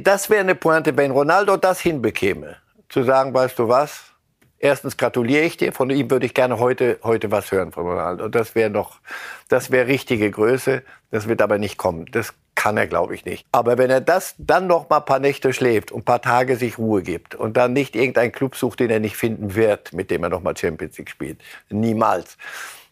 das 0.00 0.30
wär 0.30 0.40
eine 0.40 0.54
Pointe, 0.54 0.96
wenn 0.96 1.10
Ronaldo 1.10 1.56
das 1.56 1.80
hinbekäme. 1.80 2.56
Zu 2.88 3.04
sagen, 3.04 3.32
weißt 3.34 3.58
du 3.58 3.68
was, 3.68 4.12
erstens 4.58 4.96
gratuliere 4.96 5.44
ich 5.44 5.56
dir. 5.56 5.72
Von 5.72 5.90
ihm 5.90 6.10
würde 6.10 6.26
ich 6.26 6.34
gerne 6.34 6.58
heute, 6.58 6.98
heute 7.02 7.30
was 7.30 7.52
hören 7.52 7.72
von 7.72 7.86
Ronaldo. 7.86 8.28
Das 8.28 8.54
wäre 8.54 8.70
noch, 8.70 9.00
das 9.48 9.70
wäre 9.70 9.86
richtige 9.86 10.30
Größe. 10.30 10.82
Das 11.10 11.28
wird 11.28 11.40
aber 11.40 11.58
nicht 11.58 11.78
kommen. 11.78 12.06
Das 12.10 12.34
kann 12.54 12.76
er, 12.76 12.88
glaube 12.88 13.14
ich, 13.14 13.24
nicht. 13.24 13.46
Aber 13.52 13.78
wenn 13.78 13.88
er 13.88 14.00
das 14.00 14.34
dann 14.36 14.66
noch 14.66 14.90
mal 14.90 14.98
ein 14.98 15.04
paar 15.04 15.20
Nächte 15.20 15.52
schläft 15.52 15.92
und 15.92 16.00
ein 16.00 16.04
paar 16.04 16.20
Tage 16.20 16.56
sich 16.56 16.76
Ruhe 16.76 17.02
gibt 17.02 17.34
und 17.36 17.56
dann 17.56 17.72
nicht 17.72 17.94
irgendeinen 17.94 18.32
Club 18.32 18.56
sucht, 18.56 18.80
den 18.80 18.90
er 18.90 18.98
nicht 18.98 19.16
finden 19.16 19.54
wird, 19.54 19.92
mit 19.92 20.10
dem 20.10 20.24
er 20.24 20.28
noch 20.28 20.42
mal 20.42 20.56
Champions 20.56 20.98
League 20.98 21.10
spielt. 21.10 21.40
Niemals. 21.70 22.36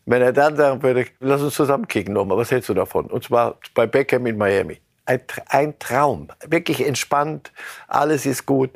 Wenn 0.07 0.23
er 0.23 0.33
dann 0.33 0.57
sagen 0.57 0.83
würde, 0.83 1.07
lass 1.21 1.43
uns 1.43 1.55
zusammen 1.55 1.89
kicken 1.89 2.15
nochmal, 2.15 2.39
was 2.39 2.51
hältst 2.51 2.69
du 2.69 2.75
davon? 2.75 3.07
Und 3.07 3.25
zwar 3.25 3.59
bei 3.75 3.87
Beckham 3.87 4.27
in 4.27 4.39
Miami. 4.39 4.81
Ein, 5.05 5.21
ein 5.49 5.79
Traum. 5.79 6.29
Wirklich 6.49 6.85
entspannt, 6.87 7.53
alles 7.89 8.27
ist 8.27 8.47
gut 8.47 8.71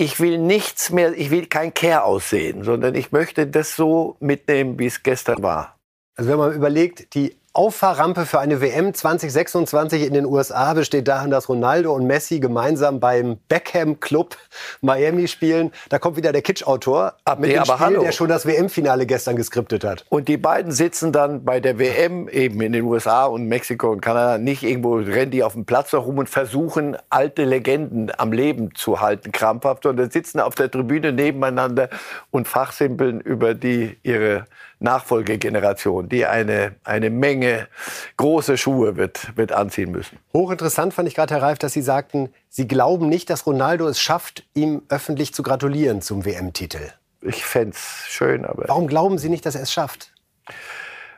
ich 0.00 0.20
will 0.20 0.38
nichts 0.38 0.90
mehr, 0.90 1.12
ich 1.18 1.32
will 1.32 1.46
kein 1.46 1.74
Care 1.74 2.04
aussehen, 2.04 2.62
sondern 2.62 2.94
ich 2.94 3.10
möchte 3.10 3.48
das 3.48 3.74
so 3.74 4.16
mitnehmen, 4.20 4.78
wie 4.78 4.86
es 4.86 5.02
gestern 5.02 5.42
war. 5.42 5.76
Also 6.14 6.30
wenn 6.30 6.38
man 6.38 6.54
überlegt, 6.54 7.14
die 7.14 7.34
Auffahrrampe 7.58 8.24
für 8.24 8.38
eine 8.38 8.60
WM 8.60 8.94
2026 8.94 10.06
in 10.06 10.14
den 10.14 10.26
USA 10.26 10.74
besteht 10.74 11.08
darin, 11.08 11.32
dass 11.32 11.48
Ronaldo 11.48 11.92
und 11.92 12.06
Messi 12.06 12.38
gemeinsam 12.38 13.00
beim 13.00 13.38
Beckham 13.48 13.98
Club 13.98 14.36
Miami 14.80 15.26
spielen. 15.26 15.72
Da 15.88 15.98
kommt 15.98 16.16
wieder 16.16 16.30
der 16.30 16.42
Kitsch-Autor 16.42 17.14
mit 17.36 17.50
dem 17.50 17.64
Spiel, 17.64 17.80
hallo. 17.80 18.02
der 18.02 18.12
schon 18.12 18.28
das 18.28 18.46
WM-Finale 18.46 19.06
gestern 19.06 19.34
geskriptet 19.34 19.82
hat. 19.82 20.04
Und 20.08 20.28
die 20.28 20.36
beiden 20.36 20.70
sitzen 20.70 21.10
dann 21.10 21.44
bei 21.44 21.58
der 21.58 21.80
WM 21.80 22.28
eben 22.28 22.60
in 22.60 22.74
den 22.74 22.84
USA 22.84 23.24
und 23.24 23.48
Mexiko 23.48 23.90
und 23.90 24.02
Kanada 24.02 24.38
nicht 24.38 24.62
irgendwo, 24.62 24.94
rennen 24.94 25.32
die 25.32 25.42
auf 25.42 25.54
dem 25.54 25.64
Platz 25.64 25.90
herum 25.90 26.18
und 26.18 26.28
versuchen, 26.28 26.96
alte 27.10 27.42
Legenden 27.42 28.12
am 28.16 28.30
Leben 28.30 28.72
zu 28.76 29.00
halten, 29.00 29.32
krampfhaft, 29.32 29.82
sondern 29.82 30.12
sitzen 30.12 30.38
auf 30.38 30.54
der 30.54 30.70
Tribüne 30.70 31.12
nebeneinander 31.12 31.88
und 32.30 32.46
fachsimpeln 32.46 33.20
über 33.20 33.54
die 33.54 33.98
ihre 34.04 34.44
Nachfolgegeneration, 34.80 36.08
die 36.08 36.26
eine, 36.26 36.76
eine 36.84 37.10
Menge 37.10 37.68
große 38.16 38.56
Schuhe 38.56 38.96
wird, 38.96 39.36
wird 39.36 39.52
anziehen 39.52 39.90
müssen. 39.90 40.18
Hochinteressant 40.32 40.94
fand 40.94 41.08
ich 41.08 41.14
gerade, 41.14 41.34
Herr 41.34 41.42
Reif, 41.42 41.58
dass 41.58 41.72
Sie 41.72 41.82
sagten, 41.82 42.32
Sie 42.48 42.68
glauben 42.68 43.08
nicht, 43.08 43.30
dass 43.30 43.46
Ronaldo 43.46 43.88
es 43.88 44.00
schafft, 44.00 44.44
ihm 44.54 44.82
öffentlich 44.88 45.34
zu 45.34 45.42
gratulieren 45.42 46.00
zum 46.00 46.24
WM-Titel. 46.24 46.80
Ich 47.22 47.44
fände 47.44 47.74
es 47.74 48.04
schön, 48.06 48.44
aber. 48.44 48.68
Warum 48.68 48.86
glauben 48.86 49.18
Sie 49.18 49.28
nicht, 49.28 49.44
dass 49.44 49.56
er 49.56 49.62
es 49.62 49.72
schafft? 49.72 50.12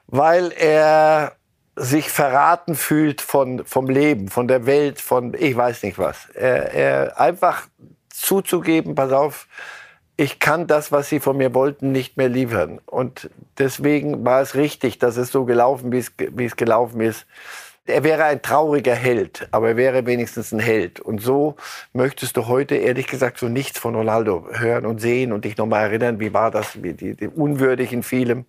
Weil 0.06 0.52
er 0.52 1.32
sich 1.76 2.11
verraten 2.11 2.74
fühlt 2.74 3.20
von, 3.20 3.64
vom 3.64 3.88
Leben, 3.88 4.28
von 4.28 4.48
der 4.48 4.66
Welt, 4.66 5.00
von 5.00 5.34
ich 5.38 5.56
weiß 5.56 5.82
nicht 5.82 5.98
was. 5.98 6.28
Er, 6.34 6.74
er 6.74 7.20
einfach 7.20 7.68
zuzugeben, 8.08 8.94
pass 8.94 9.12
auf, 9.12 9.46
ich 10.20 10.38
kann 10.38 10.66
das, 10.66 10.92
was 10.92 11.08
sie 11.08 11.18
von 11.18 11.38
mir 11.38 11.54
wollten, 11.54 11.92
nicht 11.92 12.18
mehr 12.18 12.28
liefern. 12.28 12.78
Und 12.84 13.30
deswegen 13.56 14.22
war 14.22 14.42
es 14.42 14.54
richtig, 14.54 14.98
dass 14.98 15.16
es 15.16 15.32
so 15.32 15.46
gelaufen, 15.46 15.94
es, 15.94 16.12
wie 16.18 16.44
es 16.44 16.56
gelaufen 16.56 17.00
ist. 17.00 17.26
Er 17.86 18.04
wäre 18.04 18.24
ein 18.24 18.42
trauriger 18.42 18.94
Held, 18.94 19.48
aber 19.50 19.68
er 19.68 19.76
wäre 19.78 20.04
wenigstens 20.04 20.52
ein 20.52 20.58
Held. 20.58 21.00
Und 21.00 21.22
so 21.22 21.56
möchtest 21.94 22.36
du 22.36 22.48
heute 22.48 22.74
ehrlich 22.74 23.06
gesagt 23.06 23.38
so 23.38 23.48
nichts 23.48 23.78
von 23.78 23.94
Ronaldo 23.94 24.46
hören 24.50 24.84
und 24.84 25.00
sehen 25.00 25.32
und 25.32 25.46
dich 25.46 25.56
nochmal 25.56 25.84
erinnern, 25.84 26.20
wie 26.20 26.34
war 26.34 26.50
das, 26.50 26.82
wie 26.82 26.92
die, 26.92 27.16
die 27.16 27.28
unwürdig 27.28 27.94
in 27.94 28.02
vielem. 28.02 28.44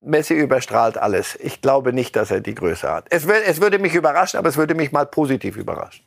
Messi 0.00 0.32
überstrahlt 0.32 0.96
alles. 0.96 1.36
Ich 1.42 1.60
glaube 1.60 1.92
nicht, 1.92 2.16
dass 2.16 2.30
er 2.30 2.40
die 2.40 2.54
Größe 2.54 2.90
hat. 2.90 3.08
Es, 3.10 3.26
es 3.26 3.60
würde 3.60 3.78
mich 3.78 3.94
überraschen, 3.94 4.38
aber 4.38 4.48
es 4.48 4.56
würde 4.56 4.74
mich 4.74 4.92
mal 4.92 5.04
positiv 5.04 5.58
überraschen. 5.58 6.06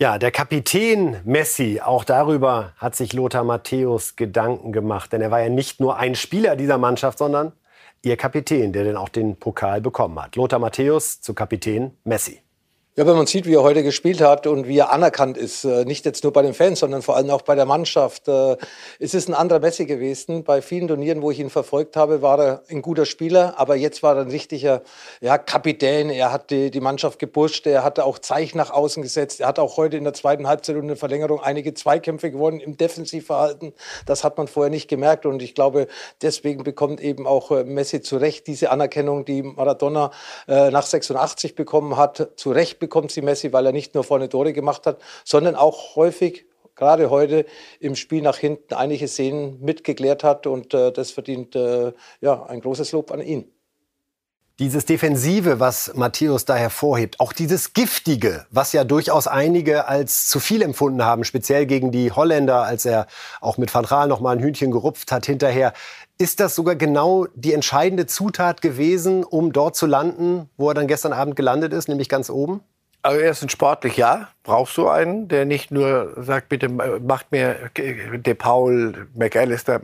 Ja, 0.00 0.16
der 0.16 0.30
Kapitän 0.30 1.16
Messi, 1.24 1.80
auch 1.80 2.04
darüber 2.04 2.72
hat 2.76 2.94
sich 2.94 3.12
Lothar 3.14 3.42
Matthäus 3.42 4.14
Gedanken 4.14 4.72
gemacht. 4.72 5.12
Denn 5.12 5.20
er 5.20 5.32
war 5.32 5.40
ja 5.40 5.48
nicht 5.48 5.80
nur 5.80 5.96
ein 5.96 6.14
Spieler 6.14 6.54
dieser 6.54 6.78
Mannschaft, 6.78 7.18
sondern 7.18 7.50
ihr 8.02 8.16
Kapitän, 8.16 8.72
der 8.72 8.84
dann 8.84 8.96
auch 8.96 9.08
den 9.08 9.34
Pokal 9.40 9.80
bekommen 9.80 10.22
hat. 10.22 10.36
Lothar 10.36 10.60
Matthäus 10.60 11.20
zu 11.20 11.34
Kapitän 11.34 11.96
Messi. 12.04 12.40
Ja, 12.98 13.06
wenn 13.06 13.14
man 13.14 13.28
sieht, 13.28 13.46
wie 13.46 13.54
er 13.54 13.62
heute 13.62 13.84
gespielt 13.84 14.20
hat 14.20 14.48
und 14.48 14.66
wie 14.66 14.78
er 14.78 14.90
anerkannt 14.90 15.38
ist, 15.38 15.62
äh, 15.62 15.84
nicht 15.84 16.04
jetzt 16.04 16.24
nur 16.24 16.32
bei 16.32 16.42
den 16.42 16.52
Fans, 16.52 16.80
sondern 16.80 17.00
vor 17.00 17.14
allem 17.14 17.30
auch 17.30 17.42
bei 17.42 17.54
der 17.54 17.64
Mannschaft, 17.64 18.26
äh, 18.26 18.56
ist 18.98 19.14
es 19.14 19.28
ein 19.28 19.34
anderer 19.34 19.60
Messi 19.60 19.86
gewesen. 19.86 20.42
Bei 20.42 20.60
vielen 20.60 20.88
Turnieren, 20.88 21.22
wo 21.22 21.30
ich 21.30 21.38
ihn 21.38 21.48
verfolgt 21.48 21.96
habe, 21.96 22.22
war 22.22 22.40
er 22.40 22.62
ein 22.68 22.82
guter 22.82 23.06
Spieler, 23.06 23.54
aber 23.56 23.76
jetzt 23.76 24.02
war 24.02 24.16
er 24.16 24.22
ein 24.22 24.32
richtiger 24.32 24.82
ja, 25.20 25.38
Kapitän. 25.38 26.10
Er 26.10 26.32
hat 26.32 26.50
die, 26.50 26.72
die 26.72 26.80
Mannschaft 26.80 27.20
gepusht, 27.20 27.68
er 27.68 27.84
hatte 27.84 28.04
auch 28.04 28.18
Zeichen 28.18 28.58
nach 28.58 28.72
außen 28.72 29.00
gesetzt. 29.00 29.38
Er 29.38 29.46
hat 29.46 29.60
auch 29.60 29.76
heute 29.76 29.96
in 29.96 30.02
der 30.02 30.14
zweiten 30.14 30.48
Halbzeit 30.48 30.74
und 30.74 30.82
in 30.82 30.88
der 30.88 30.96
Verlängerung 30.96 31.40
einige 31.40 31.74
Zweikämpfe 31.74 32.32
gewonnen 32.32 32.58
im 32.58 32.76
Defensivverhalten. 32.76 33.74
Das 34.06 34.24
hat 34.24 34.38
man 34.38 34.48
vorher 34.48 34.70
nicht 34.70 34.88
gemerkt 34.88 35.24
und 35.24 35.40
ich 35.40 35.54
glaube, 35.54 35.86
deswegen 36.20 36.64
bekommt 36.64 37.00
eben 37.00 37.28
auch 37.28 37.52
äh, 37.52 37.62
Messi 37.62 38.00
zu 38.00 38.16
Recht 38.16 38.48
diese 38.48 38.72
Anerkennung, 38.72 39.24
die 39.24 39.44
Maradona 39.44 40.10
nach 40.48 40.84
86 40.84 41.54
bekommen 41.54 41.96
hat, 41.96 42.30
zu 42.34 42.50
Recht 42.50 42.80
bekommen 42.80 42.87
bekommt 42.88 43.12
sie 43.12 43.20
Messi, 43.20 43.52
weil 43.52 43.66
er 43.66 43.72
nicht 43.72 43.94
nur 43.94 44.02
vorne 44.02 44.30
Tore 44.30 44.54
gemacht 44.54 44.86
hat, 44.86 44.98
sondern 45.22 45.56
auch 45.56 45.94
häufig 45.94 46.46
gerade 46.74 47.10
heute 47.10 47.44
im 47.80 47.96
Spiel 47.96 48.22
nach 48.22 48.38
hinten 48.38 48.72
einige 48.72 49.08
Szenen 49.08 49.60
mitgeklärt 49.60 50.24
hat 50.24 50.46
und 50.46 50.72
äh, 50.72 50.90
das 50.90 51.10
verdient 51.10 51.54
äh, 51.54 51.92
ja, 52.22 52.46
ein 52.46 52.60
großes 52.60 52.92
Lob 52.92 53.10
an 53.10 53.20
ihn. 53.20 53.52
Dieses 54.58 54.86
Defensive, 54.86 55.60
was 55.60 55.92
Matthäus 55.94 56.44
da 56.44 56.56
hervorhebt, 56.56 57.20
auch 57.20 57.32
dieses 57.32 57.74
Giftige, 57.74 58.46
was 58.50 58.72
ja 58.72 58.82
durchaus 58.82 59.28
einige 59.28 59.86
als 59.86 60.26
zu 60.28 60.40
viel 60.40 60.62
empfunden 60.62 61.04
haben, 61.04 61.22
speziell 61.22 61.66
gegen 61.66 61.92
die 61.92 62.10
Holländer, 62.10 62.62
als 62.62 62.84
er 62.84 63.06
auch 63.40 63.58
mit 63.58 63.72
Van 63.72 63.84
Raal 63.84 64.08
noch 64.08 64.18
mal 64.18 64.32
ein 64.32 64.42
Hühnchen 64.42 64.72
gerupft 64.72 65.12
hat 65.12 65.26
hinterher. 65.26 65.74
Ist 66.16 66.40
das 66.40 66.56
sogar 66.56 66.74
genau 66.74 67.26
die 67.36 67.52
entscheidende 67.52 68.06
Zutat 68.06 68.60
gewesen, 68.60 69.22
um 69.22 69.52
dort 69.52 69.76
zu 69.76 69.86
landen, 69.86 70.50
wo 70.56 70.70
er 70.70 70.74
dann 70.74 70.88
gestern 70.88 71.12
Abend 71.12 71.36
gelandet 71.36 71.72
ist, 71.72 71.88
nämlich 71.88 72.08
ganz 72.08 72.28
oben? 72.28 72.60
Also 73.02 73.20
erstens 73.20 73.52
sportlich 73.52 73.96
ja, 73.96 74.28
brauchst 74.42 74.76
du 74.76 74.88
einen, 74.88 75.28
der 75.28 75.44
nicht 75.44 75.70
nur 75.70 76.14
sagt, 76.16 76.48
bitte 76.48 76.68
macht 76.68 77.30
mir 77.30 77.70
De 77.76 78.34
Paul, 78.34 79.06
McAllister, 79.14 79.80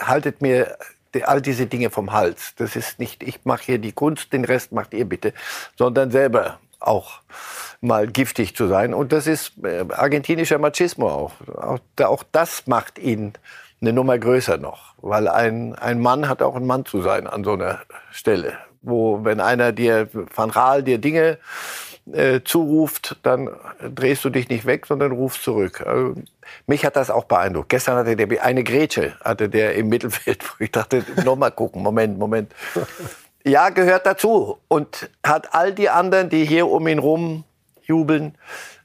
haltet 0.00 0.40
mir 0.40 0.76
all 1.24 1.42
diese 1.42 1.66
Dinge 1.66 1.90
vom 1.90 2.12
Hals. 2.12 2.54
Das 2.56 2.76
ist 2.76 2.98
nicht, 2.98 3.22
ich 3.22 3.44
mache 3.44 3.64
hier 3.64 3.78
die 3.78 3.92
Kunst, 3.92 4.32
den 4.32 4.44
Rest 4.44 4.72
macht 4.72 4.94
ihr 4.94 5.04
bitte, 5.04 5.34
sondern 5.76 6.10
selber 6.10 6.60
auch 6.80 7.20
mal 7.80 8.06
giftig 8.06 8.56
zu 8.56 8.68
sein. 8.68 8.94
Und 8.94 9.12
das 9.12 9.26
ist 9.26 9.52
äh, 9.64 9.84
argentinischer 9.90 10.58
Machismo 10.58 11.08
auch. 11.08 11.32
auch. 11.56 11.80
Auch 12.04 12.24
das 12.32 12.66
macht 12.66 12.98
ihn 12.98 13.34
eine 13.80 13.92
Nummer 13.92 14.18
größer 14.18 14.58
noch, 14.58 14.94
weil 14.98 15.28
ein, 15.28 15.74
ein 15.74 16.00
Mann 16.00 16.28
hat 16.28 16.40
auch 16.42 16.54
ein 16.54 16.66
Mann 16.66 16.84
zu 16.86 17.02
sein 17.02 17.26
an 17.26 17.42
so 17.42 17.54
einer 17.54 17.80
Stelle, 18.12 18.54
wo 18.80 19.24
wenn 19.24 19.40
einer 19.40 19.72
dir, 19.72 20.08
Van 20.12 20.50
Raal 20.50 20.84
dir 20.84 20.98
Dinge 20.98 21.38
äh, 22.10 22.40
zuruft, 22.44 23.16
dann 23.22 23.48
drehst 23.94 24.24
du 24.24 24.30
dich 24.30 24.48
nicht 24.48 24.66
weg, 24.66 24.86
sondern 24.86 25.12
rufst 25.12 25.42
zurück. 25.42 25.84
Also, 25.86 26.14
mich 26.66 26.84
hat 26.84 26.96
das 26.96 27.10
auch 27.10 27.24
beeindruckt. 27.24 27.68
Gestern 27.68 27.96
hatte 27.96 28.16
der 28.16 28.42
eine 28.42 28.64
Grätsche, 28.64 29.16
hatte 29.22 29.48
der 29.48 29.74
im 29.74 29.88
Mittelfeld, 29.88 30.44
wo 30.58 30.64
ich 30.64 30.70
dachte, 30.70 31.04
noch 31.24 31.36
mal 31.36 31.50
gucken, 31.50 31.82
Moment, 31.82 32.18
Moment. 32.18 32.52
Ja, 33.44 33.70
gehört 33.70 34.06
dazu 34.06 34.58
und 34.68 35.10
hat 35.24 35.54
all 35.54 35.72
die 35.72 35.90
anderen, 35.90 36.28
die 36.28 36.44
hier 36.44 36.68
um 36.68 36.86
ihn 36.86 36.98
rum 36.98 37.44
jubeln, 37.82 38.36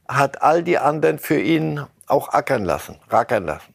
hat 0.08 0.42
all 0.42 0.64
die 0.64 0.78
anderen 0.78 1.20
für 1.20 1.40
ihn 1.40 1.86
auch 2.08 2.30
ackern 2.30 2.66
lassen, 2.66 2.98
rackern 3.10 3.46
lassen. 3.46 3.74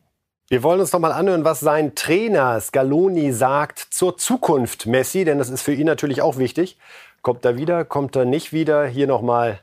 Wir 0.48 0.62
wollen 0.62 0.80
uns 0.80 0.92
noch 0.92 1.00
mal 1.00 1.12
anhören, 1.12 1.44
was 1.44 1.60
sein 1.60 1.94
Trainer 1.94 2.60
Scaloni 2.60 3.32
sagt 3.32 3.78
zur 3.78 4.18
Zukunft 4.18 4.86
Messi, 4.86 5.24
denn 5.24 5.38
das 5.38 5.48
ist 5.48 5.62
für 5.62 5.72
ihn 5.72 5.86
natürlich 5.86 6.20
auch 6.20 6.36
wichtig. 6.36 6.78
Kommt 7.22 7.44
er 7.44 7.56
wieder, 7.56 7.84
kommt 7.84 8.16
er 8.16 8.24
nicht 8.24 8.52
wieder? 8.52 8.86
Hier 8.86 9.06
noch 9.06 9.22
mal 9.22 9.60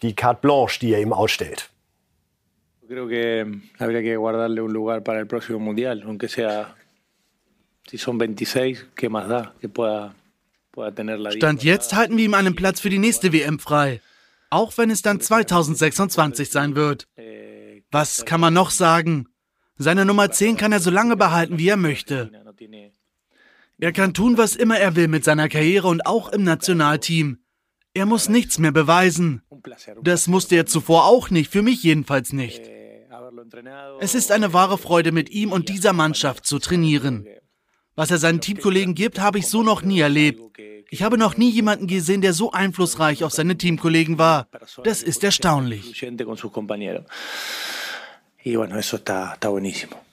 die 0.00 0.14
Carte 0.14 0.40
Blanche, 0.40 0.80
die 0.80 0.92
er 0.94 1.00
ihm 1.00 1.12
ausstellt. 1.12 1.70
Creo 2.88 3.06
que 3.06 3.46
habría 3.78 4.02
que 4.02 4.16
guardarle 4.16 4.62
un 4.62 4.72
lugar 4.72 5.02
para 5.02 5.20
el 5.20 5.26
próximo 5.26 5.58
mundial, 5.58 6.02
aunque 6.04 6.28
sea 6.28 6.74
si 7.86 7.98
son 7.98 8.18
26, 8.18 8.86
¿qué 8.94 9.08
más 9.08 9.28
da? 9.28 9.54
Que 9.60 9.68
pueda, 9.68 10.14
pueda 10.72 10.92
tener 10.92 11.18
la 11.18 11.32
Stand 11.32 11.62
jetzt 11.62 11.94
halten 11.94 12.16
wir 12.16 12.24
ihm 12.24 12.34
einen 12.34 12.54
Platz 12.54 12.80
für 12.80 12.90
die 12.90 12.98
nächste 12.98 13.32
WM 13.32 13.58
frei, 13.58 14.00
auch 14.50 14.76
wenn 14.76 14.90
es 14.90 15.02
dann 15.02 15.20
2026 15.20 16.50
sein 16.50 16.74
wird. 16.74 17.08
Was 17.90 18.24
kann 18.24 18.40
man 18.40 18.54
noch 18.54 18.70
sagen? 18.70 19.28
Seine 19.76 20.04
Nummer 20.04 20.30
10 20.30 20.56
kann 20.56 20.72
er 20.72 20.80
so 20.80 20.90
lange 20.90 21.16
behalten, 21.16 21.58
wie 21.58 21.68
er 21.68 21.76
möchte. 21.76 22.30
Er 23.78 23.92
kann 23.92 24.14
tun, 24.14 24.38
was 24.38 24.56
immer 24.56 24.78
er 24.78 24.96
will 24.96 25.08
mit 25.08 25.24
seiner 25.24 25.48
Karriere 25.48 25.88
und 25.88 26.06
auch 26.06 26.28
im 26.28 26.44
Nationalteam. 26.44 27.38
Er 27.94 28.06
muss 28.06 28.28
nichts 28.28 28.58
mehr 28.58 28.72
beweisen. 28.72 29.42
Das 30.02 30.28
musste 30.28 30.56
er 30.56 30.66
zuvor 30.66 31.06
auch 31.06 31.30
nicht, 31.30 31.50
für 31.50 31.62
mich 31.62 31.82
jedenfalls 31.82 32.32
nicht. 32.32 32.62
Es 34.00 34.14
ist 34.14 34.32
eine 34.32 34.52
wahre 34.52 34.78
Freude, 34.78 35.12
mit 35.12 35.30
ihm 35.30 35.52
und 35.52 35.68
dieser 35.68 35.92
Mannschaft 35.92 36.46
zu 36.46 36.58
trainieren. 36.58 37.26
Was 37.94 38.10
er 38.10 38.18
seinen 38.18 38.40
Teamkollegen 38.40 38.94
gibt, 38.94 39.20
habe 39.20 39.38
ich 39.38 39.46
so 39.46 39.62
noch 39.62 39.82
nie 39.82 40.00
erlebt. 40.00 40.40
Ich 40.90 41.02
habe 41.02 41.18
noch 41.18 41.36
nie 41.36 41.50
jemanden 41.50 41.86
gesehen, 41.86 42.22
der 42.22 42.32
so 42.32 42.52
einflussreich 42.52 43.24
auf 43.24 43.32
seine 43.32 43.56
Teamkollegen 43.58 44.18
war. 44.18 44.48
Das 44.84 45.02
ist 45.02 45.24
erstaunlich. 45.24 46.02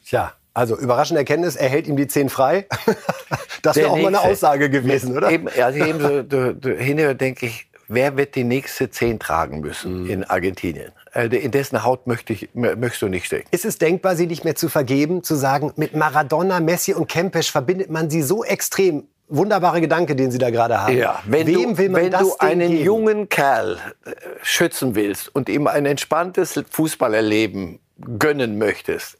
Tja, 0.05 0.33
also 0.59 0.77
überraschende 0.77 1.19
Erkenntnis, 1.19 1.55
er 1.55 1.69
hält 1.69 1.87
ihm 1.87 1.95
die 1.95 2.07
10 2.07 2.27
frei. 2.29 2.67
das 3.61 3.77
wäre 3.77 3.89
auch 3.89 3.95
mal 3.95 4.07
eine 4.07 4.19
Aussage 4.21 4.69
gewesen, 4.69 5.15
oder? 5.15 5.31
Eben, 5.31 5.47
also 5.47 5.85
eben 5.85 6.01
so, 6.01 6.21
du, 6.21 6.53
du, 6.53 6.75
hinterher 6.75 7.13
denke 7.13 7.45
ich, 7.45 7.67
wer 7.87 8.17
wird 8.17 8.35
die 8.35 8.43
nächste 8.43 8.89
10 8.89 9.19
tragen 9.19 9.61
müssen 9.61 10.03
mhm. 10.03 10.09
in 10.09 10.23
Argentinien? 10.25 10.91
Also 11.13 11.37
in 11.37 11.51
dessen 11.51 11.83
Haut 11.85 12.07
möchte 12.07 12.33
ich, 12.33 12.49
möchtest 12.53 13.01
du 13.01 13.07
nicht 13.07 13.25
stecken. 13.25 13.47
Ist 13.51 13.63
es 13.63 13.77
denkbar, 13.77 14.17
sie 14.17 14.27
nicht 14.27 14.43
mehr 14.43 14.55
zu 14.55 14.67
vergeben, 14.67 15.23
zu 15.23 15.35
sagen, 15.35 15.71
mit 15.77 15.95
Maradona, 15.95 16.59
Messi 16.59 16.93
und 16.93 17.07
Kempes 17.07 17.47
verbindet 17.47 17.89
man 17.89 18.09
sie 18.09 18.21
so 18.21 18.43
extrem? 18.43 19.05
Wunderbare 19.31 19.79
Gedanke, 19.79 20.15
den 20.15 20.31
Sie 20.31 20.39
da 20.39 20.49
gerade 20.49 20.81
haben. 20.81 20.97
Ja, 20.97 21.21
wenn 21.25 21.45
Wem 21.45 21.75
du, 21.75 21.77
will 21.77 21.89
man 21.89 22.01
wenn 22.01 22.11
das 22.11 22.21
du 22.21 22.35
einen 22.39 22.71
geben? 22.71 22.83
jungen 22.83 23.29
Kerl 23.29 23.77
äh, 24.03 24.11
schützen 24.41 24.95
willst 24.95 25.33
und 25.33 25.49
ihm 25.49 25.67
ein 25.67 25.85
entspanntes 25.85 26.59
Fußballerleben 26.71 27.79
gönnen 28.17 28.57
möchtest, 28.57 29.17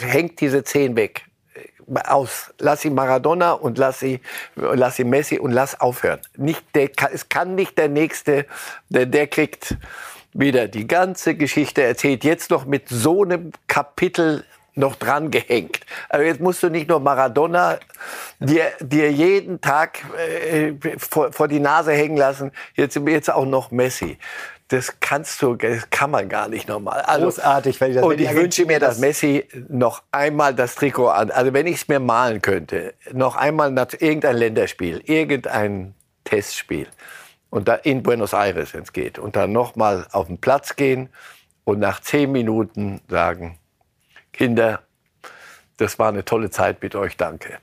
hängt 0.00 0.40
diese 0.40 0.64
zehn 0.64 0.96
weg. 0.96 1.26
Aus. 2.06 2.54
Lass 2.58 2.84
ihn 2.84 2.94
Maradona 2.94 3.52
und 3.52 3.76
lass 3.76 4.00
sie, 4.00 4.20
lass 4.54 4.98
ihn 4.98 5.10
Messi 5.10 5.38
und 5.38 5.52
lass 5.52 5.78
aufhören. 5.80 6.20
Nicht 6.36 6.62
der, 6.74 6.90
es 7.12 7.28
kann 7.28 7.54
nicht 7.54 7.76
der 7.76 7.88
Nächste, 7.88 8.46
der, 8.88 9.06
der 9.06 9.26
kriegt 9.26 9.76
wieder 10.32 10.68
die 10.68 10.86
ganze 10.86 11.34
Geschichte 11.34 11.82
erzählt. 11.82 12.24
Jetzt 12.24 12.50
noch 12.50 12.64
mit 12.64 12.88
so 12.88 13.24
einem 13.24 13.52
Kapitel 13.66 14.44
noch 14.74 14.96
dran 14.96 15.30
gehängt. 15.30 15.80
Also 16.08 16.24
jetzt 16.24 16.40
musst 16.40 16.62
du 16.62 16.70
nicht 16.70 16.88
nur 16.88 17.00
Maradona 17.00 17.78
dir, 18.40 18.72
dir 18.80 19.12
jeden 19.12 19.60
Tag 19.60 19.98
äh, 20.16 20.72
vor, 20.96 21.32
vor 21.32 21.48
die 21.48 21.60
Nase 21.60 21.92
hängen 21.92 22.16
lassen, 22.16 22.52
jetzt, 22.74 22.96
jetzt 22.96 23.30
auch 23.30 23.44
noch 23.44 23.70
Messi 23.70 24.18
das 24.72 25.00
kannst 25.00 25.42
du, 25.42 25.54
das 25.54 25.90
kann 25.90 26.10
man 26.10 26.28
gar 26.30 26.48
nicht 26.48 26.66
normal. 26.66 27.02
Also, 27.02 27.26
Großartig, 27.26 27.80
weil 27.80 27.90
ich 27.90 27.96
das 27.96 28.04
Und 28.04 28.20
ich 28.20 28.34
wünsche 28.34 28.64
mir, 28.64 28.80
dass 28.80 28.98
Messi 28.98 29.46
noch 29.68 30.02
einmal 30.10 30.54
das 30.54 30.76
Trikot 30.76 31.08
an, 31.08 31.30
also 31.30 31.52
wenn 31.52 31.66
ich 31.66 31.76
es 31.76 31.88
mir 31.88 32.00
malen 32.00 32.40
könnte, 32.40 32.94
noch 33.12 33.36
einmal 33.36 33.70
nach 33.70 33.88
irgendein 33.98 34.36
Länderspiel, 34.36 35.02
irgendein 35.04 35.94
Testspiel 36.24 36.86
und 37.50 37.68
da 37.68 37.74
in 37.74 38.02
Buenos 38.02 38.32
Aires, 38.32 38.72
wenn 38.72 38.82
es 38.82 38.94
geht, 38.94 39.18
und 39.18 39.36
dann 39.36 39.52
noch 39.52 39.76
mal 39.76 40.06
auf 40.12 40.28
den 40.28 40.38
Platz 40.38 40.74
gehen 40.74 41.10
und 41.64 41.78
nach 41.78 42.00
zehn 42.00 42.32
Minuten 42.32 43.02
sagen, 43.08 43.58
Kinder, 44.32 44.80
das 45.76 45.98
war 45.98 46.08
eine 46.08 46.24
tolle 46.24 46.48
Zeit 46.48 46.82
mit 46.82 46.94
euch, 46.94 47.18
danke. 47.18 47.58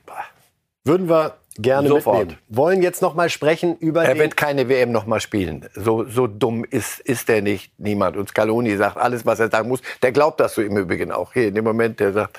Würden 0.84 1.08
wir 1.08 1.39
gerne 1.62 1.88
Sofort. 1.88 2.18
mitnehmen. 2.18 2.40
Wollen 2.48 2.82
jetzt 2.82 3.02
noch 3.02 3.14
mal 3.14 3.28
sprechen 3.30 3.76
über 3.78 4.04
Er 4.04 4.18
wird 4.18 4.36
keine 4.36 4.68
WM 4.68 4.92
noch 4.92 5.06
mal 5.06 5.20
spielen. 5.20 5.68
So, 5.74 6.04
so 6.04 6.26
dumm 6.26 6.64
ist, 6.64 7.00
ist 7.00 7.28
er 7.30 7.42
nicht. 7.42 7.72
Niemand. 7.78 8.16
Und 8.16 8.28
Scaloni 8.28 8.76
sagt 8.76 8.96
alles, 8.96 9.26
was 9.26 9.40
er 9.40 9.50
sagen 9.50 9.68
muss. 9.68 9.80
Der 10.02 10.12
glaubt 10.12 10.40
das 10.40 10.54
so 10.54 10.62
im 10.62 10.76
Übrigen 10.76 11.12
auch. 11.12 11.32
Hier 11.32 11.48
in 11.48 11.54
dem 11.54 11.64
Moment, 11.64 12.00
der 12.00 12.12
sagt, 12.12 12.38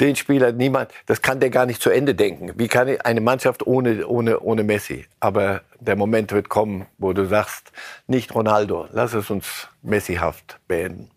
den 0.00 0.14
Spieler, 0.14 0.52
niemand, 0.52 0.90
das 1.06 1.22
kann 1.22 1.40
der 1.40 1.50
gar 1.50 1.66
nicht 1.66 1.82
zu 1.82 1.90
Ende 1.90 2.14
denken. 2.14 2.52
Wie 2.56 2.68
kann 2.68 2.88
eine 3.00 3.20
Mannschaft 3.20 3.66
ohne, 3.66 4.06
ohne, 4.06 4.40
ohne 4.40 4.62
Messi? 4.62 5.06
Aber 5.18 5.62
der 5.80 5.96
Moment 5.96 6.32
wird 6.32 6.48
kommen, 6.48 6.86
wo 6.98 7.12
du 7.12 7.26
sagst, 7.26 7.72
nicht 8.06 8.34
Ronaldo, 8.34 8.86
lass 8.92 9.14
es 9.14 9.30
uns 9.30 9.68
Messihaft 9.82 10.58
beenden. 10.68 11.10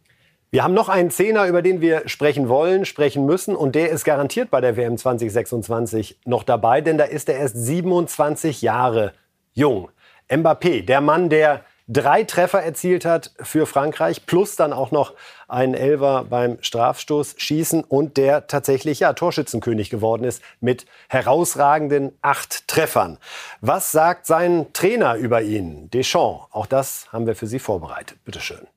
Wir 0.54 0.66
haben 0.66 0.74
noch 0.74 0.90
einen 0.90 1.12
Zehner, 1.12 1.46
über 1.48 1.62
den 1.62 1.80
wir 1.80 2.10
sprechen 2.10 2.50
wollen, 2.50 2.84
sprechen 2.84 3.26
müssen. 3.26 3.56
Und 3.56 3.74
der 3.74 3.90
ist 3.90 4.04
garantiert 4.04 4.52
bei 4.52 4.60
der 4.60 4.76
WM 4.76 4.98
2026 4.98 6.20
noch 6.26 6.44
dabei, 6.44 6.82
denn 6.82 6.98
da 6.98 7.06
ist 7.06 7.30
er 7.30 7.38
erst 7.38 7.56
27 7.56 8.62
Jahre 8.62 9.14
jung. 9.54 9.90
Mbappé, 10.30 10.86
der 10.86 11.00
Mann, 11.00 11.30
der 11.30 11.64
drei 11.88 12.26
Treffer 12.26 12.62
erzielt 12.62 13.06
hat 13.06 13.32
für 13.40 13.66
Frankreich, 13.66 14.26
plus 14.26 14.58
dann 14.58 14.74
auch 14.74 14.92
noch 14.92 15.14
einen 15.48 15.74
Elver 15.74 16.26
beim 16.30 16.58
Strafstoß 16.60 17.36
schießen 17.38 17.86
und 17.86 18.18
der 18.18 18.48
tatsächlich 18.48 19.00
ja, 19.00 19.14
Torschützenkönig 19.14 19.90
geworden 19.90 20.26
ist 20.26 20.42
mit 20.60 20.86
herausragenden 21.08 22.12
acht 22.22 22.68
Treffern. 22.68 23.20
Was 23.62 23.94
sagt 23.94 24.26
sein 24.26 24.68
Trainer 24.74 25.16
über 25.16 25.42
ihn, 25.42 25.90
Deschamps? 25.92 26.48
Auch 26.52 26.66
das 26.66 27.08
haben 27.14 27.26
wir 27.26 27.36
für 27.36 27.48
Sie 27.48 27.60
vorbereitet. 27.60 28.18
Bitte 28.26 28.42
schön. 28.42 28.68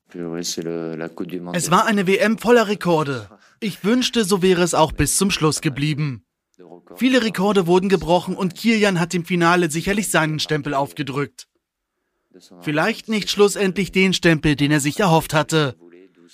Es 1.53 1.71
war 1.71 1.85
eine 1.85 2.07
WM 2.07 2.37
voller 2.37 2.67
Rekorde. 2.67 3.29
Ich 3.59 3.83
wünschte, 3.83 4.23
so 4.23 4.41
wäre 4.41 4.63
es 4.63 4.73
auch 4.73 4.91
bis 4.91 5.17
zum 5.17 5.31
Schluss 5.31 5.61
geblieben. 5.61 6.25
Viele 6.95 7.23
Rekorde 7.23 7.67
wurden 7.67 7.89
gebrochen 7.89 8.35
und 8.35 8.55
Kilian 8.55 8.99
hat 8.99 9.13
im 9.13 9.25
Finale 9.25 9.69
sicherlich 9.69 10.09
seinen 10.09 10.39
Stempel 10.39 10.73
aufgedrückt. 10.73 11.47
Vielleicht 12.61 13.09
nicht 13.09 13.29
schlussendlich 13.29 13.91
den 13.91 14.13
Stempel, 14.13 14.55
den 14.55 14.71
er 14.71 14.79
sich 14.79 14.99
erhofft 14.99 15.33
hatte. 15.33 15.75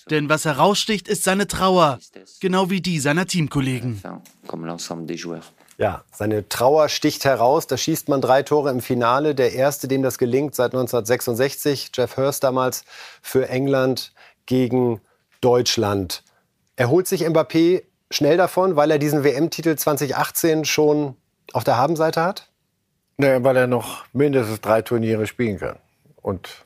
Denn 0.10 0.30
was 0.30 0.46
heraussticht, 0.46 1.08
ist 1.08 1.24
seine 1.24 1.48
Trauer, 1.48 2.00
genau 2.40 2.70
wie 2.70 2.82
die 2.82 3.00
seiner 3.00 3.26
Teamkollegen. 3.26 4.02
Ja, 5.78 6.04
seine 6.12 6.48
Trauer 6.48 6.90
sticht 6.90 7.26
heraus. 7.26 7.68
Da 7.68 7.78
schießt 7.78 8.10
man 8.10 8.22
drei 8.22 8.44
Tore 8.44 8.70
im 8.70 8.82
Finale. 8.82 9.34
Der 9.34 9.54
erste, 9.54 9.88
dem 9.88 10.04
das 10.04 10.18
gelingt, 10.18 10.56
seit 10.56 10.74
1966. 10.74 11.92
Jeff 11.94 12.18
Hurst 12.18 12.44
damals 12.44 12.84
für 13.22 13.50
England 13.50 14.14
gegen 14.46 15.02
Deutschland. 15.40 16.24
Erholt 16.76 17.08
sich 17.08 17.22
Mbappé 17.22 17.84
schnell 18.12 18.38
davon, 18.38 18.76
weil 18.76 18.92
er 18.92 19.00
diesen 19.00 19.24
WM-Titel 19.24 19.76
2018 19.76 20.66
schon 20.66 21.16
auf 21.54 21.64
der 21.64 21.78
Habenseite 21.78 22.22
hat? 22.22 22.50
Naja, 23.18 23.44
weil 23.44 23.58
er 23.58 23.68
noch 23.68 24.06
mindestens 24.14 24.62
drei 24.62 24.82
Turniere 24.82 25.28
spielen 25.28 25.60
kann. 25.60 25.78
Und, 26.22 26.66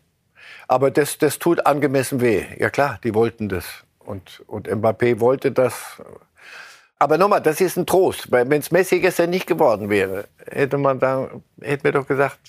aber 0.68 0.92
das, 0.92 1.18
das 1.18 1.40
tut 1.40 1.66
angemessen 1.66 2.22
weh. 2.22 2.46
Ja 2.58 2.70
klar, 2.70 3.00
die 3.04 3.14
wollten 3.14 3.50
das. 3.50 3.66
Und, 4.00 4.44
und 4.48 4.68
Mbappé 4.68 5.20
wollte 5.20 5.52
das. 5.52 6.02
Aber 6.98 7.18
nochmal, 7.18 7.42
das 7.42 7.60
ist 7.62 7.78
ein 7.78 7.86
Trost. 7.86 8.32
Wenn 8.32 8.52
es 8.52 8.72
Messi 8.72 9.00
gestern 9.00 9.30
nicht 9.30 9.48
geworden 9.48 9.90
wäre, 9.90 10.28
hätte 10.46 10.78
man 10.78 11.00
da, 11.00 11.30
hätte 11.62 11.88
mir 11.88 11.92
doch 11.94 12.08
gesagt, 12.08 12.40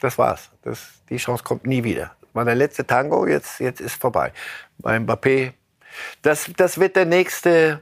das 0.00 0.16
war's. 0.18 0.50
Das, 0.62 1.02
die 1.08 1.18
Chance 1.18 1.44
kommt 1.44 1.66
nie 1.66 1.84
wieder. 1.84 2.12
War 2.32 2.44
der 2.44 2.54
letzte 2.54 2.86
Tango, 2.86 3.26
jetzt, 3.26 3.60
jetzt 3.60 3.80
ist 3.80 4.00
vorbei. 4.00 4.32
Bei 4.78 4.96
Mbappé, 4.96 5.52
das, 6.22 6.50
das 6.56 6.78
wird 6.78 6.96
der 6.96 7.06
nächste, 7.06 7.80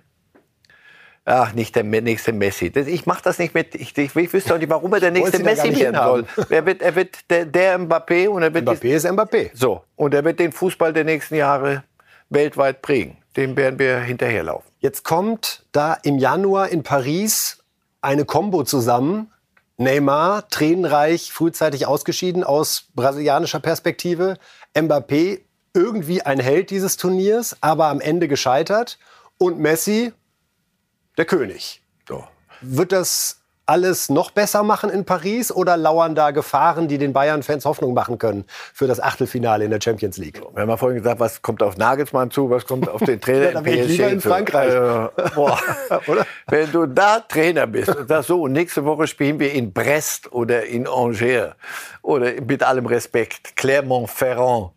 ach, 1.29 1.53
nicht 1.53 1.77
der 1.77 1.85
nächste 1.85 2.33
Messi. 2.33 2.71
Das, 2.71 2.87
ich 2.87 3.07
mache 3.07 3.23
das 3.23 3.39
nicht 3.39 3.55
mit, 3.55 3.75
ich, 3.75 3.97
ich, 3.97 4.17
ich 4.17 4.33
wüsste 4.33 4.55
auch 4.55 4.59
nicht, 4.59 4.71
warum 4.71 4.93
er 4.95 5.01
der 5.01 5.11
nächste 5.11 5.39
Messi 5.41 5.79
werden 5.79 5.97
soll. 5.97 6.25
Er 6.51 6.67
wird, 6.67 6.83
er 6.83 6.95
wird 6.95 7.31
der, 7.31 7.45
der 7.45 7.79
Mbappé 7.79 8.29
und 8.29 8.43
er 8.43 8.53
wird. 8.53 8.67
Mbappé 8.67 8.95
ist 8.95 9.07
Mbappé. 9.07 9.51
So. 9.55 9.83
Und 9.97 10.15
er 10.15 10.25
wird 10.25 10.41
den 10.41 10.53
Fußball 10.53 10.93
der 10.93 11.05
nächsten 11.05 11.35
Jahre 11.35 11.85
weltweit 12.31 12.83
prägen. 12.83 13.19
Dem 13.37 13.57
werden 13.57 13.79
wir 13.79 14.01
hinterherlaufen. 14.01 14.71
Jetzt 14.81 15.05
kommt 15.05 15.65
da 15.73 15.95
im 16.03 16.19
Januar 16.19 16.71
in 16.71 16.83
Paris 16.83 17.59
eine 18.01 18.25
Combo 18.25 18.65
zusammen. 18.65 19.33
Neymar, 19.77 20.49
tränenreich, 20.49 21.33
frühzeitig 21.33 21.87
ausgeschieden 21.87 22.43
aus 22.43 22.89
brasilianischer 22.95 23.61
Perspektive. 23.61 24.39
Mbappé, 24.75 25.41
irgendwie 25.73 26.23
ein 26.23 26.41
Held 26.41 26.71
dieses 26.71 26.97
Turniers, 26.97 27.57
aber 27.61 27.87
am 27.87 28.01
Ende 28.01 28.27
gescheitert. 28.27 28.99
Und 29.39 29.61
Messi, 29.61 30.13
der 31.19 31.27
König. 31.27 31.83
So. 32.09 32.25
Wird 32.63 32.93
das 32.93 33.39
alles 33.69 34.09
noch 34.09 34.31
besser 34.31 34.63
machen 34.63 34.89
in 34.89 35.05
Paris 35.05 35.53
oder 35.53 35.77
lauern 35.77 36.15
da 36.15 36.31
Gefahren, 36.31 36.89
die 36.89 36.97
den 36.97 37.13
Bayern-Fans 37.13 37.67
Hoffnung 37.67 37.93
machen 37.93 38.17
können 38.17 38.47
für 38.73 38.87
das 38.87 38.99
Achtelfinale 38.99 39.65
in 39.65 39.71
der 39.71 39.81
Champions 39.83 40.17
League? 40.17 40.41
Wir 40.55 40.63
haben 40.63 40.71
ja 40.71 40.77
vorhin 40.79 40.99
gesagt, 40.99 41.21
was 41.21 41.43
kommt 41.43 41.63
auf 41.63 41.77
Nagelsmann 41.77 42.31
zu, 42.31 42.49
was 42.49 42.65
kommt 42.65 42.89
auf 42.89 43.03
den 43.03 43.21
Trainer 43.21 43.61
ja, 43.61 43.61
in 43.61 43.89
lieber 43.89 44.09
in 44.09 44.21
Frankreich. 44.23 44.73
Äh, 44.73 45.31
boah. 45.35 45.59
oder? 46.07 46.27
Wenn 46.47 46.73
du 46.73 46.87
da 46.87 47.21
Trainer 47.21 47.67
bist 47.67 47.95
und 47.95 48.09
sagst, 48.09 48.29
so, 48.29 48.49
nächste 48.49 48.87
Woche 48.87 49.07
spielen 49.07 49.39
wir 49.39 49.53
in 49.53 49.73
Brest 49.75 50.33
oder 50.33 50.65
in 50.65 50.87
Angers 50.87 51.55
oder 52.01 52.41
mit 52.41 52.63
allem 52.63 52.87
Respekt, 52.87 53.55
Clermont-Ferrand 53.57 54.71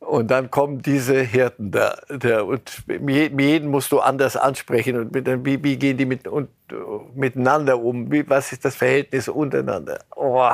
und 0.00 0.28
dann 0.28 0.50
kommen 0.50 0.82
diese 0.82 1.20
Hirten 1.20 1.70
da. 1.70 1.98
Der, 2.08 2.46
und 2.46 2.82
jeden 2.88 3.68
musst 3.68 3.92
du 3.92 4.00
anders 4.00 4.36
ansprechen. 4.36 4.96
Und 4.96 5.12
mit, 5.12 5.26
wie, 5.44 5.62
wie, 5.62 5.76
gehen 5.76 5.98
die 5.98 6.06
mit, 6.06 6.26
und, 6.26 6.48
miteinander 7.14 7.78
um? 7.78 8.10
Wie, 8.10 8.28
was 8.28 8.50
ist 8.50 8.64
das 8.64 8.74
Verhältnis 8.74 9.28
untereinander? 9.28 10.00
Oh, 10.16 10.48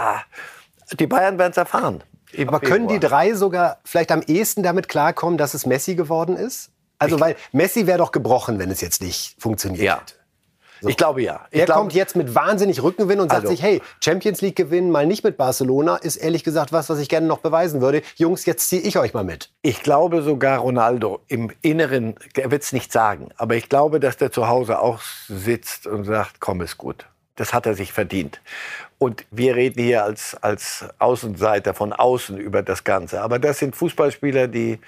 die 0.98 1.06
Bayern 1.06 1.38
werden 1.38 1.52
es 1.52 1.56
erfahren. 1.56 2.02
Aber 2.46 2.60
können 2.60 2.88
die 2.88 2.98
drei 2.98 3.34
sogar 3.34 3.78
vielleicht 3.84 4.12
am 4.12 4.20
ehesten 4.20 4.62
damit 4.62 4.88
klarkommen, 4.88 5.38
dass 5.38 5.54
es 5.54 5.64
Messi 5.64 5.94
geworden 5.94 6.36
ist? 6.36 6.70
Also, 6.98 7.20
weil 7.20 7.36
Messi 7.52 7.86
wäre 7.86 7.98
doch 7.98 8.10
gebrochen, 8.10 8.58
wenn 8.58 8.70
es 8.70 8.80
jetzt 8.80 9.00
nicht 9.00 9.36
funktioniert 9.40 9.82
ja. 9.82 10.00
So. 10.80 10.88
Ich 10.88 10.96
glaube 10.96 11.22
ja. 11.22 11.46
Ich 11.50 11.60
er 11.60 11.66
glaube, 11.66 11.80
kommt 11.80 11.94
jetzt 11.94 12.16
mit 12.16 12.34
wahnsinnig 12.34 12.82
Rückenwind 12.82 13.20
und 13.20 13.30
sagt 13.30 13.42
also. 13.42 13.52
sich, 13.54 13.62
hey, 13.62 13.82
Champions 14.02 14.40
League 14.40 14.56
gewinnen 14.56 14.90
mal 14.90 15.06
nicht 15.06 15.24
mit 15.24 15.36
Barcelona 15.36 15.96
ist 15.96 16.16
ehrlich 16.16 16.44
gesagt 16.44 16.72
was, 16.72 16.88
was 16.88 16.98
ich 16.98 17.08
gerne 17.08 17.26
noch 17.26 17.38
beweisen 17.38 17.80
würde. 17.80 18.02
Jungs, 18.16 18.44
jetzt 18.46 18.68
ziehe 18.68 18.82
ich 18.82 18.98
euch 18.98 19.14
mal 19.14 19.24
mit. 19.24 19.50
Ich 19.62 19.82
glaube 19.82 20.22
sogar 20.22 20.58
Ronaldo 20.58 21.20
im 21.28 21.50
Inneren, 21.62 22.14
er 22.34 22.50
wird 22.50 22.62
es 22.62 22.72
nicht 22.72 22.92
sagen, 22.92 23.30
aber 23.36 23.54
ich 23.56 23.68
glaube, 23.68 24.00
dass 24.00 24.16
der 24.16 24.32
zu 24.32 24.48
Hause 24.48 24.80
auch 24.80 25.00
sitzt 25.28 25.86
und 25.86 26.04
sagt, 26.04 26.40
komm, 26.40 26.60
ist 26.60 26.78
gut. 26.78 27.06
Das 27.36 27.52
hat 27.52 27.66
er 27.66 27.74
sich 27.74 27.92
verdient. 27.92 28.40
Und 28.98 29.26
wir 29.30 29.56
reden 29.56 29.82
hier 29.82 30.04
als, 30.04 30.34
als 30.40 30.86
Außenseiter 30.98 31.74
von 31.74 31.92
außen 31.92 32.38
über 32.38 32.62
das 32.62 32.82
Ganze. 32.82 33.20
Aber 33.20 33.38
das 33.38 33.58
sind 33.58 33.76
Fußballspieler, 33.76 34.48
die 34.48 34.78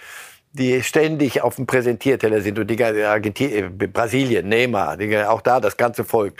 die 0.52 0.82
ständig 0.82 1.42
auf 1.42 1.56
dem 1.56 1.66
Präsentierteller 1.66 2.40
sind 2.40 2.58
und 2.58 2.68
die 2.68 2.82
Argentinien, 2.82 3.80
äh, 3.80 3.86
Brasilien, 3.86 4.48
Neymar, 4.48 4.96
die, 4.96 5.16
auch 5.18 5.42
da 5.42 5.60
das 5.60 5.76
ganze 5.76 6.04
Volk. 6.04 6.34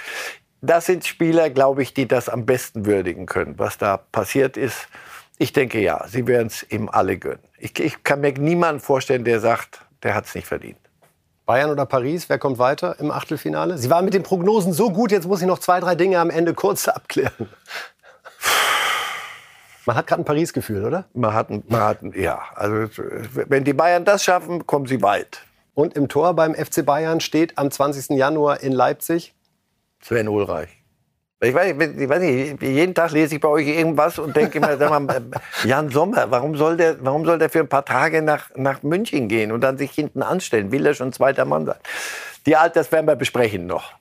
Das 0.61 0.87
sind 0.87 1.07
Spieler, 1.07 1.51
glaube 1.51 1.83
ich, 1.83 1.95
die 1.95 2.09
das 2.09 2.29
am 2.29 2.45
besten 2.45 2.85
würdigen 2.87 3.27
können, 3.27 3.59
was 3.59 3.79
da 3.79 3.97
passiert 3.97 4.57
ist. 4.57 4.89
Ich 5.39 5.53
denke 5.53 5.81
ja, 5.81 6.05
sie 6.09 6.27
werden 6.27 6.49
es 6.49 6.67
ihm 6.69 6.89
alle 6.89 7.17
gönnen. 7.17 7.39
Ich, 7.59 7.79
ich 7.79 8.03
kann 8.03 8.21
mir 8.21 8.33
niemanden 8.33 8.81
vorstellen, 8.81 9.25
der 9.25 9.39
sagt, 9.39 9.81
der 10.03 10.15
hat 10.15 10.27
es 10.27 10.35
nicht 10.35 10.49
verdient. 10.49 10.79
Bayern 11.47 11.71
oder 11.71 11.87
Paris, 11.87 12.29
wer 12.29 12.39
kommt 12.39 12.59
weiter 12.59 12.97
im 12.99 13.11
Achtelfinale? 13.11 13.79
Sie 13.79 13.89
waren 13.89 14.05
mit 14.05 14.15
den 14.15 14.23
Prognosen 14.23 14.73
so 14.73 14.91
gut, 14.91 15.13
jetzt 15.13 15.27
muss 15.27 15.41
ich 15.41 15.47
noch 15.47 15.61
zwei, 15.61 15.81
drei 15.81 15.95
Dinge 15.95 16.19
am 16.19 16.29
Ende 16.29 16.55
kurz 16.55 16.89
abklären. 16.89 17.49
Man 19.89 19.97
hat 19.97 20.07
gerade 20.07 20.20
ein 20.20 20.26
Paris-Gefühl, 20.26 20.84
oder? 20.84 21.07
Man 21.14 21.32
hat, 21.32 21.49
man 21.49 21.80
hat, 21.80 22.01
ja. 22.14 22.43
Also, 22.55 22.91
wenn 23.49 23.64
die 23.64 23.72
Bayern 23.72 24.05
das 24.05 24.22
schaffen, 24.22 24.66
kommen 24.66 24.84
sie 24.84 25.01
weit. 25.01 25.41
Und 25.72 25.97
im 25.97 26.09
Tor 26.09 26.34
beim 26.34 26.55
FC 26.55 26.84
Bayern 26.84 27.20
steht 27.20 27.57
am 27.57 27.70
20. 27.70 28.11
Januar 28.11 28.61
in 28.62 28.72
Leipzig 28.72 29.34
Sven 30.03 30.28
Ulreich. 30.28 30.68
Ich 31.41 31.55
weiß, 31.55 31.74
ich 31.80 32.07
weiß 32.07 32.20
nicht, 32.20 32.62
jeden 32.62 32.95
Tag 32.95 33.12
lese 33.12 33.36
ich 33.36 33.41
bei 33.41 33.49
euch 33.49 33.66
irgendwas 33.66 34.18
und 34.18 34.36
denke 34.36 34.59
immer, 34.59 34.76
sag 34.76 34.91
mal, 34.91 35.22
Jan 35.64 35.89
Sommer, 35.89 36.30
warum 36.30 36.55
soll, 36.55 36.76
der, 36.76 37.03
warum 37.03 37.24
soll 37.24 37.39
der 37.39 37.49
für 37.49 37.61
ein 37.61 37.68
paar 37.70 37.86
Tage 37.86 38.20
nach, 38.20 38.51
nach 38.57 38.82
München 38.82 39.26
gehen 39.26 39.53
und 39.53 39.62
dann 39.62 39.78
sich 39.78 39.93
hinten 39.93 40.22
anstellen? 40.22 40.70
Will 40.70 40.84
er 40.84 40.93
schon 40.93 41.14
zweiter 41.14 41.47
Mann 41.47 41.64
sein? 41.64 41.78
Die 42.45 42.55
das 42.74 42.93
werden 42.93 43.07
wir 43.07 43.16
besprechen 43.16 43.66
noch. 43.66 43.95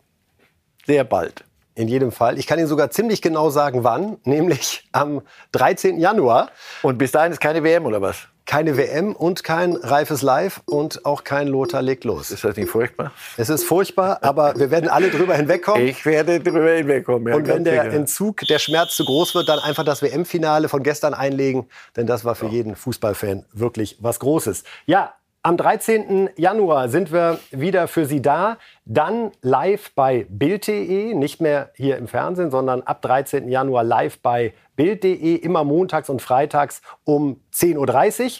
Sehr 0.86 1.06
bald. 1.06 1.46
In 1.78 1.88
jedem 1.88 2.12
Fall. 2.12 2.40
Ich 2.40 2.48
kann 2.48 2.58
Ihnen 2.58 2.68
sogar 2.68 2.90
ziemlich 2.90 3.22
genau 3.22 3.52
sagen, 3.52 3.84
wann, 3.84 4.18
nämlich 4.24 4.90
am 4.94 5.22
13. 5.52 6.00
Januar. 6.00 6.50
Und 6.82 6.98
bis 6.98 7.12
dahin 7.12 7.32
ist 7.32 7.40
keine 7.40 7.64
WM 7.64 7.86
oder 7.86 8.02
was? 8.02 8.18
Keine 8.48 8.78
WM 8.78 9.14
und 9.14 9.44
kein 9.44 9.76
reifes 9.76 10.24
Live 10.24 10.62
und 10.66 11.06
auch 11.06 11.24
kein 11.24 11.48
Lothar 11.48 11.84
legt 11.84 12.04
los. 12.04 12.32
Ist 12.32 12.44
das 12.44 12.56
nicht 12.56 12.70
furchtbar? 12.70 13.12
Es 13.36 13.50
ist 13.50 13.64
furchtbar, 13.64 14.18
aber 14.24 14.58
wir 14.58 14.72
werden 14.72 14.90
alle 14.90 15.12
drüber 15.12 15.36
hinwegkommen. 15.36 15.86
Ich 15.86 16.04
werde 16.04 16.40
drüber 16.40 16.72
hinwegkommen. 16.72 17.28
Ja, 17.28 17.36
und 17.36 17.48
wenn 17.48 17.64
der 17.64 17.84
sicher. 17.84 17.94
Entzug, 17.94 18.40
der 18.50 18.58
Schmerz 18.58 18.96
zu 18.96 19.06
groß 19.06 19.36
wird, 19.36 19.48
dann 19.48 19.60
einfach 19.60 19.84
das 19.84 20.02
WM-Finale 20.02 20.70
von 20.70 20.82
gestern 20.82 21.14
einlegen, 21.14 21.68
denn 21.96 22.08
das 22.08 22.26
war 22.26 22.34
für 22.34 22.48
jeden 22.48 22.76
Fußballfan 22.76 23.46
wirklich 23.54 23.98
was 24.00 24.20
Großes. 24.20 24.64
Ja, 24.88 25.14
am 25.48 25.56
13. 25.56 26.32
Januar 26.36 26.90
sind 26.90 27.14
wir 27.14 27.40
wieder 27.52 27.88
für 27.88 28.06
Sie 28.06 28.22
da. 28.22 28.58
Dann 28.84 29.32
live 29.42 29.94
bei 29.96 30.26
Bild.de, 30.28 31.14
nicht 31.14 31.40
mehr 31.40 31.72
hier 31.74 31.96
im 31.96 32.10
Fernsehen, 32.10 32.52
sondern 32.52 32.82
ab 32.82 33.02
13. 33.02 33.48
Januar 33.48 33.86
live 33.86 34.20
bei 34.20 34.54
Bild.de, 34.76 35.36
immer 35.36 35.64
montags 35.64 36.10
und 36.10 36.22
freitags 36.22 36.82
um 37.06 37.40
10.30 37.54 38.26
Uhr 38.26 38.32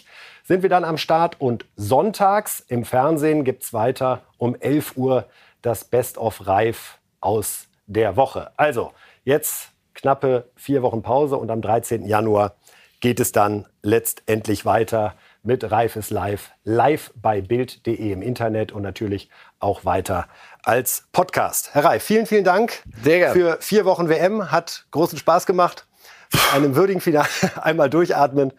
sind 0.44 0.62
wir 0.62 0.68
dann 0.68 0.84
am 0.84 0.98
Start. 0.98 1.40
Und 1.40 1.64
sonntags 1.76 2.60
im 2.68 2.84
Fernsehen 2.84 3.42
gibt 3.42 3.62
es 3.62 3.72
weiter 3.72 4.20
um 4.36 4.54
11 4.54 4.98
Uhr 4.98 5.24
das 5.62 5.84
Best 5.84 6.18
of 6.18 6.46
Reif 6.46 6.98
aus 7.22 7.68
der 7.86 8.16
Woche. 8.16 8.50
Also 8.58 8.92
jetzt 9.24 9.70
knappe 9.94 10.50
vier 10.56 10.82
Wochen 10.82 11.00
Pause 11.00 11.38
und 11.38 11.50
am 11.50 11.62
13. 11.62 12.04
Januar 12.04 12.56
geht 13.00 13.18
es 13.18 13.32
dann 13.32 13.66
letztendlich 13.82 14.66
weiter 14.66 15.14
mit 15.42 15.70
Reifes 15.70 16.10
Live, 16.10 16.50
live 16.64 17.12
bei 17.16 17.40
Bild.de 17.40 18.12
im 18.12 18.22
Internet 18.22 18.72
und 18.72 18.82
natürlich 18.82 19.30
auch 19.60 19.84
weiter 19.84 20.28
als 20.62 21.08
Podcast. 21.12 21.74
Herr 21.74 21.84
Reif, 21.84 22.02
vielen, 22.02 22.26
vielen 22.26 22.44
Dank 22.44 22.82
für 23.02 23.58
vier 23.60 23.84
Wochen 23.84 24.08
WM. 24.08 24.50
Hat 24.50 24.86
großen 24.90 25.18
Spaß 25.18 25.46
gemacht. 25.46 25.86
Einem 26.54 26.76
würdigen 26.76 27.00
Finale 27.00 27.28
einmal 27.62 27.88
durchatmen. 27.88 28.52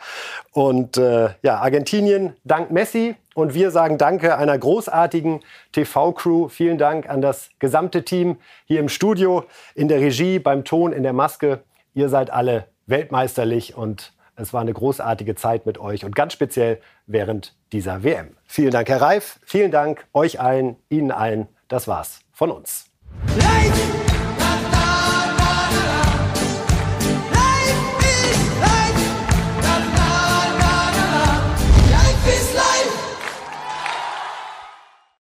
Und 0.51 0.97
äh, 0.97 1.30
ja, 1.41 1.57
Argentinien 1.59 2.36
dank 2.43 2.71
Messi. 2.71 3.15
Und 3.36 3.53
wir 3.53 3.71
sagen 3.71 3.97
Danke 3.97 4.38
einer 4.38 4.57
großartigen 4.57 5.41
TV-Crew. 5.71 6.49
Vielen 6.49 6.77
Dank 6.77 7.09
an 7.09 7.21
das 7.21 7.49
gesamte 7.59 8.03
Team 8.03 8.38
hier 8.65 8.80
im 8.80 8.89
Studio, 8.89 9.45
in 9.75 9.88
der 9.88 9.99
Regie, 9.99 10.39
beim 10.39 10.65
Ton, 10.65 10.91
in 10.91 11.03
der 11.03 11.13
Maske. 11.13 11.63
Ihr 11.93 12.09
seid 12.09 12.32
alle 12.32 12.65
weltmeisterlich 12.88 13.77
und 13.77 14.13
es 14.39 14.53
war 14.53 14.61
eine 14.61 14.73
großartige 14.73 15.35
Zeit 15.35 15.65
mit 15.65 15.77
euch 15.77 16.05
und 16.05 16.15
ganz 16.15 16.33
speziell 16.33 16.79
während 17.05 17.55
dieser 17.71 18.03
WM. 18.03 18.35
Vielen 18.45 18.71
Dank, 18.71 18.89
Herr 18.89 19.01
Reif. 19.01 19.39
Vielen 19.45 19.71
Dank 19.71 20.07
euch 20.13 20.39
allen, 20.39 20.77
Ihnen 20.89 21.11
allen. 21.11 21.47
Das 21.67 21.87
war's 21.87 22.21
von 22.31 22.51
uns. 22.51 22.85
Life! 23.37 24.09